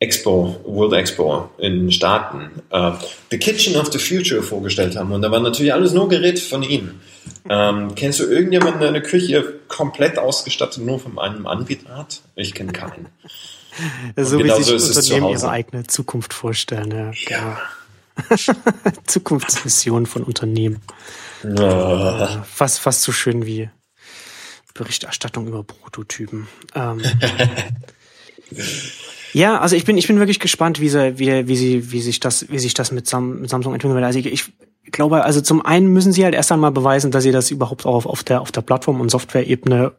Expo, 0.00 0.58
World 0.64 0.94
Expo 0.94 1.50
in 1.58 1.74
den 1.74 1.92
Staaten, 1.92 2.62
äh, 2.70 2.92
The 3.30 3.38
Kitchen 3.38 3.76
of 3.76 3.92
the 3.92 3.98
Future 3.98 4.42
vorgestellt 4.42 4.96
haben. 4.96 5.12
Und 5.12 5.20
da 5.20 5.30
war 5.30 5.40
natürlich 5.40 5.74
alles 5.74 5.92
nur 5.92 6.08
Geräte 6.08 6.40
von 6.40 6.62
ihnen. 6.62 7.00
Ähm, 7.48 7.94
kennst 7.94 8.18
du 8.18 8.24
irgendjemanden, 8.24 8.80
der 8.80 8.88
eine 8.88 9.02
Küche 9.02 9.60
komplett 9.68 10.18
ausgestattet 10.18 10.82
nur 10.82 10.98
von 10.98 11.18
einem 11.18 11.46
Anbieter 11.46 11.94
hat? 11.94 12.22
Ich 12.34 12.54
kenne 12.54 12.72
keinen. 12.72 13.08
so 14.16 14.42
wie 14.42 14.50
sich 14.50 14.66
so 14.66 14.74
Unternehmen 14.74 15.28
ihre 15.28 15.50
eigene 15.50 15.86
Zukunft 15.86 16.32
vorstellen. 16.32 16.90
Ja. 16.90 17.12
ja. 17.28 17.60
Zukunftsmission 19.06 20.06
von 20.06 20.22
Unternehmen. 20.22 20.80
Ja. 21.44 22.42
Fast, 22.50 22.80
fast 22.80 23.02
so 23.02 23.12
schön 23.12 23.44
wie 23.44 23.68
Berichterstattung 24.72 25.46
über 25.46 25.62
Prototypen. 25.62 26.48
Ähm, 26.74 27.02
Ja, 29.32 29.60
also 29.60 29.76
ich 29.76 29.84
bin, 29.84 29.96
ich 29.96 30.06
bin 30.06 30.18
wirklich 30.18 30.40
gespannt, 30.40 30.80
wie 30.80 30.88
sie, 30.88 31.18
wie, 31.18 31.48
wie 31.48 31.56
sie, 31.56 31.92
wie 31.92 32.00
sich 32.00 32.20
das, 32.20 32.48
wie 32.50 32.58
sich 32.58 32.74
das 32.74 32.92
mit, 32.92 33.06
Sam, 33.06 33.40
mit 33.40 33.50
Samsung 33.50 33.74
entwickeln 33.74 33.94
wird. 33.94 34.04
Also 34.04 34.18
ich, 34.18 34.26
ich 34.26 34.52
glaube, 34.92 35.24
also 35.24 35.40
zum 35.40 35.64
einen 35.64 35.92
müssen 35.92 36.12
sie 36.12 36.24
halt 36.24 36.34
erst 36.34 36.52
einmal 36.52 36.72
beweisen, 36.72 37.10
dass 37.10 37.22
sie 37.22 37.32
das 37.32 37.50
überhaupt 37.50 37.86
auch 37.86 37.94
auf, 37.94 38.06
auf 38.06 38.24
der, 38.24 38.40
auf 38.40 38.52
der 38.52 38.62
Plattform- 38.62 39.00
und 39.00 39.10
Software-Ebene 39.10 39.92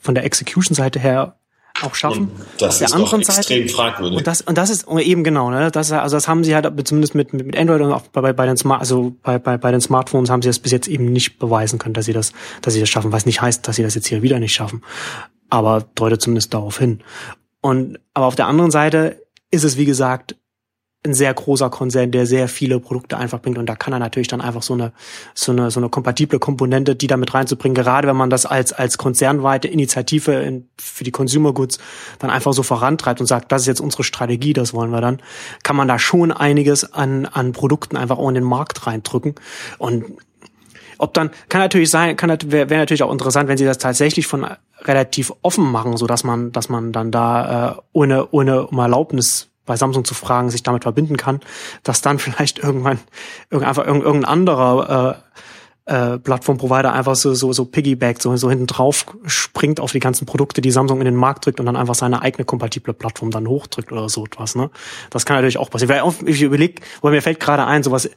von 0.00 0.14
der 0.14 0.24
Execution-Seite 0.24 0.98
her 0.98 1.38
auch 1.82 1.94
schaffen. 1.94 2.28
Und 2.28 2.32
das 2.58 2.74
auf 2.74 2.78
der 2.78 2.86
ist 2.86 2.94
anderen 2.94 3.22
Seite, 3.22 3.38
extrem 3.38 3.68
fragwürdig. 3.68 4.18
Und 4.18 4.26
das, 4.26 4.40
und 4.40 4.58
das 4.58 4.70
ist 4.70 4.88
eben 4.88 5.24
genau, 5.24 5.50
ne? 5.50 5.70
Das, 5.70 5.92
also 5.92 6.16
das 6.16 6.28
haben 6.28 6.44
sie 6.44 6.54
halt 6.54 6.66
zumindest 6.86 7.14
mit, 7.14 7.32
mit 7.32 7.56
Android 7.56 7.80
und 7.82 7.92
auch 7.92 8.02
bei, 8.02 8.32
bei 8.32 8.46
den 8.46 8.56
Smart, 8.56 8.80
also 8.80 9.14
bei, 9.22 9.38
bei, 9.38 9.56
bei 9.58 9.70
den 9.70 9.80
Smartphones 9.80 10.30
haben 10.30 10.42
sie 10.42 10.48
das 10.48 10.58
bis 10.58 10.72
jetzt 10.72 10.88
eben 10.88 11.12
nicht 11.12 11.38
beweisen 11.38 11.78
können, 11.78 11.94
dass 11.94 12.06
sie 12.06 12.12
das, 12.12 12.32
dass 12.62 12.74
sie 12.74 12.80
das 12.80 12.88
schaffen, 12.88 13.12
was 13.12 13.26
nicht 13.26 13.40
heißt, 13.40 13.66
dass 13.66 13.76
sie 13.76 13.82
das 13.82 13.94
jetzt 13.94 14.06
hier 14.06 14.22
wieder 14.22 14.40
nicht 14.40 14.54
schaffen. 14.54 14.82
Aber 15.50 15.86
deutet 15.94 16.20
zumindest 16.20 16.52
darauf 16.52 16.78
hin. 16.78 17.02
Und 17.60 17.98
aber 18.14 18.26
auf 18.26 18.36
der 18.36 18.46
anderen 18.46 18.70
Seite 18.70 19.24
ist 19.50 19.64
es, 19.64 19.76
wie 19.76 19.84
gesagt, 19.84 20.36
ein 21.04 21.14
sehr 21.14 21.32
großer 21.32 21.70
Konzern, 21.70 22.10
der 22.10 22.26
sehr 22.26 22.48
viele 22.48 22.80
Produkte 22.80 23.16
einfach 23.16 23.40
bringt. 23.40 23.56
Und 23.56 23.66
da 23.66 23.76
kann 23.76 23.92
er 23.92 24.00
natürlich 24.00 24.26
dann 24.26 24.40
einfach 24.40 24.62
so 24.62 24.74
eine, 24.74 24.92
so 25.32 25.52
eine, 25.52 25.70
so 25.70 25.78
eine 25.78 25.88
kompatible 25.88 26.40
Komponente, 26.40 26.96
die 26.96 27.06
damit 27.06 27.34
reinzubringen, 27.34 27.74
gerade 27.74 28.08
wenn 28.08 28.16
man 28.16 28.30
das 28.30 28.46
als, 28.46 28.72
als 28.72 28.98
konzernweite 28.98 29.68
Initiative 29.68 30.32
in, 30.32 30.68
für 30.76 31.04
die 31.04 31.12
Consumer 31.12 31.52
Goods 31.52 31.78
dann 32.18 32.30
einfach 32.30 32.52
so 32.52 32.64
vorantreibt 32.64 33.20
und 33.20 33.26
sagt, 33.26 33.52
das 33.52 33.62
ist 33.62 33.68
jetzt 33.68 33.80
unsere 33.80 34.02
Strategie, 34.02 34.52
das 34.52 34.74
wollen 34.74 34.90
wir 34.90 35.00
dann, 35.00 35.22
kann 35.62 35.76
man 35.76 35.86
da 35.86 36.00
schon 36.00 36.32
einiges 36.32 36.92
an, 36.92 37.26
an 37.26 37.52
Produkten 37.52 37.96
einfach 37.96 38.18
auch 38.18 38.28
in 38.28 38.34
den 38.34 38.44
Markt 38.44 38.86
reindrücken. 38.86 39.36
Und 39.78 40.04
ob 40.98 41.14
dann, 41.14 41.30
kann 41.48 41.60
natürlich 41.60 41.90
sein, 41.90 42.16
kann, 42.16 42.36
wäre 42.46 42.70
wär 42.70 42.78
natürlich 42.78 43.02
auch 43.02 43.12
interessant, 43.12 43.48
wenn 43.48 43.56
sie 43.56 43.64
das 43.64 43.78
tatsächlich 43.78 44.26
von 44.26 44.46
relativ 44.82 45.32
offen 45.42 45.70
machen, 45.70 45.96
so 45.96 46.06
dass 46.06 46.24
man, 46.24 46.52
dass 46.52 46.68
man 46.68 46.92
dann 46.92 47.10
da 47.10 47.70
äh, 47.70 47.80
ohne, 47.92 48.28
ohne 48.30 48.66
um 48.66 48.78
Erlaubnis 48.78 49.48
bei 49.64 49.76
Samsung 49.76 50.04
zu 50.04 50.14
fragen, 50.14 50.50
sich 50.50 50.62
damit 50.62 50.82
verbinden 50.82 51.16
kann, 51.16 51.40
dass 51.84 52.00
dann 52.00 52.18
vielleicht 52.18 52.58
irgendwann 52.58 52.98
irgend, 53.50 53.68
einfach 53.68 53.86
irgendein 53.86 54.24
anderer 54.24 55.16
äh, 55.16 55.38
äh, 55.88 56.18
Plattformprovider 56.18 56.92
einfach 56.92 57.16
so, 57.16 57.34
so, 57.34 57.52
so 57.52 57.64
piggybackt, 57.64 58.20
so, 58.20 58.36
so 58.36 58.50
hinten 58.50 58.66
drauf 58.66 59.06
springt 59.26 59.80
auf 59.80 59.92
die 59.92 60.00
ganzen 60.00 60.26
Produkte, 60.26 60.60
die 60.60 60.70
Samsung 60.70 61.00
in 61.00 61.06
den 61.06 61.16
Markt 61.16 61.46
drückt 61.46 61.60
und 61.60 61.66
dann 61.66 61.76
einfach 61.76 61.94
seine 61.94 62.20
eigene 62.22 62.44
kompatible 62.44 62.92
Plattform 62.92 63.30
dann 63.30 63.48
hochdrückt 63.48 63.90
oder 63.90 64.08
so 64.08 64.24
etwas, 64.24 64.54
ne? 64.54 64.70
Das 65.10 65.24
kann 65.24 65.36
natürlich 65.36 65.56
auch 65.56 65.70
passieren. 65.70 66.14
Ich 66.26 66.42
überlege, 66.42 66.82
weil 67.00 67.12
mir 67.12 67.22
fällt 67.22 67.40
gerade 67.40 67.64
ein, 67.64 67.82
sowas, 67.82 68.10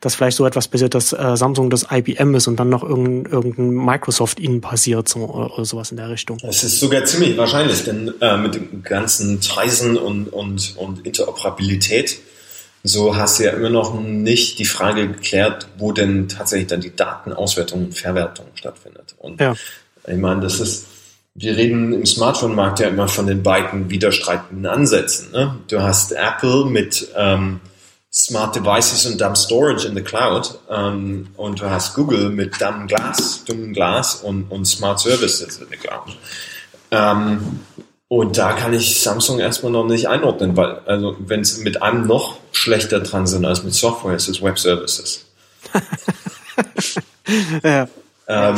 dass 0.00 0.14
vielleicht 0.14 0.36
so 0.36 0.46
etwas 0.46 0.68
passiert, 0.68 0.94
dass 0.94 1.12
äh, 1.12 1.36
Samsung 1.36 1.68
das 1.68 1.88
IBM 1.90 2.34
ist 2.36 2.46
und 2.46 2.60
dann 2.60 2.68
noch 2.68 2.84
irgendein, 2.84 3.32
irgendein 3.32 3.70
Microsoft 3.70 4.38
ihnen 4.38 4.60
passiert, 4.60 5.08
so, 5.08 5.20
oder, 5.20 5.52
oder 5.54 5.64
sowas 5.64 5.90
in 5.90 5.96
der 5.96 6.08
Richtung. 6.08 6.38
Es 6.42 6.62
ist 6.62 6.78
sogar 6.78 7.04
ziemlich 7.04 7.36
wahrscheinlich, 7.36 7.82
denn 7.84 8.12
äh, 8.20 8.36
mit 8.36 8.54
dem 8.54 8.82
ganzen 8.82 9.40
Preisen 9.40 9.96
und, 9.96 10.28
und, 10.28 10.76
und 10.76 11.04
Interoperabilität 11.04 12.20
so 12.88 13.16
hast 13.16 13.38
du 13.38 13.44
ja 13.44 13.52
immer 13.52 13.70
noch 13.70 13.98
nicht 14.00 14.58
die 14.58 14.64
Frage 14.64 15.08
geklärt, 15.08 15.68
wo 15.78 15.92
denn 15.92 16.28
tatsächlich 16.28 16.68
dann 16.68 16.80
die 16.80 16.94
Datenauswertung 16.94 17.86
und 17.86 17.98
Verwertung 17.98 18.46
stattfindet. 18.54 19.14
Und 19.18 19.40
ja. 19.40 19.54
ich 20.06 20.16
meine, 20.16 20.40
das 20.40 20.60
ist, 20.60 20.86
wir 21.34 21.56
reden 21.56 21.92
im 21.92 22.06
Smartphone-Markt 22.06 22.80
ja 22.80 22.88
immer 22.88 23.08
von 23.08 23.26
den 23.26 23.42
beiden 23.42 23.90
widerstreitenden 23.90 24.66
Ansätzen. 24.66 25.32
Ne? 25.32 25.56
Du 25.68 25.80
hast 25.80 26.12
Apple 26.12 26.66
mit 26.66 27.08
ähm, 27.16 27.60
Smart 28.12 28.56
Devices 28.56 29.04
und 29.06 29.20
Dumb 29.20 29.36
Storage 29.36 29.86
in 29.86 29.94
the 29.94 30.02
Cloud 30.02 30.58
ähm, 30.70 31.28
und 31.36 31.60
du 31.60 31.68
hast 31.68 31.94
Google 31.94 32.30
mit 32.30 32.60
Dumb 32.60 32.88
Glass, 32.88 33.44
dummem 33.44 33.74
Glas 33.74 34.16
und, 34.16 34.50
und 34.50 34.64
Smart 34.64 34.98
Services 35.00 35.58
in 35.58 35.66
the 35.70 35.76
Cloud. 35.76 36.16
Ähm, 36.90 37.60
und 38.08 38.38
da 38.38 38.52
kann 38.52 38.72
ich 38.72 39.00
Samsung 39.00 39.40
erstmal 39.40 39.72
noch 39.72 39.84
nicht 39.84 40.08
einordnen, 40.08 40.56
weil, 40.56 40.78
also, 40.86 41.16
wenn 41.18 41.40
es 41.40 41.58
mit 41.58 41.82
einem 41.82 42.06
noch 42.06 42.38
schlechter 42.52 43.00
dran 43.00 43.26
sind 43.26 43.44
als 43.44 43.64
mit 43.64 43.74
Software, 43.74 44.14
ist 44.14 44.28
es 44.28 44.42
Web 44.42 44.58
Services. 44.58 45.24
ja. 47.64 47.88
Ähm, 48.28 48.56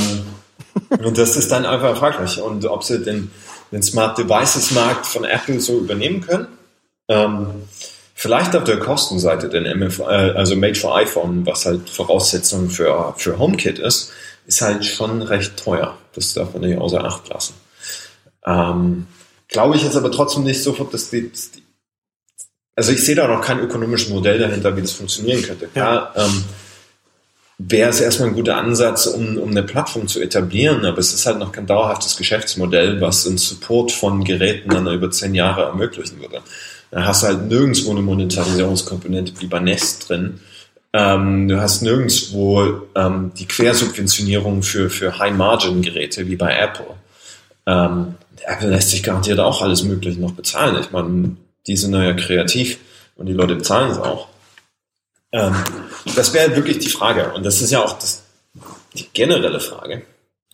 und 0.99 1.16
das 1.16 1.36
ist 1.36 1.51
dann 1.51 1.64
einfach 1.64 1.96
fraglich. 1.96 2.40
Und 2.40 2.66
ob 2.66 2.84
sie 2.84 3.03
den, 3.03 3.30
den 3.72 3.82
Smart 3.82 4.18
Devices 4.18 4.70
Markt 4.72 5.07
von 5.07 5.24
Apple 5.24 5.61
so 5.61 5.78
übernehmen 5.78 6.20
können, 6.20 6.49
ähm, 7.09 7.62
vielleicht 8.14 8.55
auf 8.55 8.64
der 8.64 8.78
Kostenseite, 8.78 9.49
denn 9.49 9.64
MF, 9.64 10.01
äh, 10.01 10.03
also 10.03 10.57
Made 10.57 10.74
for 10.74 10.94
iPhone, 10.94 11.46
was 11.46 11.64
halt 11.64 11.88
Voraussetzung 11.88 12.68
für, 12.68 13.14
für 13.16 13.38
HomeKit 13.38 13.78
ist, 13.78 14.12
ist 14.46 14.61
halt 14.61 14.84
schon 14.84 15.22
recht 15.22 15.57
teuer. 15.57 15.96
Das 16.14 16.34
darf 16.34 16.53
man 16.53 16.62
nicht 16.62 16.78
außer 16.78 17.03
Acht 17.03 17.28
lassen. 17.30 17.55
Ähm, 18.44 19.07
Glaube 19.49 19.76
ich 19.76 19.82
jetzt 19.82 19.96
aber 19.96 20.11
trotzdem 20.11 20.44
nicht 20.44 20.62
sofort, 20.62 20.92
dass 20.92 21.11
die, 21.11 21.30
dass 21.30 21.51
die 21.51 21.62
also 22.78 22.92
ich 22.92 23.05
sehe 23.05 23.16
da 23.16 23.26
noch 23.26 23.40
kein 23.40 23.59
ökonomisches 23.59 24.09
Modell 24.09 24.38
dahinter, 24.38 24.76
wie 24.76 24.82
das 24.82 24.92
funktionieren 24.92 25.42
könnte. 25.42 25.66
Klar, 25.66 26.12
ja. 26.14 26.24
ähm, 26.24 26.44
wäre 27.59 27.90
es 27.90 28.01
erstmal 28.01 28.28
ein 28.28 28.36
guter 28.36 28.57
Ansatz, 28.57 29.07
um, 29.07 29.36
um 29.36 29.51
eine 29.51 29.64
Plattform 29.64 30.07
zu 30.07 30.20
etablieren, 30.20 30.84
aber 30.84 30.99
es 30.99 31.12
ist 31.12 31.26
halt 31.26 31.40
noch 31.40 31.51
kein 31.51 31.66
dauerhaftes 31.66 32.16
Geschäftsmodell, 32.16 33.01
was 33.01 33.24
den 33.24 33.36
Support 33.36 33.90
von 33.90 34.22
Geräten 34.22 34.70
dann 34.70 34.86
über 34.86 35.11
zehn 35.11 35.34
Jahre 35.34 35.62
ermöglichen 35.62 36.20
würde. 36.20 36.40
Da 36.92 37.05
hast 37.05 37.24
du 37.24 37.26
halt 37.26 37.49
nirgendwo 37.49 37.90
eine 37.90 38.01
Monetarisierungskomponente 38.01 39.32
wie 39.40 39.49
bei 39.49 39.59
Nest 39.59 40.09
drin. 40.09 40.38
Ähm, 40.92 41.49
du 41.49 41.61
hast 41.61 41.82
nirgendwo 41.82 42.82
ähm, 42.94 43.32
die 43.36 43.46
Quersubventionierung 43.46 44.62
für, 44.62 44.88
für 44.88 45.18
High-Margin-Geräte 45.18 46.28
wie 46.28 46.36
bei 46.36 46.57
Apple. 46.57 46.94
Ähm, 47.66 48.14
Apple 48.45 48.70
lässt 48.70 48.91
sich 48.91 49.03
garantiert 49.03 49.41
auch 49.41 49.62
alles 49.62 49.82
Mögliche 49.82 50.20
noch 50.20 50.32
bezahlen. 50.32 50.80
Ich 50.80 50.91
meine, 50.91 51.36
die 51.66 51.76
sind 51.76 51.95
ja 51.95 52.12
kreativ 52.14 52.78
und 53.16 53.26
die 53.26 53.32
Leute 53.32 53.57
bezahlen 53.57 53.91
es 53.91 53.99
auch. 53.99 54.28
Ähm, 55.32 55.55
das 56.16 56.32
wäre 56.32 56.57
wirklich 56.57 56.78
die 56.78 56.89
Frage. 56.89 57.32
Und 57.34 57.45
das 57.45 57.61
ist 57.61 57.70
ja 57.70 57.84
auch 57.84 57.99
das, 57.99 58.24
die 58.95 59.07
generelle 59.12 59.61
Frage, 59.61 60.03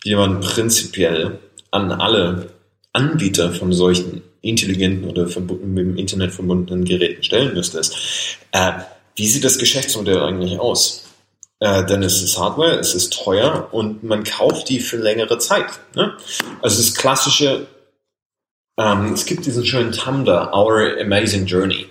die 0.03 0.15
man 0.15 0.41
prinzipiell 0.41 1.39
an 1.71 1.91
alle 1.91 2.49
Anbieter 2.93 3.51
von 3.51 3.73
solchen 3.73 4.21
intelligenten 4.41 5.09
oder 5.09 5.25
mit 5.25 5.77
dem 5.77 5.97
Internet 5.97 6.31
verbundenen 6.31 6.85
Geräten 6.85 7.23
stellen 7.23 7.53
müsste, 7.53 7.79
ist, 7.79 7.95
äh, 8.51 8.73
wie 9.15 9.27
sieht 9.27 9.43
das 9.43 9.57
Geschäftsmodell 9.57 10.21
eigentlich 10.21 10.59
aus? 10.59 11.05
Äh, 11.59 11.85
denn 11.85 12.03
es 12.03 12.21
ist 12.21 12.37
Hardware, 12.37 12.79
es 12.79 12.93
ist 12.93 13.13
teuer 13.13 13.69
und 13.71 14.03
man 14.03 14.23
kauft 14.23 14.69
die 14.69 14.79
für 14.79 14.97
längere 14.97 15.39
Zeit. 15.39 15.67
Ne? 15.95 16.13
Also 16.61 16.77
das 16.77 16.93
klassische, 16.93 17.67
ähm, 18.77 19.13
es 19.13 19.25
gibt 19.25 19.45
diesen 19.45 19.65
schönen 19.65 19.91
Tumblr, 19.91 20.51
Our 20.53 20.99
Amazing 21.01 21.45
Journey 21.45 21.87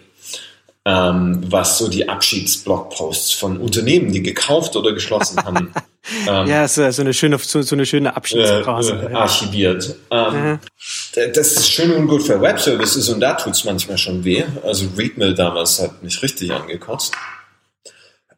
ähm, 0.87 1.41
was 1.51 1.79
so 1.79 1.89
die 1.89 2.09
Abschiedsblogposts 2.09 3.33
von 3.33 3.59
Unternehmen, 3.59 4.13
die 4.13 4.23
gekauft 4.23 4.77
oder 4.77 4.93
geschlossen 4.93 5.43
haben. 5.43 5.73
ähm, 6.29 6.47
ja, 6.47 6.69
so, 6.69 6.91
so, 6.91 7.03
eine 7.03 7.15
schöne, 7.15 7.39
so, 7.39 7.63
so 7.63 7.75
eine 7.75 7.87
schöne 7.87 8.15
Abschiedsphrase. 8.15 8.93
Äh, 8.93 9.13
äh, 9.13 9.15
archiviert. 9.15 9.97
Ähm, 10.11 10.59
das 11.15 11.53
ist 11.53 11.71
schön 11.71 11.93
und 11.93 12.07
gut 12.07 12.23
für 12.23 12.41
Webservices 12.41 13.09
und 13.09 13.21
da 13.21 13.35
tut's 13.35 13.65
manchmal 13.65 13.97
schon 13.97 14.25
weh. 14.25 14.45
Also 14.63 14.87
Readmill 14.97 15.35
damals 15.35 15.81
hat 15.81 16.03
mich 16.03 16.23
richtig 16.23 16.53
angekotzt. 16.53 17.15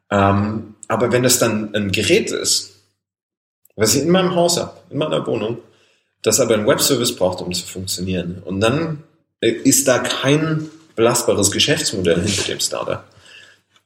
Ähm, 0.09 0.75
aber 0.87 1.11
wenn 1.11 1.23
das 1.23 1.39
dann 1.39 1.75
ein 1.75 1.91
Gerät 1.91 2.31
ist, 2.31 2.75
was 3.75 3.93
ich 3.93 4.03
in 4.03 4.09
meinem 4.09 4.35
Haus 4.35 4.57
habe, 4.57 4.71
in 4.89 4.99
meiner 4.99 5.27
Wohnung, 5.27 5.57
das 6.27 6.39
aber 6.39 6.53
ein 6.53 6.67
Webservice 6.67 7.15
braucht, 7.15 7.41
um 7.41 7.51
zu 7.53 7.65
funktionieren, 7.65 8.41
und 8.43 8.59
dann 8.59 9.03
äh, 9.41 9.49
ist 9.49 9.87
da 9.87 9.99
kein 9.99 10.69
belastbares 10.95 11.51
Geschäftsmodell 11.51 12.21
hinter 12.21 12.43
dem 12.43 12.59
Startup, 12.59 13.03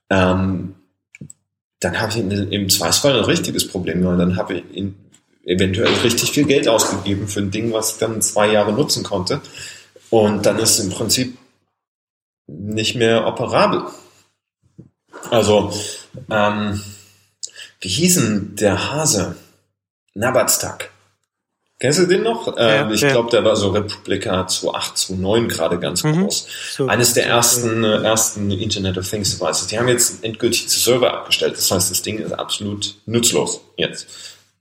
ähm, 0.09 0.75
dann 1.79 1.99
habe 1.99 2.11
ich 2.11 2.17
im 2.17 2.69
Zweifelsfall 2.69 3.17
ein 3.17 3.25
richtiges 3.25 3.67
Problem, 3.67 4.05
weil 4.05 4.17
dann 4.17 4.35
habe 4.35 4.55
ich 4.55 4.83
eventuell 5.43 5.91
richtig 6.03 6.31
viel 6.31 6.45
Geld 6.45 6.67
ausgegeben 6.67 7.27
für 7.27 7.39
ein 7.39 7.51
Ding, 7.51 7.73
was 7.73 7.93
ich 7.93 7.97
dann 7.97 8.21
zwei 8.21 8.51
Jahre 8.51 8.71
nutzen 8.71 9.03
konnte. 9.03 9.41
Und 10.11 10.45
dann 10.45 10.59
ist 10.59 10.77
es 10.77 10.85
im 10.85 10.91
Prinzip 10.91 11.37
nicht 12.47 12.95
mehr 12.95 13.25
operabel. 13.25 13.85
Also, 15.31 15.73
ähm, 16.29 16.81
wie 17.79 17.89
hießen 17.89 18.55
der 18.57 18.91
Hase? 18.91 19.35
Nabatstak. 20.13 20.91
Kennst 21.81 21.97
du 21.97 22.05
den 22.05 22.21
noch? 22.21 22.45
Ja, 22.57 22.83
ähm, 22.83 22.91
ich 22.91 23.01
ja. 23.01 23.09
glaube, 23.09 23.31
der 23.31 23.43
war 23.43 23.55
so 23.55 23.71
Republika 23.71 24.45
2008, 24.45 24.97
2009 24.99 25.47
gerade 25.47 25.79
ganz 25.79 26.03
mhm. 26.03 26.21
groß. 26.21 26.47
So, 26.73 26.85
Eines 26.85 27.15
der 27.15 27.25
ersten, 27.25 27.83
äh, 27.83 28.03
ersten 28.03 28.51
Internet 28.51 28.99
of 28.99 29.09
Things 29.09 29.35
Devices. 29.35 29.65
Die 29.65 29.79
haben 29.79 29.87
jetzt 29.87 30.23
endgültig 30.23 30.67
die 30.67 30.79
Server 30.79 31.11
abgestellt. 31.11 31.57
Das 31.57 31.71
heißt, 31.71 31.89
das 31.89 32.03
Ding 32.03 32.19
ist 32.19 32.33
absolut 32.33 32.97
nutzlos 33.07 33.61
jetzt. 33.77 34.05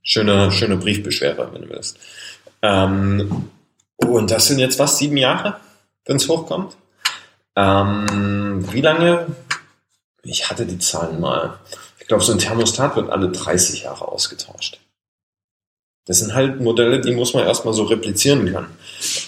Schöne, 0.03 0.51
schöne 0.51 0.79
Briefbeschwerer, 0.79 1.53
wenn 1.53 1.61
du 1.61 1.69
willst. 1.69 1.99
Ähm, 2.63 3.51
und 3.97 4.31
das 4.31 4.47
sind 4.47 4.59
jetzt 4.59 4.79
was, 4.79 4.97
sieben 4.97 5.19
Jahre, 5.19 5.57
wenn 6.07 6.17
es 6.17 6.27
hochkommt? 6.27 6.75
Ähm, 7.55 8.67
wie 8.73 8.81
lange? 8.81 9.27
Ich 10.23 10.49
hatte 10.49 10.65
die 10.65 10.79
Zahlen 10.79 11.21
mal. 11.21 11.59
Ich 11.99 12.07
glaube, 12.07 12.25
so 12.25 12.33
ein 12.33 12.39
Thermostat 12.39 12.97
wird 12.97 13.11
alle 13.11 13.29
30 13.29 13.83
Jahre 13.83 14.09
ausgetauscht. 14.09 14.81
Das 16.11 16.19
sind 16.19 16.35
halt 16.35 16.61
Modelle, 16.61 17.01
die 17.01 17.15
muss 17.15 17.35
man 17.35 17.47
erstmal 17.47 17.73
so 17.73 17.85
replizieren 17.85 18.53
können. 18.53 18.67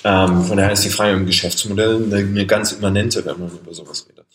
Ähm, 0.02 0.42
von 0.42 0.56
daher 0.56 0.72
ist 0.72 0.84
die 0.84 0.90
Frage 0.90 1.12
im 1.12 1.26
Geschäftsmodell 1.26 2.02
eine, 2.02 2.16
eine 2.16 2.44
ganz 2.44 2.72
immanente, 2.72 3.24
wenn 3.24 3.38
man 3.38 3.50
über 3.50 3.72
sowas 3.72 4.04
redet. 4.08 4.26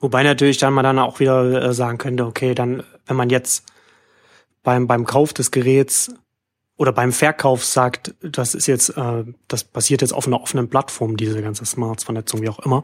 Wobei 0.00 0.24
natürlich 0.24 0.58
dann 0.58 0.74
man 0.74 0.82
dann 0.82 0.98
auch 0.98 1.20
wieder 1.20 1.62
äh, 1.62 1.72
sagen 1.72 1.98
könnte, 1.98 2.26
okay, 2.26 2.56
dann, 2.56 2.82
wenn 3.06 3.14
man 3.14 3.30
jetzt 3.30 3.64
beim, 4.64 4.88
beim 4.88 5.04
Kauf 5.04 5.34
des 5.34 5.52
Geräts 5.52 6.12
oder 6.78 6.90
beim 6.90 7.12
Verkauf 7.12 7.64
sagt, 7.64 8.12
das 8.22 8.56
ist 8.56 8.66
jetzt, 8.66 8.96
äh, 8.96 9.22
das 9.46 9.62
passiert 9.62 10.00
jetzt 10.00 10.14
auf 10.14 10.26
einer 10.26 10.42
offenen 10.42 10.68
Plattform, 10.68 11.16
diese 11.16 11.42
ganze 11.42 11.64
Smarts-Vernetzung, 11.64 12.42
wie 12.42 12.48
auch 12.48 12.58
immer, 12.58 12.82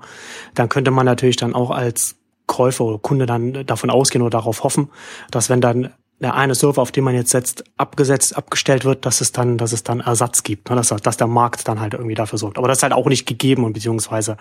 dann 0.55 0.69
könnte 0.69 0.93
man 0.93 1.05
natürlich 1.05 1.37
dann 1.37 1.57
auch 1.57 1.73
als 1.73 2.15
Käufer 2.47 2.85
oder 2.85 2.99
Kunde 2.99 3.27
dann 3.27 3.67
davon 3.67 3.91
ausgehen 3.91 4.23
oder 4.23 4.39
darauf 4.39 4.63
hoffen, 4.63 4.89
dass 5.33 5.51
wenn 5.51 5.61
dann 5.61 5.93
der 6.21 6.35
eine 6.35 6.55
Server, 6.55 6.83
auf 6.83 6.91
den 6.91 7.05
man 7.05 7.15
jetzt 7.15 7.31
setzt, 7.31 7.65
abgesetzt, 7.77 8.37
abgestellt 8.37 8.85
wird, 8.85 9.07
dass 9.07 9.21
es 9.21 9.33
dann, 9.33 9.57
dass 9.57 9.73
es 9.73 9.85
dann 9.85 10.01
Ersatz 10.01 10.43
gibt, 10.43 10.69
ne? 10.69 10.77
dass, 10.77 10.89
dass 10.89 11.17
der 11.17 11.29
Markt 11.29 11.69
dann 11.69 11.81
halt 11.81 11.95
irgendwie 11.95 12.17
dafür 12.17 12.39
sorgt. 12.39 12.59
Aber 12.59 12.67
das 12.67 12.79
ist 12.79 12.83
halt 12.83 12.93
auch 12.93 13.07
nicht 13.07 13.27
gegeben 13.27 13.65
und 13.65 13.73
beziehungsweise 13.73 14.37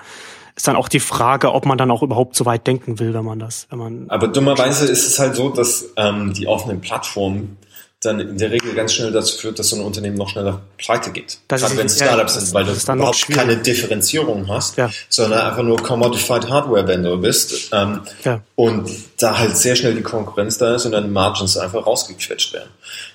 ist 0.55 0.67
dann 0.67 0.75
auch 0.75 0.89
die 0.89 0.99
Frage, 0.99 1.53
ob 1.53 1.67
man 1.67 1.78
dann 1.78 1.91
auch 1.91 2.01
überhaupt 2.01 2.36
so 2.36 2.45
weit 2.45 2.65
denken 2.65 2.97
will, 2.99 3.13
wenn 3.13 3.25
man 3.25 3.38
das, 3.38 3.67
wenn 3.69 3.78
man. 3.78 4.05
Aber 4.09 4.28
dummerweise 4.28 4.88
ist 4.88 5.05
es 5.05 5.19
halt 5.19 5.36
so, 5.36 5.49
dass 5.49 5.93
ähm, 5.97 6.34
die 6.34 6.47
offenen 6.47 6.82
Plattformen 6.82 7.57
dann 8.01 8.19
in 8.19 8.37
der 8.37 8.51
Regel 8.51 8.75
ganz 8.75 8.93
schnell 8.93 9.11
dazu 9.11 9.37
führt, 9.37 9.57
dass 9.57 9.69
so 9.69 9.75
ein 9.75 9.81
Unternehmen 9.81 10.17
noch 10.17 10.29
schneller 10.29 10.61
pleite 10.77 11.11
geht. 11.11 11.39
Das 11.47 11.61
Gerade 11.61 11.77
wenn 11.77 11.87
es 11.87 11.95
Startups 11.95 12.35
ja, 12.35 12.41
sind, 12.41 12.53
weil 12.53 12.65
du 12.65 12.73
überhaupt 12.73 13.27
keine 13.29 13.57
Differenzierung 13.57 14.47
hast, 14.47 14.77
ja. 14.77 14.91
sondern 15.09 15.41
einfach 15.41 15.63
nur 15.63 15.77
Commodified 15.77 16.47
Hardware 16.47 16.87
Vendor 16.87 17.19
bist 17.19 17.69
ähm, 17.73 18.01
ja. 18.23 18.41
und 18.55 18.89
da 19.17 19.39
halt 19.39 19.57
sehr 19.57 19.75
schnell 19.75 19.95
die 19.95 20.03
Konkurrenz 20.03 20.59
da 20.59 20.75
ist 20.75 20.85
und 20.85 20.91
dann 20.91 21.11
Margins 21.11 21.57
einfach 21.57 21.87
rausgequetscht 21.87 22.53
werden. 22.53 22.69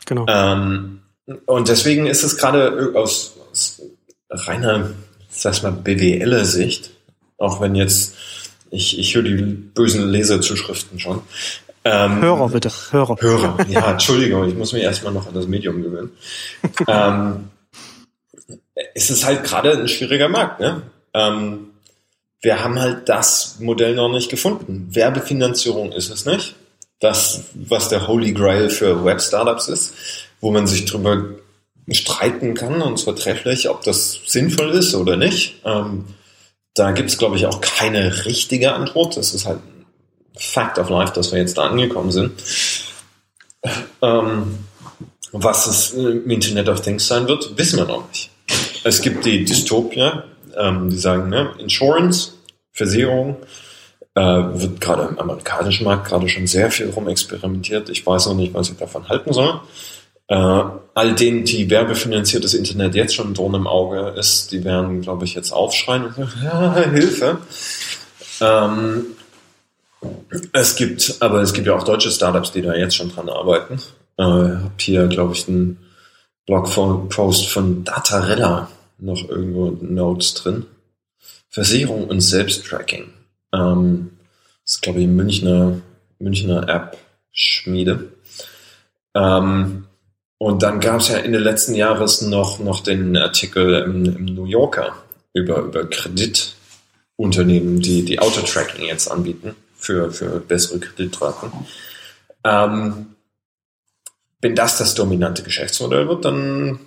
Genau. 0.04 0.26
Ähm, 0.28 1.02
und 1.46 1.68
deswegen 1.68 2.06
ist 2.06 2.24
es 2.24 2.36
gerade 2.36 2.92
aus, 2.96 3.36
aus 3.52 3.82
reiner, 4.30 4.90
sag 5.30 5.62
mal, 5.62 5.70
BWLer 5.70 6.44
Sicht, 6.44 6.90
auch 7.38 7.60
wenn 7.60 7.76
jetzt 7.76 8.14
ich, 8.72 8.98
ich 8.98 9.14
höre 9.14 9.22
die 9.22 9.36
bösen 9.36 10.08
Leserzuschriften 10.08 10.98
schon. 10.98 11.22
Ähm, 11.84 12.22
Hörer 12.22 12.48
bitte, 12.48 12.70
Hörer. 12.90 13.16
Hörer, 13.20 13.66
ja, 13.68 13.92
Entschuldigung, 13.92 14.48
ich 14.48 14.54
muss 14.54 14.72
mich 14.72 14.82
erstmal 14.82 15.12
noch 15.12 15.26
an 15.26 15.34
das 15.34 15.46
Medium 15.46 15.82
gewöhnen. 15.82 16.12
ähm, 16.86 17.50
es 18.94 19.10
ist 19.10 19.24
halt 19.24 19.44
gerade 19.44 19.72
ein 19.72 19.88
schwieriger 19.88 20.28
Markt. 20.28 20.60
Ne? 20.60 20.82
Ähm, 21.14 21.70
wir 22.40 22.62
haben 22.62 22.78
halt 22.80 23.08
das 23.08 23.58
Modell 23.60 23.94
noch 23.94 24.10
nicht 24.10 24.30
gefunden. 24.30 24.88
Werbefinanzierung 24.90 25.92
ist 25.92 26.10
es 26.10 26.26
nicht. 26.26 26.56
Das, 27.00 27.44
was 27.54 27.88
der 27.88 28.06
Holy 28.06 28.32
Grail 28.32 28.70
für 28.70 29.04
Web-Startups 29.04 29.68
ist, 29.68 29.94
wo 30.40 30.52
man 30.52 30.66
sich 30.66 30.84
drüber 30.84 31.24
streiten 31.90 32.54
kann, 32.54 32.80
und 32.80 32.98
zwar 32.98 33.16
trefflich, 33.16 33.68
ob 33.68 33.82
das 33.82 34.20
sinnvoll 34.26 34.70
ist 34.70 34.94
oder 34.94 35.16
nicht. 35.16 35.60
Ähm, 35.64 36.04
da 36.74 36.92
gibt 36.92 37.10
es, 37.10 37.18
glaube 37.18 37.36
ich, 37.36 37.46
auch 37.46 37.60
keine 37.60 38.24
richtige 38.24 38.72
Antwort. 38.72 39.16
Das 39.16 39.34
ist 39.34 39.46
halt 39.46 39.58
Fact 40.36 40.78
of 40.78 40.88
Life, 40.88 41.12
dass 41.14 41.32
wir 41.32 41.38
jetzt 41.38 41.58
da 41.58 41.68
angekommen 41.68 42.10
sind. 42.10 42.32
Ähm, 44.00 44.58
was 45.32 45.66
es 45.66 45.92
im 45.92 46.28
Internet 46.28 46.68
of 46.68 46.80
Things 46.80 47.06
sein 47.06 47.26
wird, 47.28 47.56
wissen 47.56 47.78
wir 47.78 47.86
noch 47.86 48.08
nicht. 48.08 48.30
Es 48.84 49.00
gibt 49.00 49.24
die 49.24 49.44
Dystopia, 49.44 50.24
ähm, 50.56 50.90
die 50.90 50.98
sagen, 50.98 51.28
ne, 51.28 51.52
Insurance, 51.58 52.32
Versicherung, 52.72 53.36
äh, 54.14 54.20
wird 54.20 54.80
gerade 54.80 55.04
im 55.04 55.18
amerikanischen 55.18 55.84
Markt 55.84 56.06
gerade 56.06 56.28
schon 56.28 56.46
sehr 56.46 56.70
viel 56.70 56.90
rumexperimentiert. 56.90 57.88
Ich 57.88 58.06
weiß 58.06 58.26
noch 58.26 58.34
nicht, 58.34 58.52
was 58.52 58.68
ich 58.68 58.76
davon 58.76 59.08
halten 59.08 59.32
soll. 59.32 59.60
Äh, 60.28 60.34
all 60.94 61.14
denen, 61.14 61.44
die 61.44 61.70
werbefinanziertes 61.70 62.54
Internet 62.54 62.94
jetzt 62.94 63.14
schon 63.14 63.34
Dorn 63.34 63.54
im 63.54 63.66
Auge 63.66 64.14
ist, 64.18 64.52
die 64.52 64.64
werden, 64.64 65.00
glaube 65.00 65.24
ich, 65.24 65.34
jetzt 65.34 65.52
aufschreien 65.52 66.06
und 66.06 66.14
sagen, 66.14 66.90
Hilfe. 66.94 67.38
Ähm, 68.40 69.06
es 70.52 70.76
gibt, 70.76 71.16
aber 71.20 71.42
es 71.42 71.52
gibt 71.52 71.66
ja 71.66 71.74
auch 71.74 71.84
deutsche 71.84 72.10
Startups, 72.10 72.52
die 72.52 72.62
da 72.62 72.74
jetzt 72.74 72.96
schon 72.96 73.10
dran 73.10 73.28
arbeiten. 73.28 73.74
Äh, 74.16 74.22
hab 74.22 74.80
hier, 74.80 75.06
glaube 75.06 75.34
ich, 75.34 75.48
einen 75.48 75.78
Blogpost 76.46 77.48
von 77.48 77.84
Datarella 77.84 78.68
noch 78.98 79.28
irgendwo 79.28 79.70
Notes 79.80 80.34
drin. 80.34 80.66
Versicherung 81.48 82.08
und 82.08 82.20
Selbsttracking. 82.20 83.12
Ähm, 83.52 84.10
das 84.64 84.74
ist, 84.74 84.82
glaube 84.82 85.00
ich, 85.00 85.06
Münchner, 85.06 85.80
Münchner 86.18 86.68
App-Schmiede. 86.68 88.08
Ähm, 89.14 89.86
und 90.38 90.62
dann 90.62 90.80
gab 90.80 91.00
es 91.00 91.08
ja 91.08 91.18
Ende 91.18 91.38
letzten 91.38 91.74
Jahres 91.74 92.22
noch, 92.22 92.58
noch 92.58 92.80
den 92.80 93.16
Artikel 93.16 93.74
im, 93.82 94.04
im 94.04 94.24
New 94.24 94.46
Yorker 94.46 94.94
über, 95.34 95.58
über 95.58 95.88
Kreditunternehmen, 95.88 97.80
die, 97.80 98.04
die 98.04 98.18
Autotracking 98.18 98.86
jetzt 98.86 99.08
anbieten 99.08 99.54
für, 99.82 100.12
für 100.12 100.40
bessere 100.40 100.78
Kreditraten. 100.78 101.50
Ähm, 102.44 103.06
wenn 104.40 104.54
das 104.54 104.78
das 104.78 104.94
dominante 104.94 105.42
Geschäftsmodell 105.42 106.08
wird, 106.08 106.24
dann 106.24 106.80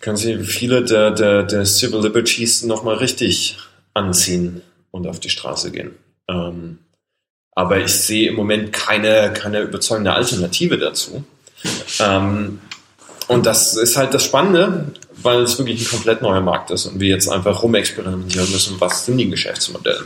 können 0.00 0.16
sie 0.16 0.42
viele 0.44 0.84
der, 0.84 1.10
der, 1.10 1.42
der 1.42 1.66
Civil 1.66 2.02
Liberties 2.02 2.62
nochmal 2.62 2.96
richtig 2.96 3.58
anziehen 3.92 4.62
und 4.90 5.06
auf 5.06 5.20
die 5.20 5.30
Straße 5.30 5.70
gehen. 5.70 5.94
Ähm, 6.28 6.78
aber 7.52 7.78
ich 7.78 7.92
sehe 7.92 8.30
im 8.30 8.36
Moment 8.36 8.72
keine, 8.72 9.32
keine 9.34 9.60
überzeugende 9.60 10.12
Alternative 10.12 10.78
dazu. 10.78 11.24
Ähm, 11.98 12.60
und 13.28 13.46
das 13.46 13.76
ist 13.76 13.96
halt 13.96 14.14
das 14.14 14.24
Spannende, 14.24 14.92
weil 15.22 15.42
es 15.42 15.58
wirklich 15.58 15.82
ein 15.82 15.90
komplett 15.90 16.22
neuer 16.22 16.40
Markt 16.40 16.70
ist 16.70 16.86
und 16.86 16.98
wir 16.98 17.10
jetzt 17.10 17.28
einfach 17.28 17.62
rumexperimentieren 17.62 18.50
müssen, 18.50 18.80
was 18.80 19.04
sind 19.04 19.18
die 19.18 19.28
Geschäftsmodelle. 19.28 20.04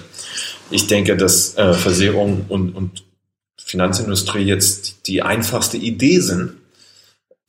Ich 0.70 0.86
denke, 0.86 1.16
dass 1.16 1.56
äh, 1.56 1.74
Versicherung 1.74 2.46
und, 2.48 2.74
und 2.74 3.04
Finanzindustrie 3.56 4.42
jetzt 4.44 5.06
die 5.06 5.22
einfachste 5.22 5.76
Idee 5.76 6.20
sind. 6.20 6.54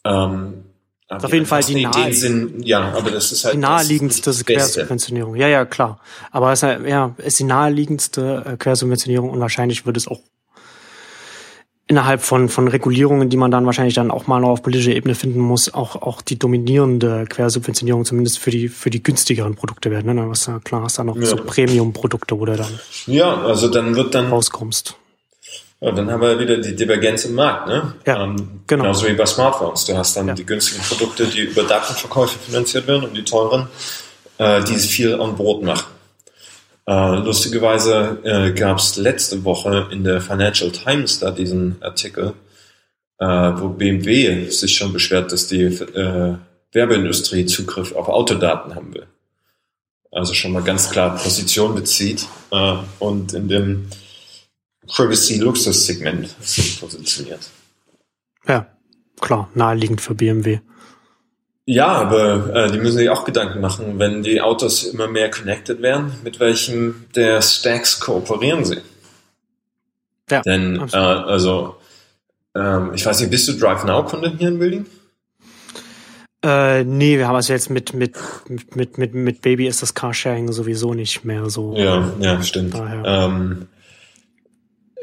Ähm, 0.03 0.65
auf 1.07 1.31
jeden 1.31 1.45
Fall 1.45 1.61
die 1.61 1.83
nahe, 1.83 2.13
sind, 2.13 2.65
ja, 2.65 2.93
aber 2.93 3.11
das 3.11 3.31
ist 3.31 3.45
halt 3.45 3.53
die 3.53 3.59
naheliegendste 3.59 4.29
das, 4.29 4.37
das 4.37 4.45
Quersubventionierung. 4.45 5.35
Ja, 5.35 5.47
ja, 5.47 5.65
klar. 5.65 5.99
Aber 6.31 6.51
es 6.51 6.59
ist, 6.59 6.63
halt, 6.63 6.87
ja, 6.87 7.13
ist 7.17 7.39
die 7.39 7.43
naheliegendste 7.43 8.43
äh, 8.45 8.57
Quersubventionierung 8.57 9.29
und 9.29 9.39
wahrscheinlich 9.39 9.85
wird 9.85 9.97
es 9.97 10.07
auch 10.07 10.21
innerhalb 11.87 12.21
von, 12.21 12.49
von 12.49 12.67
Regulierungen, 12.67 13.29
die 13.29 13.37
man 13.37 13.51
dann 13.51 13.65
wahrscheinlich 13.65 13.93
dann 13.93 14.09
auch 14.09 14.27
mal 14.27 14.39
noch 14.39 14.49
auf 14.49 14.63
politischer 14.63 14.91
Ebene 14.91 15.13
finden 15.13 15.39
muss, 15.39 15.73
auch, 15.73 16.01
auch 16.01 16.21
die 16.21 16.39
dominierende 16.39 17.25
Quersubventionierung 17.29 18.05
zumindest 18.05 18.39
für 18.39 18.49
die, 18.49 18.69
für 18.69 18.89
die 18.89 19.03
günstigeren 19.03 19.55
Produkte 19.55 19.91
werden. 19.91 20.15
Ne? 20.15 20.29
Was, 20.29 20.49
klar 20.63 20.83
hast 20.83 20.97
du 20.97 21.01
da 21.01 21.03
noch 21.05 21.17
ja. 21.17 21.25
so 21.25 21.35
Premium-Produkte, 21.35 22.39
wo 22.39 22.45
du 22.45 22.55
dann 22.55 22.79
ja, 23.05 23.41
also 23.41 23.67
dann 23.67 23.95
wird 23.95 24.15
dann 24.15 24.29
rauskommst. 24.29 24.95
Ja, 25.81 25.91
dann 25.91 26.09
haben 26.09 26.21
wir 26.21 26.39
wieder 26.39 26.57
die 26.57 26.75
Divergenz 26.75 27.25
im 27.25 27.35
Markt, 27.35 27.67
ne? 27.67 27.93
Ja, 28.07 28.23
ähm, 28.23 28.61
genau. 28.65 28.83
Genauso 28.83 29.07
wie 29.07 29.13
bei 29.13 29.25
Smartphones. 29.25 29.85
Du 29.85 29.95
hast 29.95 30.15
dann 30.15 30.29
ja. 30.29 30.33
die 30.33 30.45
günstigen 30.45 30.81
Produkte, 30.81 31.27
die 31.27 31.41
über 31.41 31.63
Datenverkäufe 31.63 32.39
finanziert 32.39 32.87
werden 32.87 33.03
und 33.03 33.13
die 33.15 33.23
teuren, 33.23 33.67
äh, 34.37 34.63
die 34.63 34.77
viel 34.77 35.19
on 35.19 35.35
Brot 35.35 35.61
machen. 35.63 35.94
Äh, 36.87 37.15
lustigerweise 37.15 38.19
äh, 38.23 38.51
gab 38.53 38.77
es 38.77 38.95
letzte 38.95 39.43
Woche 39.43 39.87
in 39.91 40.03
der 40.03 40.21
Financial 40.21 40.71
Times 40.71 41.19
da 41.19 41.31
diesen 41.31 41.81
Artikel, 41.81 42.33
äh, 43.17 43.25
wo 43.25 43.69
BMW 43.69 44.49
sich 44.49 44.77
schon 44.77 44.93
beschwert, 44.93 45.31
dass 45.31 45.47
die 45.47 45.63
äh, 45.63 46.35
Werbeindustrie 46.71 47.45
Zugriff 47.45 47.95
auf 47.95 48.07
Autodaten 48.07 48.75
haben 48.75 48.93
will. 48.93 49.07
Also 50.11 50.33
schon 50.33 50.51
mal 50.51 50.63
ganz 50.63 50.91
klar 50.91 51.17
Position 51.17 51.73
bezieht 51.73 52.27
äh, 52.51 52.75
und 52.99 53.33
in 53.33 53.47
dem 53.47 53.89
Privacy-Luxus-Segment 54.87 56.35
positioniert. 56.79 57.49
Ja, 58.47 58.67
klar, 59.19 59.49
naheliegend 59.55 60.01
für 60.01 60.13
BMW. 60.13 60.59
Ja, 61.67 61.87
aber 61.87 62.53
äh, 62.53 62.71
die 62.71 62.77
müssen 62.77 62.97
sich 62.97 63.09
auch 63.09 63.25
Gedanken 63.25 63.59
machen, 63.59 63.97
wenn 63.97 64.21
die 64.21 64.39
Autos 64.39 64.83
immer 64.83 65.07
mehr 65.07 65.31
connected 65.31 65.81
werden, 65.81 66.13
mit 66.23 66.39
welchem 66.39 67.05
der 67.15 67.41
Stacks 67.41 67.99
kooperieren 67.99 68.63
sie. 68.65 68.81
Ja. 70.29 70.41
Denn, 70.41 70.87
äh, 70.93 70.95
also, 70.95 71.75
ähm, 72.55 72.91
ich 72.93 73.03
weiß 73.03 73.19
nicht, 73.19 73.31
bist 73.31 73.47
du 73.47 73.53
Drive 73.53 73.83
Now-Kunde 73.83 74.33
hier 74.37 74.49
in 74.49 74.59
Berlin? 74.59 74.85
Äh, 76.43 76.83
nee, 76.83 77.17
wir 77.17 77.27
haben 77.27 77.35
also 77.35 77.53
jetzt 77.53 77.71
mit, 77.71 77.95
mit, 77.95 78.15
mit, 78.75 78.99
mit, 78.99 79.15
mit 79.15 79.41
Baby 79.41 79.67
ist 79.67 79.81
das 79.81 79.95
Carsharing 79.95 80.51
sowieso 80.51 80.93
nicht 80.93 81.25
mehr 81.25 81.49
so. 81.49 81.75
Ja, 81.75 82.11
ja, 82.19 82.43
stimmt. 82.43 82.75
Ähm, 82.75 83.67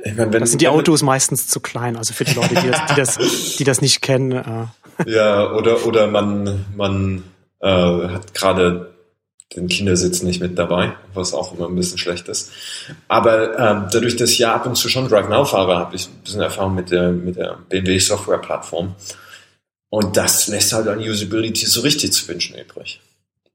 ich 0.04 0.16
mein, 0.16 0.32
wenn, 0.32 0.40
das 0.40 0.50
sind 0.50 0.62
die 0.62 0.68
Autos 0.68 1.02
meistens 1.02 1.48
zu 1.48 1.58
klein, 1.58 1.96
also 1.96 2.14
für 2.14 2.24
die 2.24 2.34
Leute, 2.34 2.54
die 2.54 2.70
das, 2.70 2.86
die 2.86 2.94
das, 2.94 3.56
die 3.56 3.64
das 3.64 3.80
nicht 3.80 4.02
kennen. 4.02 4.30
Äh. 4.30 4.66
Ja, 5.06 5.52
oder, 5.52 5.86
oder 5.86 6.06
man, 6.06 6.66
man 6.76 7.24
äh, 7.60 7.68
hat 7.68 8.34
gerade 8.34 8.92
den 9.56 9.68
Kindersitz 9.68 10.22
nicht 10.22 10.40
mit 10.40 10.58
dabei, 10.58 10.94
was 11.14 11.34
auch 11.34 11.54
immer 11.54 11.68
ein 11.68 11.76
bisschen 11.76 11.98
schlecht 11.98 12.28
ist. 12.28 12.50
Aber 13.08 13.58
ähm, 13.58 13.88
dadurch, 13.92 14.16
dass 14.16 14.30
ich 14.30 14.38
ja 14.38 14.54
ab 14.54 14.66
und 14.66 14.76
zu 14.76 14.88
schon 14.88 15.08
Drive 15.08 15.28
Now 15.28 15.44
fahre, 15.44 15.76
habe 15.76 15.96
ich 15.96 16.08
ein 16.08 16.22
bisschen 16.22 16.40
Erfahrung 16.40 16.74
mit 16.74 16.90
der, 16.90 17.12
mit 17.12 17.36
der 17.36 17.58
BMW 17.68 17.98
Software 17.98 18.38
Plattform. 18.38 18.94
Und 19.90 20.16
das 20.16 20.48
lässt 20.48 20.72
halt 20.72 20.88
an 20.88 21.00
Usability 21.00 21.66
so 21.66 21.82
richtig 21.82 22.12
zu 22.12 22.26
wünschen 22.28 22.56
übrig. 22.58 23.00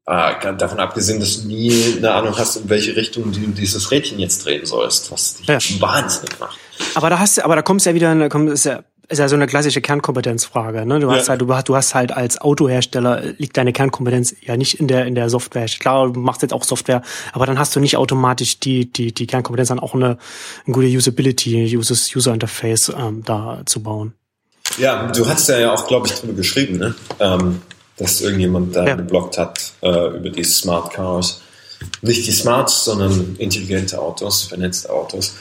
Äh, 0.06 0.56
davon 0.58 0.80
abgesehen, 0.80 1.20
dass 1.20 1.42
du 1.42 1.48
nie 1.48 1.98
eine 1.98 2.12
Ahnung 2.12 2.38
hast, 2.38 2.58
in 2.58 2.70
welche 2.70 2.96
Richtung 2.96 3.32
du 3.32 3.40
dieses 3.40 3.92
Rädchen 3.92 4.20
jetzt 4.20 4.46
drehen 4.46 4.66
sollst, 4.66 5.12
was 5.12 5.36
dich 5.36 5.48
ja. 5.48 5.60
wahnsinnig 5.82 6.40
macht. 6.40 6.58
Aber 6.96 7.10
da 7.10 7.20
hast 7.20 7.38
du, 7.38 7.44
aber 7.44 7.56
da 7.56 7.62
kommst 7.62 7.86
du 7.86 7.90
ja 7.90 7.96
wieder, 7.96 8.16
da 8.16 8.30
kommt, 8.30 8.50
ist 8.50 8.66
ja, 8.66 8.84
ist 9.10 9.20
ja 9.20 9.30
so 9.30 9.36
eine 9.36 9.48
klassische 9.48 9.80
Kernkompetenzfrage. 9.82 10.86
Ne? 10.86 11.00
Du 11.00 11.10
hast 11.10 11.28
ja. 11.28 11.30
halt, 11.30 11.42
du 11.42 11.54
hast, 11.54 11.70
du 11.70 11.76
hast 11.76 11.96
halt 11.96 12.12
als 12.12 12.42
Autohersteller 12.42 13.22
liegt 13.38 13.56
deine 13.56 13.72
Kernkompetenz 13.72 14.36
ja 14.42 14.58
nicht 14.58 14.80
in 14.80 14.88
der 14.88 15.06
in 15.06 15.16
der 15.16 15.30
Software. 15.30 15.66
Klar, 15.66 16.12
du 16.12 16.20
machst 16.20 16.42
jetzt 16.42 16.54
auch 16.54 16.64
Software, 16.64 17.02
aber 17.32 17.46
dann 17.46 17.58
hast 17.58 17.76
du 17.76 17.80
nicht 17.80 17.96
automatisch 17.96 18.60
die 18.60 18.92
die 18.92 19.14
die 19.14 19.28
Kernkompetenz 19.28 19.70
dann 19.70 19.80
auch 19.80 19.94
eine, 19.94 20.18
eine 20.66 20.74
gute 20.74 20.88
Usability, 20.88 21.78
User 21.78 21.96
User 22.16 22.34
Interface 22.34 22.90
ähm, 22.98 23.24
da 23.24 23.62
zu 23.66 23.82
bauen. 23.82 24.14
Ja, 24.78 25.08
du 25.12 25.26
hast 25.28 25.48
ja 25.48 25.74
auch, 25.74 25.88
glaube 25.88 26.08
ich, 26.08 26.14
drüber 26.16 26.34
geschrieben, 26.34 26.78
ne? 26.78 26.96
Ähm, 27.20 27.62
dass 27.96 28.22
irgendjemand 28.22 28.76
da 28.76 28.86
ja. 28.86 28.96
geblockt 28.96 29.38
hat 29.38 29.74
äh, 29.82 30.18
über 30.18 30.30
die 30.30 30.44
Smart 30.44 30.94
Cars. 30.94 31.42
Nicht 32.02 32.28
die 32.28 32.32
Smarts, 32.32 32.86
sondern 32.86 33.36
intelligente 33.38 34.00
Autos, 34.00 34.44
vernetzte 34.44 34.92
Autos. 34.92 35.36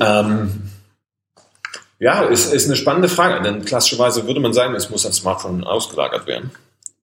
Ähm, 0.00 0.70
ja, 1.98 2.22
ist, 2.22 2.52
ist 2.52 2.66
eine 2.66 2.76
spannende 2.76 3.08
Frage, 3.08 3.42
denn 3.42 3.64
klassischerweise 3.64 4.26
würde 4.26 4.40
man 4.40 4.52
sagen, 4.52 4.74
es 4.74 4.90
muss 4.90 5.04
ein 5.04 5.12
Smartphone 5.12 5.64
ausgelagert 5.64 6.26
werden. 6.26 6.50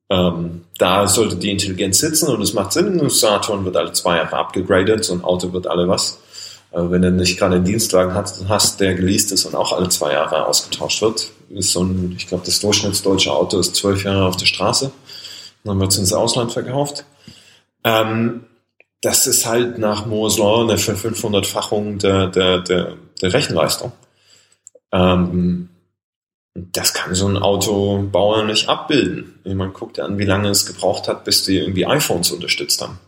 Ähm, 0.10 0.66
da 0.78 1.08
sollte 1.08 1.36
die 1.36 1.50
Intelligenz 1.50 2.00
sitzen 2.00 2.30
und 2.30 2.42
es 2.42 2.54
macht 2.54 2.74
Sinn, 2.74 3.00
ein 3.00 3.10
Saturn 3.10 3.66
wird 3.66 3.76
alle 3.76 3.92
zwei 3.94 4.18
Jahre 4.18 4.38
abgegradet, 4.38 5.04
so 5.04 5.14
ein 5.14 5.24
Auto 5.24 5.52
wird 5.52 5.68
alle 5.68 5.88
was. 5.88 6.20
Aber 6.72 6.92
wenn 6.92 7.02
du 7.02 7.12
nicht 7.12 7.40
gerade 7.40 7.56
einen 7.56 7.66
Dienstwagen 7.66 8.14
hast, 8.14 8.48
hast, 8.48 8.80
der 8.80 8.96
geleast 8.96 9.32
ist 9.32 9.46
und 9.46 9.56
auch 9.56 9.74
alle 9.74 9.90
zwei 9.90 10.14
Jahre 10.14 10.46
ausgetauscht 10.46 11.02
wird, 11.02 11.32
ist 11.50 11.72
so 11.72 11.84
ein, 11.84 12.14
ich 12.18 12.28
glaube, 12.28 12.46
das 12.46 12.60
durchschnittsdeutsche 12.60 13.32
Auto 13.32 13.60
ist 13.60 13.76
zwölf 13.76 14.04
Jahre 14.04 14.26
auf 14.26 14.38
der 14.38 14.46
Straße. 14.46 14.92
Dann 15.64 15.80
wird 15.80 15.92
es 15.92 15.98
ins 15.98 16.14
Ausland 16.14 16.52
verkauft. 16.52 17.06
Ähm, 17.84 18.46
das 19.02 19.28
ist 19.28 19.46
halt 19.46 19.78
nach 19.78 20.06
Moore's 20.06 20.38
Law 20.38 20.64
eine 20.64 20.76
500-fachung 20.76 21.98
der, 21.98 22.28
der, 22.28 22.60
der, 22.60 22.94
der 23.22 23.34
Rechenleistung. 23.34 23.92
Ähm, 24.92 25.70
das 26.54 26.94
kann 26.94 27.14
so 27.16 27.28
ein 27.28 27.38
Autobauer 27.38 28.46
nicht 28.46 28.70
abbilden. 28.70 29.40
Man 29.44 29.74
guckt 29.74 29.98
ja 29.98 30.06
an, 30.06 30.18
wie 30.18 30.26
lange 30.26 30.50
es 30.50 30.66
gebraucht 30.66 31.08
hat, 31.08 31.26
bis 31.26 31.44
die 31.44 31.58
irgendwie 31.58 31.86
iPhones 31.86 32.32
unterstützt 32.32 32.82
haben. 32.82 33.00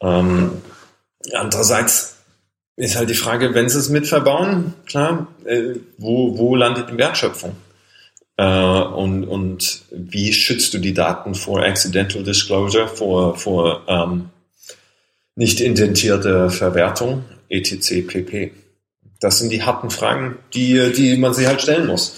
Ähm, 0.00 0.62
Andererseits 1.32 2.16
ist 2.76 2.96
halt 2.96 3.10
die 3.10 3.14
Frage, 3.14 3.54
wenn 3.54 3.68
sie 3.68 3.78
es 3.78 3.88
mit 3.88 4.06
verbauen, 4.06 4.74
klar, 4.86 5.28
äh, 5.44 5.74
wo, 5.98 6.36
wo 6.38 6.56
landet 6.56 6.90
die 6.90 6.98
Wertschöpfung? 6.98 7.54
Äh, 8.36 8.44
und, 8.44 9.24
und 9.24 9.82
wie 9.90 10.32
schützt 10.32 10.74
du 10.74 10.78
die 10.78 10.94
Daten 10.94 11.34
vor 11.34 11.62
Accidental 11.62 12.24
Disclosure, 12.24 12.88
vor, 12.88 13.36
vor 13.36 13.82
ähm, 13.86 14.30
nicht 15.36 15.60
indentierte 15.60 16.50
Verwertung, 16.50 17.24
etc. 17.48 18.06
pp. 18.06 18.52
Das 19.22 19.38
sind 19.38 19.50
die 19.50 19.62
harten 19.62 19.90
Fragen, 19.90 20.36
die, 20.52 20.92
die 20.92 21.16
man 21.16 21.32
sich 21.32 21.46
halt 21.46 21.62
stellen 21.62 21.86
muss. 21.86 22.16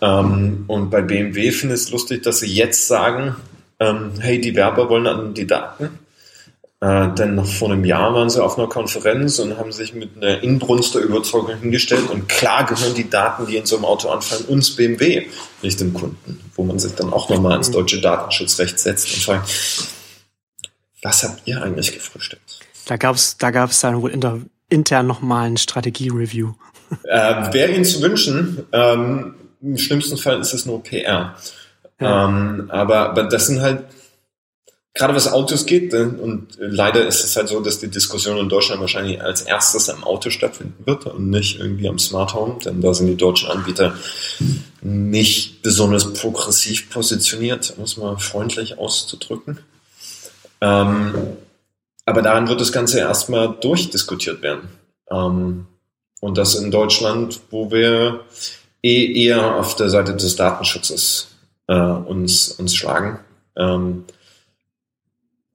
Ähm, 0.00 0.64
und 0.66 0.90
bei 0.90 1.02
BMW 1.02 1.52
finde 1.52 1.74
ich 1.74 1.82
es 1.82 1.90
lustig, 1.90 2.22
dass 2.22 2.40
sie 2.40 2.52
jetzt 2.52 2.88
sagen, 2.88 3.36
ähm, 3.78 4.12
hey, 4.18 4.40
die 4.40 4.56
Werber 4.56 4.88
wollen 4.88 5.06
an 5.06 5.34
die 5.34 5.46
Daten 5.46 5.90
äh, 6.82 7.12
denn 7.12 7.34
noch 7.34 7.46
vor 7.46 7.70
einem 7.70 7.84
Jahr 7.84 8.14
waren 8.14 8.30
sie 8.30 8.42
auf 8.42 8.58
einer 8.58 8.66
Konferenz 8.66 9.38
und 9.38 9.58
haben 9.58 9.70
sich 9.70 9.92
mit 9.92 10.16
einer 10.16 10.42
Inbrunst 10.42 10.94
der 10.94 11.02
Überzeugung 11.02 11.58
hingestellt 11.58 12.08
und 12.08 12.26
klar 12.26 12.64
gehören 12.64 12.94
die 12.94 13.10
Daten, 13.10 13.46
die 13.46 13.56
in 13.56 13.66
so 13.66 13.76
einem 13.76 13.84
Auto 13.84 14.08
anfallen, 14.08 14.46
uns 14.46 14.74
BMW, 14.76 15.26
nicht 15.60 15.78
dem 15.78 15.92
Kunden. 15.92 16.40
Wo 16.56 16.64
man 16.64 16.78
sich 16.78 16.94
dann 16.94 17.12
auch 17.12 17.28
nochmal 17.28 17.52
ans 17.52 17.70
deutsche 17.70 18.00
Datenschutzrecht 18.00 18.78
setzt 18.78 19.12
und 19.12 19.22
fragt, 19.22 19.50
was 21.02 21.22
habt 21.22 21.42
ihr 21.44 21.62
eigentlich 21.62 21.92
gefrühstückt? 21.92 22.60
Da 22.86 22.96
gab 22.96 23.16
es 23.16 23.36
da 23.36 23.50
gab's 23.50 23.80
dann 23.80 24.00
wohl 24.00 24.10
inter, 24.10 24.40
intern 24.70 25.06
nochmal 25.06 25.48
ein 25.48 25.56
Strategie-Review. 25.56 26.54
Äh, 27.04 27.52
Wäre 27.52 27.72
Ihnen 27.72 27.84
zu 27.84 28.02
wünschen, 28.02 28.66
ähm, 28.72 29.34
im 29.62 29.78
schlimmsten 29.78 30.16
Fall 30.16 30.40
ist 30.40 30.54
es 30.54 30.66
nur 30.66 30.82
PR. 30.82 31.36
Ja. 32.00 32.28
Ähm, 32.28 32.66
aber, 32.70 33.10
aber 33.10 33.24
das 33.24 33.46
sind 33.46 33.60
halt 33.60 33.84
gerade 34.94 35.14
was 35.14 35.32
Autos 35.32 35.66
geht, 35.66 35.92
äh, 35.94 36.02
und 36.02 36.58
leider 36.58 37.06
ist 37.06 37.24
es 37.24 37.36
halt 37.36 37.48
so, 37.48 37.60
dass 37.60 37.78
die 37.78 37.88
Diskussion 37.88 38.38
in 38.38 38.48
Deutschland 38.48 38.80
wahrscheinlich 38.80 39.22
als 39.22 39.42
erstes 39.42 39.88
am 39.88 40.04
Auto 40.04 40.30
stattfinden 40.30 40.84
wird 40.86 41.06
und 41.06 41.30
nicht 41.30 41.58
irgendwie 41.58 41.88
am 41.88 41.98
Smart 41.98 42.34
Home, 42.34 42.58
denn 42.64 42.80
da 42.80 42.92
sind 42.94 43.06
die 43.06 43.16
deutschen 43.16 43.50
Anbieter 43.50 43.94
nicht 44.82 45.62
besonders 45.62 46.12
progressiv 46.12 46.90
positioniert, 46.90 47.74
um 47.76 47.84
es 47.84 47.96
mal 47.96 48.18
freundlich 48.18 48.78
auszudrücken. 48.78 49.60
Ähm, 50.60 51.14
aber 52.10 52.22
daran 52.22 52.48
wird 52.48 52.60
das 52.60 52.72
Ganze 52.72 52.98
erstmal 52.98 53.56
durchdiskutiert 53.60 54.42
werden. 54.42 54.68
Ähm, 55.10 55.66
und 56.20 56.36
das 56.36 56.54
in 56.54 56.70
Deutschland, 56.70 57.40
wo 57.50 57.70
wir 57.70 58.24
eh 58.82 59.24
eher 59.24 59.56
auf 59.56 59.76
der 59.76 59.88
Seite 59.88 60.14
des 60.14 60.36
Datenschutzes 60.36 61.28
äh, 61.68 61.74
uns, 61.74 62.48
uns 62.52 62.74
schlagen. 62.74 63.20
Ähm, 63.56 64.04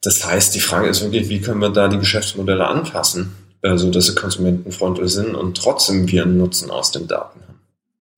das 0.01 0.26
heißt, 0.26 0.56
die 0.56 0.60
Frage 0.60 0.88
ist 0.88 1.01
wirklich, 1.01 1.30
wie 1.30 1.41
können 1.41 1.62
wir 1.62 1.70
da 1.70 1.88
die 1.88 1.99
Geschäftsmodelle 1.99 2.68
anpassen, 2.68 3.36
äh, 3.62 3.78
so 3.78 3.91
dass 3.91 4.06
sie 4.06 4.16
konsumentenfreundlich 4.16 5.12
sind 5.12 5.36
und 5.36 5.58
trotzdem 5.58 6.08
wir 6.08 6.24
einen 6.24 6.38
Nutzen 6.38 6.72
aus 6.72 6.91
den 6.91 7.08
Daten 7.08 7.41
haben. 7.41 7.60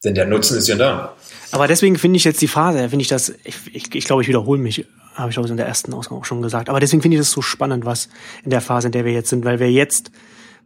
Denn 0.04 0.16
der 0.16 0.26
Nutzen 0.26 0.58
ist 0.58 0.68
ja 0.68 0.76
da. 0.76 1.16
Aber 1.52 1.68
deswegen 1.68 1.98
finde 1.98 2.18
ich 2.18 2.24
jetzt 2.24 2.42
die 2.42 2.48
Phase, 2.48 2.90
finde 2.90 3.02
ich 3.02 3.08
das, 3.08 3.34
ich, 3.44 3.56
ich, 3.74 3.96
ich 3.96 4.06
glaube, 4.06 4.22
ich 4.22 4.28
wiederhole 4.28 4.60
mich, 4.60 4.86
habe 5.18 5.32
ich 5.32 5.40
auch 5.40 5.46
in 5.46 5.58
der 5.58 5.68
ersten 5.68 5.94
Ausgabe 5.94 6.22
auch 6.22 6.26
schon 6.26 6.42
gesagt. 6.42 6.70
Aber 6.70 6.80
deswegen 6.80 7.02
finde 7.02 7.16
ich 7.16 7.22
das 7.22 7.32
so 7.32 7.42
spannend, 7.42 7.86
was 7.86 8.10
in 8.44 8.52
der 8.52 8.62
Phase, 8.62 8.88
in 8.88 8.92
der 8.92 9.06
wir 9.06 9.12
jetzt 9.12 9.30
sind, 9.30 9.46
weil 9.46 9.60
wir 9.60 9.72
jetzt, 9.72 10.12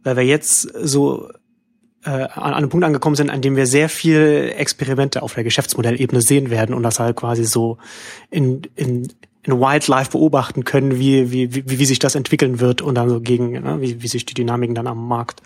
weil 0.02 0.16
wir 0.16 0.24
jetzt 0.24 0.62
so 0.82 1.30
äh, 2.04 2.10
an 2.10 2.54
einem 2.54 2.68
Punkt 2.68 2.84
angekommen 2.84 3.16
sind, 3.16 3.30
an 3.30 3.42
dem 3.42 3.56
wir 3.56 3.66
sehr 3.66 3.88
viel 3.88 4.52
Experimente 4.56 5.22
auf 5.22 5.34
der 5.34 5.44
Geschäftsmodellebene 5.44 6.20
sehen 6.20 6.50
werden 6.50 6.74
und 6.74 6.82
das 6.82 7.00
halt 7.00 7.16
quasi 7.16 7.44
so 7.44 7.78
in, 8.30 8.62
in, 8.74 9.08
in 9.44 9.60
Wildlife 9.60 10.10
beobachten 10.10 10.64
können, 10.64 10.98
wie, 10.98 11.30
wie, 11.32 11.54
wie, 11.54 11.78
wie 11.78 11.84
sich 11.84 11.98
das 11.98 12.14
entwickeln 12.14 12.60
wird 12.60 12.82
und 12.82 12.96
dann 12.96 13.08
so 13.08 13.20
gegen, 13.20 13.52
ne, 13.52 13.80
wie, 13.80 14.02
wie 14.02 14.08
sich 14.08 14.26
die 14.26 14.34
Dynamiken 14.34 14.74
dann 14.74 14.86
am 14.86 15.06
Markt 15.06 15.42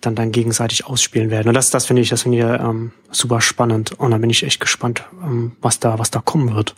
dann 0.00 0.14
dann 0.14 0.32
gegenseitig 0.32 0.86
ausspielen 0.86 1.30
werden. 1.30 1.48
Und 1.48 1.54
das, 1.54 1.70
das 1.70 1.86
finde 1.86 2.02
ich, 2.02 2.10
das 2.10 2.22
finde 2.22 2.38
ich 2.38 2.44
ähm, 2.44 2.92
super 3.10 3.40
spannend. 3.40 3.98
Und 3.98 4.10
dann 4.10 4.20
bin 4.20 4.30
ich 4.30 4.42
echt 4.42 4.60
gespannt, 4.60 5.04
ähm, 5.22 5.52
was 5.60 5.80
da, 5.80 5.98
was 5.98 6.10
da 6.10 6.20
kommen 6.20 6.54
wird. 6.54 6.74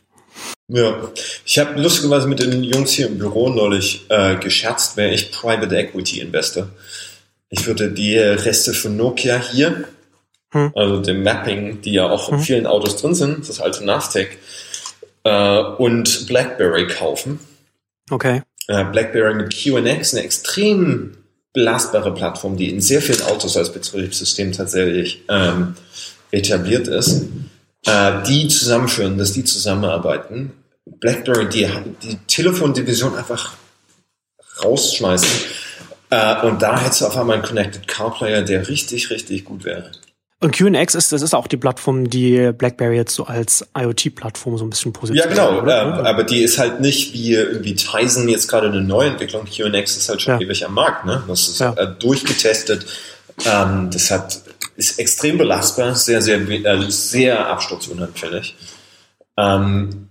Ja, 0.68 1.10
ich 1.44 1.58
habe 1.58 1.80
lustigerweise 1.80 2.26
mit 2.26 2.40
den 2.40 2.64
Jungs 2.64 2.92
hier 2.92 3.06
im 3.06 3.18
Büro 3.18 3.48
neulich 3.48 4.06
äh, 4.08 4.36
gescherzt, 4.36 4.96
wäre 4.96 5.14
ich 5.14 5.30
Private 5.30 5.76
Equity 5.76 6.20
Investor. 6.20 6.68
Ich 7.50 7.66
würde 7.66 7.92
die 7.92 8.18
Reste 8.18 8.74
von 8.74 8.96
Nokia 8.96 9.40
hier, 9.40 9.84
hm. 10.50 10.72
also 10.74 11.00
dem 11.00 11.22
Mapping, 11.22 11.82
die 11.82 11.92
ja 11.92 12.08
auch 12.08 12.30
in 12.30 12.38
hm. 12.38 12.42
vielen 12.42 12.66
Autos 12.66 12.96
drin 12.96 13.14
sind, 13.14 13.48
das 13.48 13.60
alte 13.60 13.84
Navtec, 13.84 14.38
äh, 15.22 15.60
und 15.78 16.26
BlackBerry 16.26 16.88
kaufen. 16.88 17.38
Okay. 18.10 18.42
Äh, 18.66 18.84
BlackBerry 18.84 19.34
mit 19.34 19.54
QNX, 19.56 20.14
eine 20.14 20.24
extrem 20.24 21.16
belastbare 21.52 22.12
Plattform, 22.12 22.56
die 22.56 22.70
in 22.70 22.80
sehr 22.80 23.00
vielen 23.00 23.22
Autos 23.22 23.56
als 23.56 23.72
Betriebssystem 23.72 24.52
tatsächlich 24.52 25.22
ähm, 25.28 25.74
etabliert 26.30 26.88
ist, 26.88 27.24
äh, 27.86 28.22
die 28.26 28.48
zusammenführen, 28.48 29.18
dass 29.18 29.32
die 29.32 29.44
zusammenarbeiten. 29.44 30.52
BlackBerry 30.84 31.48
die, 31.48 31.68
die 32.02 32.16
Telefondivision 32.26 33.16
einfach 33.16 33.54
rausschmeißen. 34.62 35.28
Äh, 36.10 36.46
und 36.46 36.62
da 36.62 36.80
hättest 36.80 37.00
du 37.00 37.06
auf 37.06 37.16
einmal 37.16 37.36
einen 37.36 37.44
Connected 37.44 37.88
Car 37.88 38.14
Player, 38.14 38.42
der 38.42 38.68
richtig, 38.68 39.10
richtig 39.10 39.44
gut 39.44 39.64
wäre. 39.64 39.90
Und 40.38 40.54
QNX 40.54 40.94
ist, 40.94 41.12
das 41.12 41.22
ist 41.22 41.34
auch 41.34 41.46
die 41.46 41.56
Plattform, 41.56 42.10
die 42.10 42.52
BlackBerry 42.52 42.96
jetzt 42.96 43.14
so 43.14 43.24
als 43.24 43.66
IoT-Plattform 43.76 44.58
so 44.58 44.66
ein 44.66 44.70
bisschen 44.70 44.92
positioniert. 44.92 45.36
Ja, 45.36 45.60
genau, 45.60 45.66
äh, 45.66 46.06
aber 46.06 46.24
die 46.24 46.42
ist 46.42 46.58
halt 46.58 46.80
nicht 46.80 47.14
wie 47.14 47.32
irgendwie 47.32 47.74
Tizen 47.74 48.28
jetzt 48.28 48.46
gerade 48.46 48.68
eine 48.68 48.82
Neuentwicklung. 48.82 49.46
QNX 49.46 49.96
ist 49.96 50.08
halt 50.10 50.20
schon 50.20 50.38
ja. 50.38 50.46
ewig 50.46 50.66
am 50.66 50.74
Markt, 50.74 51.06
ne? 51.06 51.22
Das 51.26 51.48
ist 51.48 51.60
ja. 51.60 51.72
äh, 51.72 51.88
durchgetestet. 51.98 52.84
Ähm, 53.46 53.88
das 53.90 54.10
hat, 54.10 54.40
ist 54.76 54.98
extrem 54.98 55.38
belastbar, 55.38 55.94
sehr, 55.94 56.22
sehr, 56.22 56.40
äh, 56.48 56.90
sehr 56.90 57.48
absturzunanfällig. 57.48 58.56
Ähm, 59.36 60.08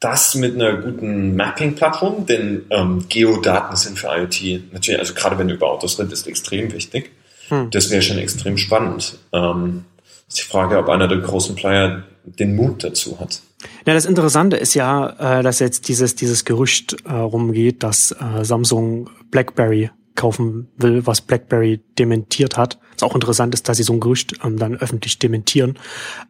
das 0.00 0.36
mit 0.36 0.54
einer 0.54 0.76
guten 0.76 1.34
Mapping-Plattform, 1.34 2.26
denn 2.26 2.66
ähm, 2.70 3.06
Geodaten 3.08 3.76
sind 3.76 3.98
für 3.98 4.08
IoT 4.08 4.72
natürlich, 4.72 5.00
also 5.00 5.14
gerade 5.14 5.38
wenn 5.38 5.48
du 5.48 5.54
über 5.54 5.70
Autos 5.70 5.98
redest, 5.98 6.28
extrem 6.28 6.72
wichtig. 6.72 7.10
Hm. 7.48 7.70
Das 7.70 7.90
wäre 7.90 8.02
schon 8.02 8.18
extrem 8.18 8.58
spannend. 8.58 9.18
Ähm, 9.32 9.84
ist 10.28 10.38
die 10.38 10.42
Frage, 10.42 10.78
ob 10.78 10.88
einer 10.88 11.08
der 11.08 11.18
großen 11.18 11.56
Player 11.56 12.04
den 12.24 12.54
Mut 12.54 12.84
dazu 12.84 13.18
hat. 13.18 13.40
Ja, 13.86 13.94
das 13.94 14.04
Interessante 14.04 14.56
ist 14.56 14.74
ja, 14.74 15.38
äh, 15.38 15.42
dass 15.42 15.58
jetzt 15.58 15.88
dieses, 15.88 16.14
dieses 16.14 16.44
Gerücht 16.44 16.96
äh, 17.04 17.12
rumgeht, 17.12 17.82
dass 17.82 18.12
äh, 18.12 18.44
Samsung 18.44 19.10
BlackBerry 19.30 19.90
kaufen 20.18 20.68
will, 20.76 21.06
was 21.06 21.22
BlackBerry 21.22 21.80
dementiert 21.98 22.58
hat. 22.58 22.78
Was 22.92 23.02
auch 23.02 23.14
interessant 23.14 23.54
ist, 23.54 23.68
dass 23.68 23.78
sie 23.78 23.84
so 23.84 23.94
ein 23.94 24.00
Gerücht 24.00 24.34
ähm, 24.44 24.58
dann 24.58 24.74
öffentlich 24.76 25.18
dementieren. 25.18 25.78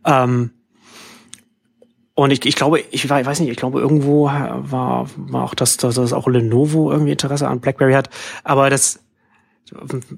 Ähm, 0.04 0.50
und 2.14 2.30
ich, 2.30 2.44
ich 2.46 2.56
glaube, 2.56 2.80
ich 2.90 3.08
weiß 3.08 3.40
nicht, 3.40 3.48
ich 3.50 3.56
glaube, 3.56 3.80
irgendwo 3.80 4.26
war, 4.26 5.08
war 5.16 5.44
auch 5.44 5.54
das, 5.54 5.76
dass, 5.76 5.94
dass 5.94 6.12
auch 6.12 6.26
Lenovo 6.28 6.90
irgendwie 6.90 7.12
Interesse 7.12 7.48
an 7.48 7.60
BlackBerry 7.60 7.92
hat. 7.92 8.10
Aber 8.44 8.70
das, 8.70 9.00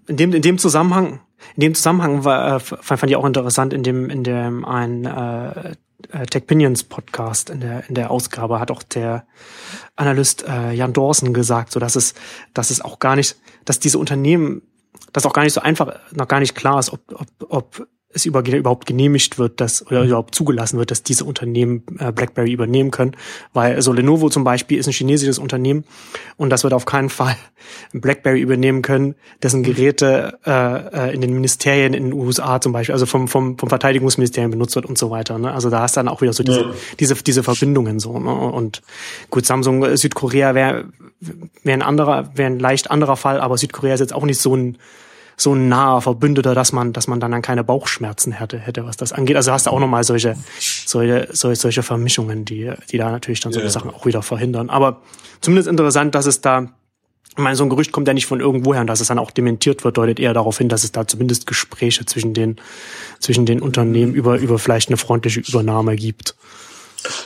in 0.07 0.17
dem, 0.17 0.33
in 0.33 0.43
dem 0.43 0.59
Zusammenhang, 0.59 1.21
in 1.57 1.61
dem 1.61 1.75
Zusammenhang 1.75 2.25
war, 2.25 2.57
äh, 2.57 2.61
fand 2.61 3.11
ich 3.11 3.17
auch 3.17 3.25
interessant, 3.25 3.73
in 3.73 3.83
dem, 3.83 4.11
in 4.11 4.25
dem 4.25 4.65
ein 4.65 5.05
äh, 5.05 5.75
äh, 6.13 6.27
Tech 6.27 6.47
Pinions 6.47 6.85
Podcast 6.85 7.51
in 7.51 7.61
der 7.61 7.89
in 7.89 7.95
der 7.95 8.11
Ausgabe 8.11 8.61
hat 8.61 8.71
auch 8.71 8.83
der 8.83 9.27
Analyst 9.97 10.45
äh, 10.47 10.73
Jan 10.73 10.93
Dawson 10.93 11.33
gesagt, 11.35 11.73
so 11.73 11.81
dass 11.81 11.97
es 11.97 12.15
dass 12.55 12.71
es 12.71 12.81
auch 12.81 12.99
gar 12.99 13.17
nicht, 13.17 13.37
dass 13.65 13.79
diese 13.79 13.99
Unternehmen, 13.99 14.63
dass 15.13 15.27
auch 15.27 15.33
gar 15.33 15.45
nicht 15.45 15.53
so 15.53 15.61
einfach 15.61 15.99
noch 16.13 16.29
gar 16.29 16.41
nicht 16.41 16.55
klar 16.55 16.79
ist, 16.79 16.93
ob 16.93 17.01
ob, 17.13 17.29
ob 17.49 17.89
es 18.13 18.27
überhaupt 18.27 18.87
genehmigt 18.87 19.39
wird, 19.39 19.61
dass 19.61 19.87
oder 19.87 20.03
überhaupt 20.03 20.35
zugelassen 20.35 20.79
wird, 20.79 20.91
dass 20.91 21.03
diese 21.03 21.25
Unternehmen 21.25 21.85
äh, 21.99 22.11
BlackBerry 22.11 22.53
übernehmen 22.53 22.91
können, 22.91 23.13
weil 23.53 23.77
also 23.77 23.93
Lenovo 23.93 24.29
zum 24.31 24.43
Beispiel 24.43 24.79
ist 24.79 24.89
ein 24.89 24.93
chinesisches 24.93 25.39
Unternehmen 25.39 25.85
und 26.37 26.51
das 26.51 26.65
wird 26.65 26.73
auf 26.73 26.87
keinen 26.87 27.09
Fall 27.09 27.37
BlackBerry 27.93 28.41
übernehmen 28.41 28.83
können, 28.83 29.15
dessen 29.43 29.63
Geräte 29.63 30.39
äh, 30.45 31.11
äh, 31.11 31.15
in 31.15 31.21
den 31.21 31.33
Ministerien 31.33 31.95
in 31.95 32.05
den 32.05 32.13
USA 32.13 32.61
zum 32.61 32.73
Beispiel, 32.73 32.95
also 32.95 33.07
vom 33.07 33.29
vom 33.29 33.57
vom 33.59 33.69
Verteidigungsministerium 33.69 34.51
benutzt 34.51 34.75
wird 34.75 34.87
und 34.87 34.99
so 34.99 35.11
weiter. 35.11 35.39
Ne? 35.39 35.53
Also 35.53 35.71
da 35.71 35.81
hast 35.81 35.97
du 35.97 36.01
dann 36.01 36.09
auch 36.09 36.21
wieder 36.21 36.33
so 36.33 36.43
diese 36.43 36.63
ja. 36.63 36.75
diese 36.99 37.15
diese 37.15 37.43
Verbindungen 37.45 38.01
so. 38.01 38.19
Ne? 38.19 38.35
Und 38.35 38.83
gut, 39.31 39.47
Samsung 39.47 39.85
äh, 39.85 39.97
Südkorea 39.97 40.57
wäre 40.57 40.87
wäre 41.63 41.79
ein 41.79 41.83
anderer 41.83 42.31
wäre 42.35 42.51
ein 42.51 42.59
leicht 42.59 42.91
anderer 42.91 43.17
Fall, 43.17 43.41
aber 43.41 43.57
Südkorea 43.57 43.95
ist 43.95 44.01
jetzt 44.01 44.15
auch 44.15 44.25
nicht 44.25 44.41
so 44.41 44.57
ein 44.57 44.79
so 45.41 45.55
ein 45.55 45.69
naher 45.69 46.03
Verbündeter, 46.03 46.55
dass 46.55 46.73
man, 46.73 46.93
dass 46.93 47.07
man 47.07 47.19
dann, 47.19 47.31
dann 47.31 47.41
keine 47.41 47.65
Bauchschmerzen 47.65 48.33
hätte, 48.33 48.59
hätte, 48.59 48.85
was 48.85 48.97
das 48.97 49.13
angeht. 49.13 49.37
Also 49.37 49.53
hast 49.53 49.67
du 49.67 49.71
auch 49.71 49.81
nochmal 49.81 50.05
solche, 50.05 50.37
solche, 50.87 51.29
solche, 51.33 51.61
solche 51.61 51.83
Vermischungen, 51.83 52.45
die, 52.45 52.71
die 52.91 52.99
da 52.99 53.11
natürlich 53.11 53.41
dann 53.41 53.53
solche 53.53 53.69
ja. 53.69 53.73
Sachen 53.73 53.91
auch 53.91 54.05
wieder 54.05 54.23
verhindern. 54.23 54.69
Aber 54.69 55.01
zumindest 55.41 55.69
interessant, 55.69 56.15
dass 56.15 56.27
es 56.27 56.43
da, 56.43 56.69
ich 57.31 57.39
meine, 57.39 57.57
so 57.57 57.65
ein 57.65 57.71
Gerücht 57.71 57.91
kommt 57.91 58.07
ja 58.07 58.13
nicht 58.13 58.27
von 58.27 58.41
irgendwoher 58.41 58.83
und 58.83 58.87
dass 58.87 59.01
es 59.01 59.09
dann 59.09 59.19
auch 59.19 59.31
dementiert 59.31 59.83
wird, 59.83 59.97
deutet 59.97 60.21
eher 60.21 60.35
darauf 60.35 60.59
hin, 60.59 60.69
dass 60.69 60.85
es 60.85 60.93
da 60.93 61.07
zumindest 61.07 61.47
Gespräche 61.47 62.05
zwischen 62.05 62.35
den, 62.35 62.57
zwischen 63.19 63.47
den 63.47 63.63
Unternehmen 63.63 64.13
über, 64.13 64.37
über 64.39 64.59
vielleicht 64.59 64.91
eine 64.91 64.99
freundliche 64.99 65.41
Übernahme 65.41 65.97
gibt. 65.97 66.35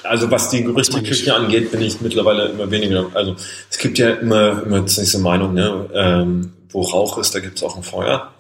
Also 0.05 0.31
was 0.31 0.51
die 0.51 0.63
Gerüchteküche 0.63 1.35
angeht, 1.35 1.73
bin 1.73 1.81
ich 1.81 2.01
mittlerweile 2.01 2.51
immer 2.51 2.71
weniger. 2.71 3.07
Also 3.13 3.35
es 3.69 3.79
gibt 3.79 3.99
ja 3.99 4.11
immer, 4.11 4.63
immer 4.63 4.83
diese 4.83 5.19
Meinung, 5.19 5.55
ne? 5.55 5.91
Ähm, 5.93 6.53
wo 6.75 6.83
Rauch 6.83 7.19
ist, 7.19 7.35
da 7.35 7.41
gibt 7.41 7.57
es 7.57 7.63
auch 7.63 7.77
ein 7.77 7.83
Feuer. 7.83 8.33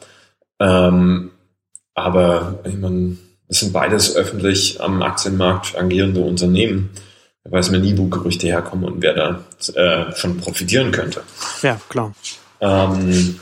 Ähm, 0.60 1.30
aber 1.94 2.60
ich 2.64 2.74
meine, 2.74 3.16
es 3.48 3.60
sind 3.60 3.72
beides 3.72 4.16
öffentlich 4.16 4.80
am 4.80 5.02
Aktienmarkt 5.02 5.76
agierende 5.78 6.20
Unternehmen. 6.20 6.90
Da 7.44 7.52
weiß 7.52 7.70
man 7.70 7.82
nie, 7.82 7.96
wo 7.96 8.06
Gerüchte 8.06 8.46
herkommen 8.46 8.84
und 8.84 9.02
wer 9.02 9.14
da 9.14 9.44
äh, 9.74 10.14
schon 10.16 10.38
profitieren 10.38 10.90
könnte. 10.90 11.22
Ja, 11.62 11.80
klar. 11.88 12.12
Ähm, 12.60 13.38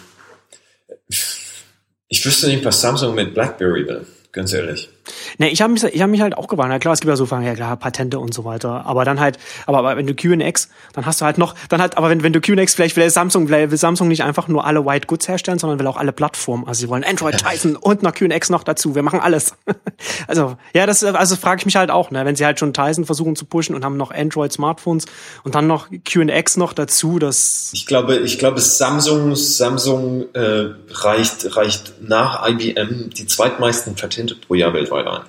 ich 2.09 2.27
wüsste 2.27 2.49
nicht, 2.49 2.65
was 2.65 2.81
Samsung 2.81 3.15
mit 3.15 3.33
BlackBerry 3.33 3.87
will, 3.87 4.07
ganz 4.33 4.53
ehrlich. 4.53 4.91
Ne, 5.39 5.51
ich 5.51 5.63
habe 5.63 5.73
mich, 5.73 5.83
ich 5.83 6.01
hab 6.01 6.11
mich 6.11 6.21
halt 6.21 6.37
auch 6.37 6.49
gewarnt. 6.49 6.73
Ja, 6.73 6.79
klar, 6.79 6.95
es 6.95 7.01
gibt 7.01 7.09
ja 7.09 7.17
so 7.17 7.27
Fragen, 7.27 7.45
ja 7.45 7.55
klar, 7.55 7.77
Patente 7.77 8.19
und 8.19 8.33
so 8.33 8.45
weiter. 8.45 8.87
Aber 8.87 9.05
dann 9.05 9.19
halt, 9.19 9.39
aber, 9.67 9.79
aber 9.79 9.97
wenn 9.97 10.07
du 10.07 10.15
QNX, 10.15 10.69
dann 10.93 11.07
hast 11.07 11.21
du 11.21 11.25
halt 11.25 11.39
noch, 11.39 11.55
dann 11.69 11.81
halt, 11.81 11.97
aber 11.97 12.09
wenn, 12.11 12.23
wenn 12.23 12.33
du 12.33 12.41
QNX, 12.41 12.75
vielleicht 12.75 12.97
will 12.97 13.09
Samsung, 13.11 13.49
will 13.49 13.77
Samsung 13.77 14.09
nicht 14.09 14.23
einfach 14.23 14.49
nur 14.49 14.65
alle 14.65 14.85
White 14.87 15.07
Goods 15.07 15.29
herstellen, 15.29 15.59
sondern 15.59 15.79
will 15.79 15.87
auch 15.87 15.97
alle 15.97 16.13
Plattformen. 16.13 16.67
Also 16.67 16.81
sie 16.81 16.89
wollen 16.89 17.05
Android, 17.05 17.39
Titan 17.39 17.77
und 17.77 18.03
noch 18.03 18.15
QNX 18.15 18.51
noch 18.51 18.63
dazu. 18.63 18.95
Wir 18.95 19.03
machen 19.03 19.21
alles. 19.21 19.55
also, 20.29 20.57
ja, 20.73 20.87
das, 20.87 21.03
also 21.03 21.37
frage 21.37 21.61
ich 21.61 21.67
mich 21.67 21.77
halt 21.77 21.91
auch, 21.91 22.11
ne, 22.11 22.25
wenn 22.25 22.37
sie 22.37 22.45
halt 22.45 22.59
schon 22.59 22.73
Titan 22.73 23.05
versuchen 23.05 23.37
zu 23.37 23.45
pushen 23.45 23.75
und 23.75 23.85
haben 23.85 23.97
noch 23.97 24.13
Android-Smartphones 24.13 25.07
und 25.43 25.55
dann 25.55 25.67
noch 25.67 25.89
QNX 26.05 26.57
noch 26.57 26.73
dazu, 26.73 27.19
das. 27.19 27.71
Ich 27.73 27.87
glaube, 27.87 28.19
ich 28.19 28.39
glaube, 28.39 28.61
Samsung, 28.61 29.35
Samsung 29.35 30.27
äh, 30.35 30.71
reicht, 30.91 31.57
reicht 31.57 31.95
nach 32.01 32.49
IBM 32.49 33.11
die 33.11 33.27
zweitmeisten 33.27 33.95
Patente 33.95 34.37
pro 34.37 34.55
Jahr 34.55 34.73
weltweit 34.73 34.92
ein. 34.95 35.25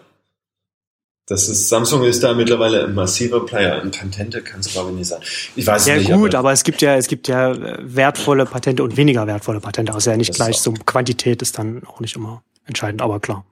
Das 1.26 1.48
ist, 1.48 1.70
Samsung 1.70 2.04
ist 2.04 2.22
da 2.22 2.34
mittlerweile 2.34 2.84
ein 2.84 2.94
massiver 2.94 3.46
Player. 3.46 3.82
Ein 3.82 3.92
Patente 3.92 4.42
kann 4.42 4.60
es 4.60 4.74
glaube 4.74 4.92
ich 4.92 4.98
nicht 4.98 5.08
sein. 5.08 5.22
Ich 5.56 5.66
weiß 5.66 5.88
ja, 5.88 5.96
nicht. 5.96 6.10
Ja 6.10 6.18
gut, 6.18 6.36
aber, 6.36 6.40
aber, 6.40 6.52
es 6.52 6.64
gibt 6.64 6.82
ja, 6.82 6.96
es 6.96 7.08
gibt 7.08 7.30
ja 7.30 7.56
wertvolle 7.80 8.46
Patente 8.46 8.84
und 8.84 8.98
weniger 8.98 9.26
wertvolle 9.26 9.62
Patente. 9.62 9.94
Also 9.94 10.12
ja 10.12 10.18
nicht 10.18 10.34
gleich 10.34 10.58
so 10.58 10.74
Quantität 10.74 11.42
ist 11.42 11.58
dann 11.58 11.84
auch 11.86 12.02
nicht 12.02 12.18
immer 12.18 12.44
entscheidend, 12.66 13.02
aber 13.02 13.22
klar. 13.22 13.46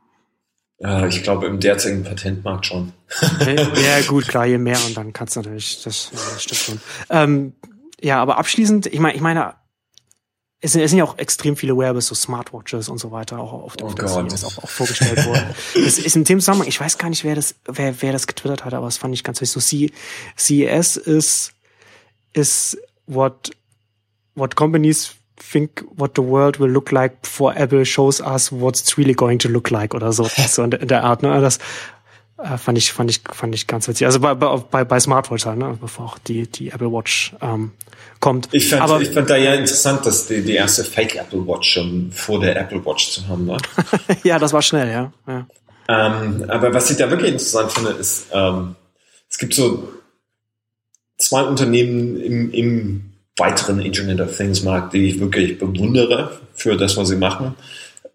Ja, 0.80 1.06
ich 1.08 1.24
glaube 1.24 1.46
im 1.46 1.60
derzeitigen 1.60 2.04
Patentmarkt 2.04 2.66
schon. 2.66 2.92
ja 3.46 4.02
gut, 4.08 4.28
klar, 4.28 4.48
je 4.48 4.58
mehr 4.58 4.80
und 4.88 4.98
dann 4.98 5.14
kannst 5.14 5.36
du 5.36 5.42
natürlich, 5.42 5.82
das, 5.84 6.10
das 6.12 6.44
stimmt 6.44 6.60
schon. 6.60 6.82
Ähm, 7.10 7.54
ja, 8.02 8.20
aber 8.20 8.38
abschließend, 8.38 8.88
ich 8.88 9.00
meine, 9.00 9.16
ich 9.16 9.22
meine, 9.22 9.54
es 10.64 10.74
sind, 10.74 10.82
es 10.82 10.92
sind 10.92 11.00
ja 11.00 11.04
auch 11.04 11.18
extrem 11.18 11.56
viele 11.58 11.76
Wearables, 11.76 12.08
so 12.08 12.16
Smartwatches 12.16 12.88
und 12.88 13.00
so 13.00 13.12
weiter, 13.12 13.40
auch 13.40 13.52
auf, 13.52 13.76
Oh 13.82 13.86
auf 13.88 13.96
der 13.96 14.06
Gott. 14.06 14.32
CES 14.32 14.44
auch, 14.44 14.64
auch 14.64 14.70
vorgestellt 14.70 15.26
worden. 15.26 15.56
Es 15.76 15.98
ist 15.98 16.16
in 16.16 16.24
dem 16.24 16.40
Zusammenhang, 16.40 16.68
ich 16.68 16.80
weiß 16.80 17.00
gar 17.00 17.10
nicht, 17.10 17.24
wer 17.24 17.34
das, 17.34 17.56
wer, 17.66 18.00
wer 18.02 18.12
das 18.12 18.28
getwittert 18.28 18.64
hat, 18.64 18.74
aber 18.76 18.86
das 18.86 18.98
fand 18.98 19.14
ich 19.14 19.24
ganz 19.24 19.42
wichtig. 19.42 19.54
So 19.54 19.60
C, 19.60 19.92
CES 20.38 20.98
ist, 20.98 21.54
ist 22.34 22.78
what, 23.08 23.52
what 24.36 24.56
companies 24.56 25.16
think 25.42 25.84
what 25.96 26.12
the 26.16 26.22
world 26.22 26.60
will 26.60 26.70
look 26.70 26.92
like 26.92 27.24
before 27.24 27.56
Apple 27.56 27.84
shows 27.84 28.22
us 28.22 28.52
what 28.52 28.78
it's 28.78 28.96
really 28.98 29.16
going 29.16 29.40
to 29.40 29.50
look 29.50 29.72
like 29.72 29.96
oder 29.96 30.14
so. 30.14 30.26
so 30.48 30.64
in, 30.64 30.72
der, 30.72 30.82
in 30.82 30.88
der 30.88 31.04
Art, 31.04 31.24
ne? 31.24 31.42
Das 31.42 31.58
äh, 32.44 32.58
fand 32.58 32.78
ich, 32.78 32.92
fand 32.92 33.10
ich, 33.10 33.22
fand 33.32 33.56
ich 33.56 33.68
ganz 33.68 33.88
witzig. 33.88 34.06
Also 34.06 34.20
bei, 34.20 34.34
bei, 34.34 34.84
bei, 34.84 35.00
Smartwatch 35.00 35.46
halt, 35.46 35.58
ne? 35.58 35.78
Bevor 35.80 36.06
auch 36.06 36.18
die, 36.18 36.48
die 36.48 36.70
Apple 36.70 36.92
Watch 36.92 37.34
ähm, 37.42 37.72
kommt. 38.20 38.50
Ich 38.52 38.70
fand, 38.70 38.82
aber 38.82 39.02
ich 39.02 39.10
fand 39.10 39.30
da 39.30 39.36
ja 39.36 39.54
interessant, 39.54 40.06
dass 40.06 40.28
die, 40.28 40.42
die 40.42 40.54
erste 40.54 40.84
Fake 40.84 41.16
Apple 41.16 41.46
Watch 41.46 41.74
schon 41.74 42.12
vor 42.12 42.40
der 42.40 42.60
Apple 42.60 42.84
Watch 42.86 43.12
zu 43.12 43.28
haben 43.28 43.48
war. 43.48 43.62
ja, 44.24 44.40
das 44.40 44.54
war 44.54 44.62
schnell, 44.62 44.90
ja. 44.90 45.12
ja. 45.28 45.48
Ähm, 45.88 46.46
aber 46.48 46.74
was 46.74 46.90
ich 46.90 46.98
da 46.98 47.10
wirklich 47.10 47.32
interessant 47.32 47.72
finde, 47.72 47.92
ist, 47.92 48.28
ähm, 48.32 48.76
es 49.30 49.38
gibt 49.38 49.54
so 49.54 49.92
zwei 51.18 51.44
Unternehmen 51.44 52.20
im, 52.20 52.52
im 52.52 53.12
weiteren 53.38 53.80
Internet 53.80 54.22
of 54.22 54.36
Things 54.36 54.64
Markt, 54.64 54.94
die 54.94 55.08
ich 55.08 55.20
wirklich 55.20 55.58
bewundere 55.58 56.40
für 56.54 56.76
das, 56.76 56.98
was 56.98 57.10
sie 57.10 57.16
machen. 57.16 57.56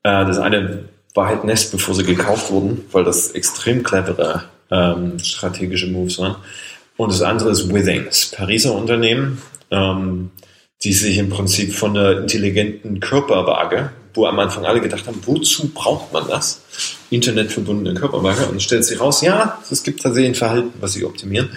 Äh, 0.03 0.25
das 0.25 0.39
eine 0.39 0.89
war 1.17 1.29
halt 1.29 1.45
Nest, 1.45 1.73
bevor 1.73 1.95
sie 1.95 2.05
gekauft 2.05 2.51
wurden, 2.51 2.85
weil 2.93 3.05
das 3.05 3.31
extrem 3.31 3.83
clevere 3.83 4.45
ähm, 4.71 5.19
strategische 5.19 5.87
Moves 5.87 6.19
waren. 6.19 6.37
Und 6.97 7.13
das 7.13 7.23
andere 7.23 7.51
ist 7.51 7.73
Withings, 7.73 8.31
Pariser 8.31 8.75
Unternehmen, 8.75 9.41
ähm, 9.71 10.31
die 10.83 10.93
sich 10.93 11.19
im 11.19 11.31
Prinzip 11.31 11.73
von 11.75 11.95
der 11.95 12.19
intelligenten 12.21 13.01
Körperwaage, 13.01 13.91
wo 14.15 14.27
am 14.27 14.39
Anfang 14.39 14.65
alle 14.65 14.81
gedacht 14.81 15.07
haben, 15.07 15.21
wozu 15.27 15.69
braucht 15.75 16.13
man 16.13 16.29
das? 16.29 16.61
Internetverbundene 17.11 17.99
Körperwaage. 17.99 18.47
Und 18.47 18.63
stellt 18.63 18.85
sich 18.85 19.01
raus, 19.01 19.21
ja, 19.23 19.63
es 19.71 19.83
gibt 19.83 20.03
tatsächlich 20.03 20.31
ein 20.33 20.35
Verhalten, 20.35 20.73
was 20.81 20.93
sie 20.95 21.05
optimieren. 21.05 21.51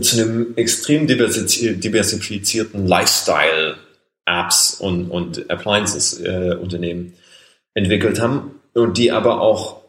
Zu 0.00 0.16
einem 0.16 0.52
extrem 0.56 1.06
diversi- 1.06 1.74
diversifizierten 1.76 2.86
Lifestyle-Apps 2.86 4.74
und, 4.80 5.10
und 5.10 5.50
Appliances-Unternehmen 5.50 7.14
entwickelt 7.74 8.20
haben 8.20 8.60
und 8.74 8.98
die 8.98 9.12
aber 9.12 9.40
auch 9.40 9.80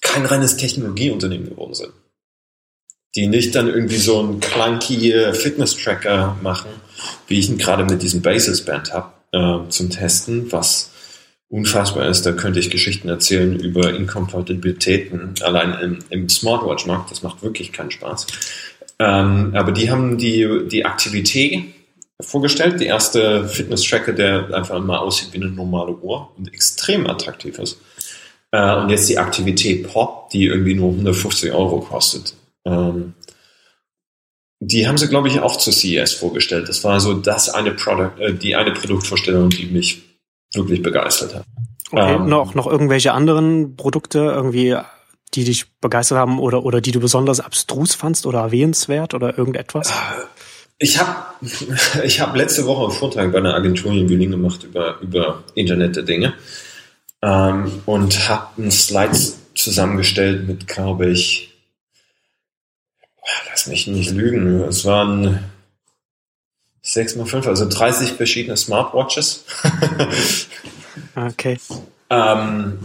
kein 0.00 0.26
reines 0.26 0.56
Technologieunternehmen 0.56 1.50
geworden 1.50 1.74
sind. 1.74 1.92
Die 3.14 3.26
nicht 3.26 3.54
dann 3.54 3.68
irgendwie 3.68 3.96
so 3.96 4.20
einen 4.20 4.40
clunky 4.40 5.12
äh, 5.12 5.32
Fitness-Tracker 5.32 6.36
machen, 6.42 6.70
wie 7.28 7.38
ich 7.38 7.48
ihn 7.48 7.58
gerade 7.58 7.84
mit 7.84 8.02
diesem 8.02 8.20
Basis-Band 8.20 8.92
habe, 8.92 9.12
äh, 9.32 9.68
zum 9.70 9.90
Testen, 9.90 10.52
was 10.52 10.92
unfassbar 11.48 12.08
ist. 12.08 12.26
Da 12.26 12.32
könnte 12.32 12.60
ich 12.60 12.70
Geschichten 12.70 13.08
erzählen 13.08 13.58
über 13.58 13.94
Inkompatibilitäten 13.94 15.34
allein 15.42 15.74
im, 15.80 15.98
im 16.10 16.28
Smartwatch-Markt. 16.28 17.10
Das 17.10 17.22
macht 17.22 17.42
wirklich 17.42 17.72
keinen 17.72 17.90
Spaß. 17.90 18.26
Ähm, 18.98 19.52
aber 19.54 19.72
die 19.72 19.90
haben 19.90 20.18
die, 20.18 20.66
die 20.70 20.84
Aktivität 20.84 21.64
vorgestellt, 22.20 22.80
die 22.80 22.86
erste 22.86 23.46
Fitness-Tracker, 23.48 24.12
der 24.12 24.54
einfach 24.54 24.80
mal 24.80 24.98
aussieht 24.98 25.32
wie 25.32 25.42
eine 25.42 25.50
normale 25.50 25.92
Uhr 25.92 26.30
und 26.36 26.52
extrem 26.52 27.06
attraktiv 27.06 27.58
ist. 27.58 27.78
Äh, 28.52 28.76
und 28.76 28.90
jetzt 28.90 29.08
die 29.08 29.18
Aktivität 29.18 29.86
Pop, 29.88 30.30
die 30.30 30.46
irgendwie 30.46 30.74
nur 30.74 30.90
150 30.90 31.52
Euro 31.52 31.80
kostet. 31.80 32.34
Ähm, 32.64 33.14
die 34.60 34.88
haben 34.88 34.96
sie, 34.96 35.08
glaube 35.08 35.28
ich, 35.28 35.40
auch 35.40 35.56
zur 35.56 35.72
CES 35.72 36.14
vorgestellt. 36.14 36.68
Das 36.68 36.82
war 36.82 36.98
so 37.00 37.14
das 37.14 37.50
eine 37.50 37.72
Product, 37.72 38.18
äh, 38.18 38.32
die 38.32 38.56
eine 38.56 38.72
Produktvorstellung, 38.72 39.50
die 39.50 39.66
mich 39.66 40.02
wirklich 40.54 40.82
begeistert 40.82 41.34
hat. 41.34 41.44
Okay, 41.90 42.14
Ähm, 42.14 42.28
noch, 42.28 42.54
noch 42.54 42.66
irgendwelche 42.66 43.12
anderen 43.12 43.76
Produkte 43.76 44.18
irgendwie, 44.20 44.76
die 45.34 45.44
dich 45.44 45.66
begeistert 45.80 46.18
haben 46.18 46.38
oder, 46.38 46.64
oder 46.64 46.80
die 46.80 46.92
du 46.92 47.00
besonders 47.00 47.40
abstrus 47.40 47.94
fandst 47.94 48.26
oder 48.26 48.40
erwähnenswert 48.40 49.12
oder 49.12 49.36
irgendetwas? 49.36 49.92
Ich 50.78 50.98
habe 50.98 51.34
ich 52.04 52.20
hab 52.20 52.36
letzte 52.36 52.66
Woche 52.66 52.84
einen 52.84 52.98
Vortrag 52.98 53.32
bei 53.32 53.38
einer 53.38 53.54
Agentur 53.54 53.92
in 53.92 54.06
Berlin 54.06 54.30
gemacht 54.30 54.64
über, 54.64 54.98
über 55.00 55.42
Internet 55.54 55.96
der 55.96 56.02
Dinge 56.02 56.34
ähm, 57.22 57.82
und 57.86 58.28
habe 58.28 58.48
einen 58.58 58.70
Slides 58.70 59.38
zusammengestellt 59.54 60.46
mit, 60.46 60.68
glaube 60.68 61.08
ich, 61.08 61.54
lass 63.50 63.66
mich 63.66 63.86
nicht 63.86 64.10
lügen, 64.10 64.62
es 64.64 64.84
waren 64.84 65.50
sechs 66.82 67.16
mal 67.16 67.26
fünf, 67.26 67.46
also 67.46 67.68
30 67.68 68.12
verschiedene 68.12 68.56
Smartwatches. 68.56 69.44
Okay. 71.14 71.58
Ähm, 72.10 72.78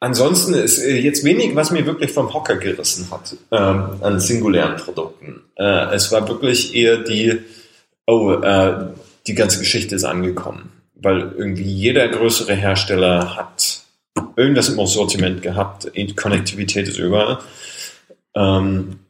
ansonsten 0.00 0.54
ist 0.54 0.78
äh, 0.78 0.98
jetzt 0.98 1.24
wenig, 1.24 1.54
was 1.54 1.70
mir 1.70 1.86
wirklich 1.86 2.12
vom 2.12 2.32
Hocker 2.32 2.56
gerissen 2.56 3.10
hat 3.10 3.36
ähm, 3.50 4.02
an 4.02 4.20
singulären 4.20 4.76
Produkten. 4.76 5.42
Äh, 5.56 5.94
es 5.94 6.12
war 6.12 6.28
wirklich 6.28 6.74
eher 6.74 6.98
die, 6.98 7.38
oh, 8.06 8.32
äh, 8.32 8.88
die 9.26 9.34
ganze 9.34 9.58
Geschichte 9.58 9.94
ist 9.94 10.04
angekommen, 10.04 10.70
weil 10.94 11.32
irgendwie 11.36 11.70
jeder 11.70 12.08
größere 12.08 12.54
Hersteller 12.54 13.36
hat 13.36 13.82
irgendwas 14.36 14.68
im 14.68 14.84
Sortiment 14.86 15.42
gehabt, 15.42 15.90
Konnektivität 16.16 16.88
ist 16.88 16.98
überall. 16.98 17.38
Ähm, 18.34 19.00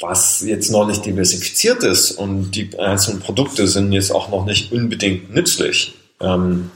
was 0.00 0.42
jetzt 0.42 0.70
noch 0.70 0.86
nicht 0.86 1.06
diversifiziert 1.06 1.84
ist 1.84 2.12
und 2.12 2.50
die 2.52 2.76
einzelnen 2.78 3.20
Produkte 3.20 3.68
sind 3.68 3.92
jetzt 3.92 4.12
auch 4.12 4.30
noch 4.30 4.44
nicht 4.44 4.72
unbedingt 4.72 5.32
nützlich. 5.32 5.94
Ähm, 6.20 6.70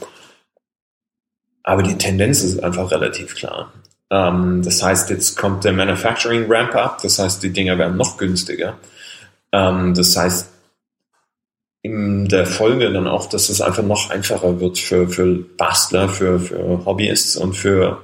aber 1.67 1.83
die 1.83 1.97
Tendenz 1.97 2.43
ist 2.43 2.63
einfach 2.63 2.91
relativ 2.91 3.35
klar. 3.35 3.73
Ähm, 4.09 4.61
das 4.63 4.81
heißt, 4.81 5.09
jetzt 5.09 5.35
kommt 5.35 5.65
der 5.65 5.73
Manufacturing 5.73 6.45
Ramp 6.49 6.73
up, 6.75 7.01
das 7.01 7.19
heißt, 7.19 7.43
die 7.43 7.51
Dinger 7.51 7.77
werden 7.77 7.97
noch 7.97 8.15
günstiger. 8.15 8.77
Ähm, 9.51 9.93
das 9.93 10.15
heißt, 10.15 10.47
in 11.81 12.29
der 12.29 12.45
Folge 12.45 12.91
dann 12.93 13.05
auch, 13.05 13.27
dass 13.27 13.49
es 13.49 13.59
einfach 13.59 13.83
noch 13.83 14.09
einfacher 14.09 14.61
wird 14.61 14.77
für, 14.77 15.09
für 15.09 15.43
Bastler, 15.57 16.07
für, 16.07 16.39
für 16.39 16.85
Hobbyists 16.85 17.35
und 17.35 17.53
für 17.53 18.01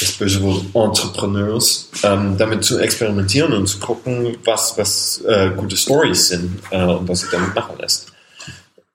das 0.00 0.12
böse 0.12 0.42
Wort 0.42 0.66
Entrepreneurs, 0.74 1.88
ähm, 2.02 2.36
damit 2.36 2.64
zu 2.64 2.80
experimentieren 2.80 3.52
und 3.52 3.68
zu 3.68 3.78
gucken, 3.78 4.36
was, 4.44 4.76
was 4.76 5.22
äh, 5.24 5.52
gute 5.56 5.76
Stories 5.76 6.28
sind 6.28 6.60
äh, 6.70 6.82
und 6.82 7.08
was 7.08 7.20
sich 7.20 7.30
damit 7.30 7.54
machen 7.54 7.76
lässt. 7.78 8.15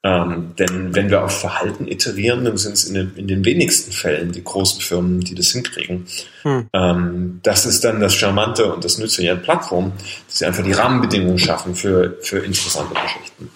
Ähm, 0.04 0.56
denn 0.58 0.96
wenn 0.96 1.12
wir 1.12 1.24
auf 1.24 1.40
Verhalten 1.40 1.88
iterieren, 1.88 2.44
dann 2.44 2.58
sind 2.58 2.74
es 2.74 2.86
in 2.86 2.96
den, 2.96 3.16
in 3.16 3.28
den 3.28 3.46
wenigsten 3.46 3.92
Fällen 3.92 4.32
die 4.32 4.44
großen 4.44 4.82
Firmen, 4.82 5.20
die 5.20 5.36
das 5.36 5.52
hinkriegen. 5.52 6.08
Hm. 6.42 6.70
Ähm, 6.74 7.40
das 7.44 7.68
ist 7.68 7.84
dann 7.84 8.00
das 8.00 8.16
Charmante 8.16 8.74
und 8.74 8.84
das 8.84 8.98
Nützliche 8.98 9.32
an 9.32 9.44
Plattformen, 9.44 9.94
dass 10.28 10.40
sie 10.40 10.46
einfach 10.46 10.64
die 10.64 10.72
Rahmenbedingungen 10.72 11.38
schaffen 11.38 11.76
für, 11.76 12.18
für 12.22 12.40
interessante 12.40 12.96
Geschichten. 12.96 13.52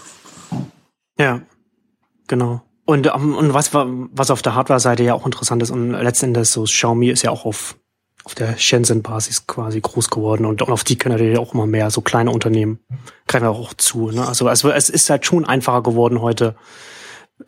Ja, 1.18 1.41
genau. 2.28 2.62
Und, 2.86 3.08
ähm, 3.08 3.36
und 3.36 3.54
was, 3.56 3.74
was 3.74 4.30
auf 4.30 4.43
der 4.43 4.54
Hardware-Seite 4.54 5.04
ja 5.04 5.16
auch 5.16 5.26
interessant 5.26 5.64
ist 5.64 5.72
und 5.72 5.91
letztendlich 5.91 6.48
so 6.50 6.64
Xiaomi 6.64 7.10
ist 7.10 7.24
ja 7.24 7.32
auch 7.32 7.46
auf, 7.46 7.76
auf 8.26 8.34
der 8.34 8.57
Shenzhen-Basis 8.57 9.45
quasi 9.45 9.80
groß 9.80 10.09
geworden 10.09 10.45
und 10.45 10.63
auf 10.63 10.84
die 10.84 10.97
können 10.97 11.13
natürlich 11.13 11.38
auch 11.38 11.53
immer 11.53 11.67
mehr 11.67 11.91
so 11.91 12.01
kleine 12.01 12.32
Unternehmen 12.32 12.80
greifen 13.28 13.45
auch 13.45 13.73
zu. 13.76 14.09
Ne? 14.09 14.28
Also, 14.28 14.47
also 14.47 14.71
es 14.71 14.89
ist 14.89 15.09
halt 15.11 15.26
schon 15.26 15.45
einfacher 15.45 15.84
geworden 15.84 16.21
heute, 16.21 16.55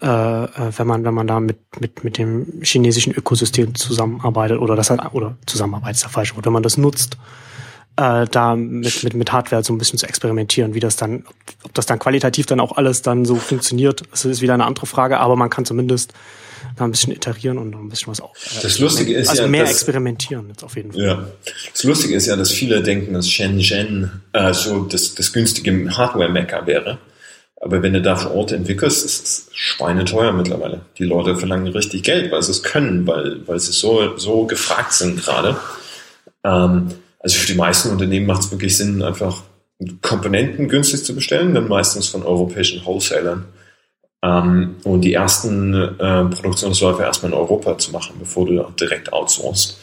äh, 0.02 0.06
äh, 0.06 0.72
wenn 0.78 0.86
man 0.86 1.04
wenn 1.04 1.16
man 1.16 1.26
da 1.26 1.40
mit 1.40 1.58
mit 1.80 2.04
mit 2.04 2.18
dem 2.20 2.62
chinesischen 2.62 3.14
Ökosystem 3.14 3.74
zusammenarbeitet 3.74 4.60
oder 4.60 4.76
das 4.76 4.92
halt 4.92 5.02
oder 5.14 5.38
zusammenarbeitet 5.48 5.96
ist 5.96 6.04
der 6.04 6.12
falsche 6.12 6.36
Wort, 6.36 6.46
wenn 6.46 6.54
man 6.54 6.64
das 6.64 6.78
nutzt, 6.78 7.18
äh, 7.96 8.28
da 8.28 8.56
mit, 8.56 9.04
mit, 9.04 9.14
mit 9.16 9.32
Hardware 9.32 9.64
so 9.64 9.74
ein 9.74 9.80
bisschen 9.80 9.98
zu 9.98 10.06
experimentieren, 10.06 10.76
wie 10.76 10.80
das 10.80 10.96
dann, 10.96 11.26
ob 11.64 11.74
das 11.74 11.88
dann 11.88 11.98
qualitativ 11.98 12.46
dann 12.46 12.60
auch 12.60 12.78
alles 12.78 13.02
dann 13.02 13.26
so 13.26 13.36
funktioniert, 13.36 14.04
das 14.12 14.26
ist 14.26 14.42
wieder 14.42 14.54
eine 14.54 14.66
andere 14.66 14.86
Frage, 14.86 15.20
aber 15.20 15.36
man 15.36 15.50
kann 15.50 15.66
zumindest 15.66 16.14
da 16.78 16.86
ein 16.86 16.92
bisschen 16.92 17.14
iterieren 17.14 17.58
und 17.58 17.76
ein 17.76 17.90
bisschen 17.90 18.08
was 18.08 18.22
auch. 18.22 18.34
Äh, 18.36 18.62
Das 18.64 18.80
Lustige 18.80 19.14
ist 19.16 19.30
also 19.30 19.44
ja, 19.44 19.48
mehr 19.48 19.62
dass- 19.64 19.72
experimentieren 19.72 20.48
jetzt 20.50 20.64
auf 20.64 20.76
jeden 20.76 20.94
Fall. 20.94 21.02
Ja. 21.02 21.28
Das 21.74 21.84
Lustige 21.84 22.16
ist 22.16 22.28
ja, 22.28 22.36
dass 22.36 22.52
viele 22.52 22.82
denken, 22.82 23.14
dass 23.14 23.30
Shenzhen 23.30 24.22
äh, 24.34 24.54
so 24.54 24.84
das, 24.84 25.16
das 25.16 25.34
günstige 25.34 25.98
Hardware-Mecker 25.98 26.66
wäre. 26.68 26.98
Aber 27.60 27.82
wenn 27.82 27.94
du 27.94 28.02
da 28.04 28.16
vor 28.16 28.36
Ort 28.36 28.52
entwickelst, 28.52 29.04
ist 29.04 29.26
es 29.26 29.50
schweineteuer 29.52 30.32
mittlerweile. 30.32 30.82
Die 31.00 31.06
Leute 31.06 31.36
verlangen 31.36 31.68
richtig 31.68 32.04
Geld, 32.04 32.32
weil 32.32 32.44
sie 32.44 32.52
es 32.52 32.62
können, 32.62 33.08
weil, 33.08 33.48
weil 33.48 33.60
sie 33.60 33.72
so, 33.72 34.16
so 34.18 34.46
gefragt 34.46 34.94
sind 34.94 35.24
gerade. 35.24 35.58
Ähm, 36.44 36.90
also 37.20 37.36
für 37.38 37.48
die 37.48 37.56
meisten 37.58 37.90
Unternehmen 37.90 38.28
macht 38.28 38.44
es 38.44 38.52
wirklich 38.52 38.78
Sinn, 38.78 39.02
einfach 39.02 39.42
Komponenten 40.02 40.70
günstig 40.70 41.04
zu 41.04 41.14
bestellen, 41.16 41.54
dann 41.54 41.68
meistens 41.68 42.08
von 42.08 42.24
europäischen 42.24 42.84
Wholesalern. 42.86 43.46
Ähm, 44.24 44.78
und 44.84 45.02
die 45.02 45.14
ersten 45.14 45.74
äh, 45.74 46.26
Produktionsläufe 46.26 47.04
erstmal 47.04 47.32
in 47.32 47.38
Europa 47.38 47.78
zu 47.78 47.92
machen, 47.92 48.16
bevor 48.20 48.46
du 48.48 48.64
direkt 48.80 49.14
outsourcest. 49.14 49.78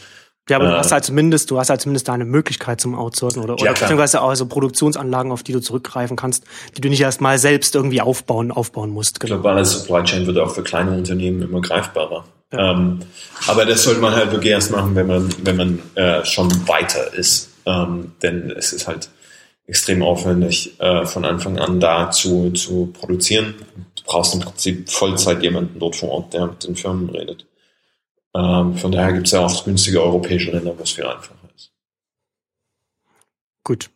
Ja, 0.48 0.56
aber 0.56 0.66
äh, 0.66 0.70
du 0.70 0.76
hast 0.76 0.92
halt 0.92 1.04
zumindest, 1.04 1.50
du 1.50 1.58
hast 1.58 1.70
halt 1.70 1.80
zumindest 1.80 2.08
da 2.08 2.12
eine 2.12 2.24
Möglichkeit 2.24 2.80
zum 2.80 2.94
Outsourcen 2.94 3.42
oder, 3.42 3.56
ja, 3.58 3.70
oder 3.70 3.80
beziehungsweise 3.80 4.20
auch 4.20 4.34
so 4.34 4.46
Produktionsanlagen, 4.46 5.32
auf 5.32 5.42
die 5.42 5.52
du 5.52 5.60
zurückgreifen 5.60 6.16
kannst, 6.16 6.44
die 6.76 6.80
du 6.80 6.88
nicht 6.88 7.00
erst 7.00 7.20
mal 7.20 7.38
selbst 7.38 7.74
irgendwie 7.74 8.00
aufbauen, 8.00 8.50
aufbauen 8.50 8.90
musst. 8.90 9.20
Genau. 9.20 9.36
Globale 9.36 9.64
Supply 9.64 10.02
Chain 10.02 10.26
wird 10.26 10.38
auch 10.38 10.50
für 10.50 10.62
kleine 10.62 10.90
Unternehmen 10.90 11.42
immer 11.42 11.60
greifbarer. 11.60 12.24
Ja. 12.52 12.72
Ähm, 12.72 13.00
aber 13.46 13.64
das 13.64 13.84
sollte 13.84 14.00
man 14.00 14.14
halt 14.14 14.32
wirklich 14.32 14.52
erst 14.52 14.70
machen, 14.70 14.94
wenn 14.94 15.06
man, 15.06 15.28
wenn 15.42 15.56
man 15.56 15.78
äh, 15.94 16.24
schon 16.24 16.50
weiter 16.68 17.14
ist. 17.14 17.50
Ähm, 17.66 18.12
denn 18.22 18.50
es 18.50 18.72
ist 18.74 18.86
halt 18.86 19.08
extrem 19.66 20.02
aufwendig, 20.02 20.78
äh, 20.78 21.06
von 21.06 21.24
Anfang 21.24 21.58
an 21.58 21.80
da 21.80 22.10
zu, 22.10 22.50
zu 22.50 22.92
produzieren. 22.92 23.54
Du 24.04 24.10
brauchst 24.10 24.34
im 24.34 24.40
Prinzip 24.40 24.90
Vollzeit 24.90 25.42
jemanden 25.42 25.78
dort 25.78 25.96
vor 25.96 26.10
Ort, 26.10 26.34
der 26.34 26.46
mit 26.46 26.64
den 26.64 26.76
Firmen 26.76 27.10
redet. 27.10 27.46
Ähm, 28.34 28.76
von 28.76 28.92
daher 28.92 29.12
gibt 29.12 29.26
es 29.26 29.32
ja 29.32 29.40
auch 29.40 29.64
günstige 29.64 30.02
europäische 30.02 30.50
Länder, 30.50 30.76
wo 30.76 30.82
es 30.82 30.90
viel 30.90 31.06
einfacher 31.06 31.34
ist. 31.56 31.72
Gut. 33.62 33.90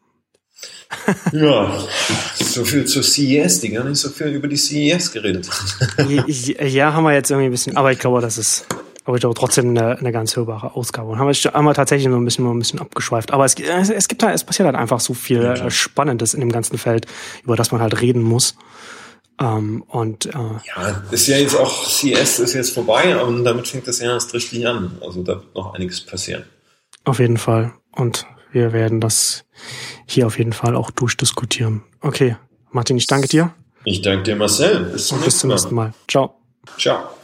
ja, 1.33 1.87
so 2.35 2.65
viel 2.65 2.87
zur 2.87 3.03
CES, 3.03 3.61
die 3.61 3.69
gar 3.69 3.85
nicht 3.85 3.99
so 3.99 4.09
viel 4.09 4.29
über 4.29 4.49
die 4.49 4.57
CES 4.57 5.13
geredet 5.13 5.49
ja, 6.65 6.95
haben 6.95 7.05
wir 7.05 7.13
jetzt 7.13 7.31
irgendwie 7.31 7.49
ein 7.49 7.51
bisschen, 7.51 7.77
aber 7.77 7.93
ich 7.93 7.99
glaube, 7.99 8.23
das 8.23 8.39
ist 8.39 8.67
aber 9.05 9.17
ich 9.17 9.23
glaube 9.23 9.35
trotzdem 9.35 9.71
eine, 9.71 9.99
eine 9.99 10.13
ganz 10.13 10.37
hörbare 10.37 10.75
Ausgabe. 10.75 11.09
Und 11.09 11.19
haben 11.19 11.29
wir, 11.29 11.53
haben 11.55 11.65
wir 11.65 11.73
tatsächlich 11.73 12.09
noch 12.09 12.19
ein 12.19 12.27
bisschen, 12.27 12.45
noch 12.45 12.53
ein 12.53 12.59
bisschen 12.59 12.79
abgeschweift. 12.79 13.33
Aber 13.33 13.47
es, 13.47 13.55
es 13.55 14.07
gibt 14.07 14.23
halt, 14.23 14.35
es 14.35 14.45
passiert 14.45 14.67
halt 14.67 14.77
einfach 14.77 15.01
so 15.01 15.15
viel 15.15 15.43
ja, 15.43 15.71
Spannendes 15.71 16.35
in 16.35 16.41
dem 16.41 16.53
ganzen 16.53 16.77
Feld, 16.77 17.07
über 17.43 17.57
das 17.57 17.73
man 17.73 17.81
halt 17.81 18.03
reden 18.03 18.21
muss. 18.21 18.55
Ähm, 19.41 19.83
und 19.87 20.27
äh, 20.27 20.31
ja, 20.33 21.03
ist 21.11 21.29
ja 21.29 21.37
jetzt 21.37 21.57
auch 21.57 21.85
CS 21.87 22.41
ist 22.41 22.55
jetzt 22.55 22.75
vorbei 22.75 23.21
und 23.23 23.45
damit 23.45 23.69
fängt 23.69 23.87
das 23.87 24.01
ja 24.01 24.13
erst 24.13 24.35
richtig 24.35 24.67
an. 24.67 24.99
Also 25.01 25.23
da 25.23 25.35
wird 25.35 25.55
noch 25.55 25.75
einiges 25.75 26.01
passieren. 26.01 26.45
Auf 27.05 27.21
jeden 27.21 27.39
Fall. 27.39 27.73
Und 27.93 28.27
wir 28.53 28.73
werden 28.73 29.01
das 29.01 29.45
hier 30.07 30.27
auf 30.27 30.39
jeden 30.39 30.53
Fall 30.53 30.75
auch 30.75 30.91
durchdiskutieren. 30.91 31.85
Okay, 32.01 32.37
Martin, 32.71 32.97
ich 32.97 33.07
danke 33.07 33.29
dir. 33.29 33.55
Ich 33.85 34.03
danke 34.03 34.25
dir, 34.25 34.37
Marcel. 34.37 34.91
Bis 34.93 35.07
zum, 35.07 35.19
nächsten, 35.19 35.25
bis 35.25 35.39
zum 35.39 35.51
nächsten 35.51 35.75
Mal. 35.75 35.93
Ciao. 36.09 36.35
Ciao. 36.79 37.18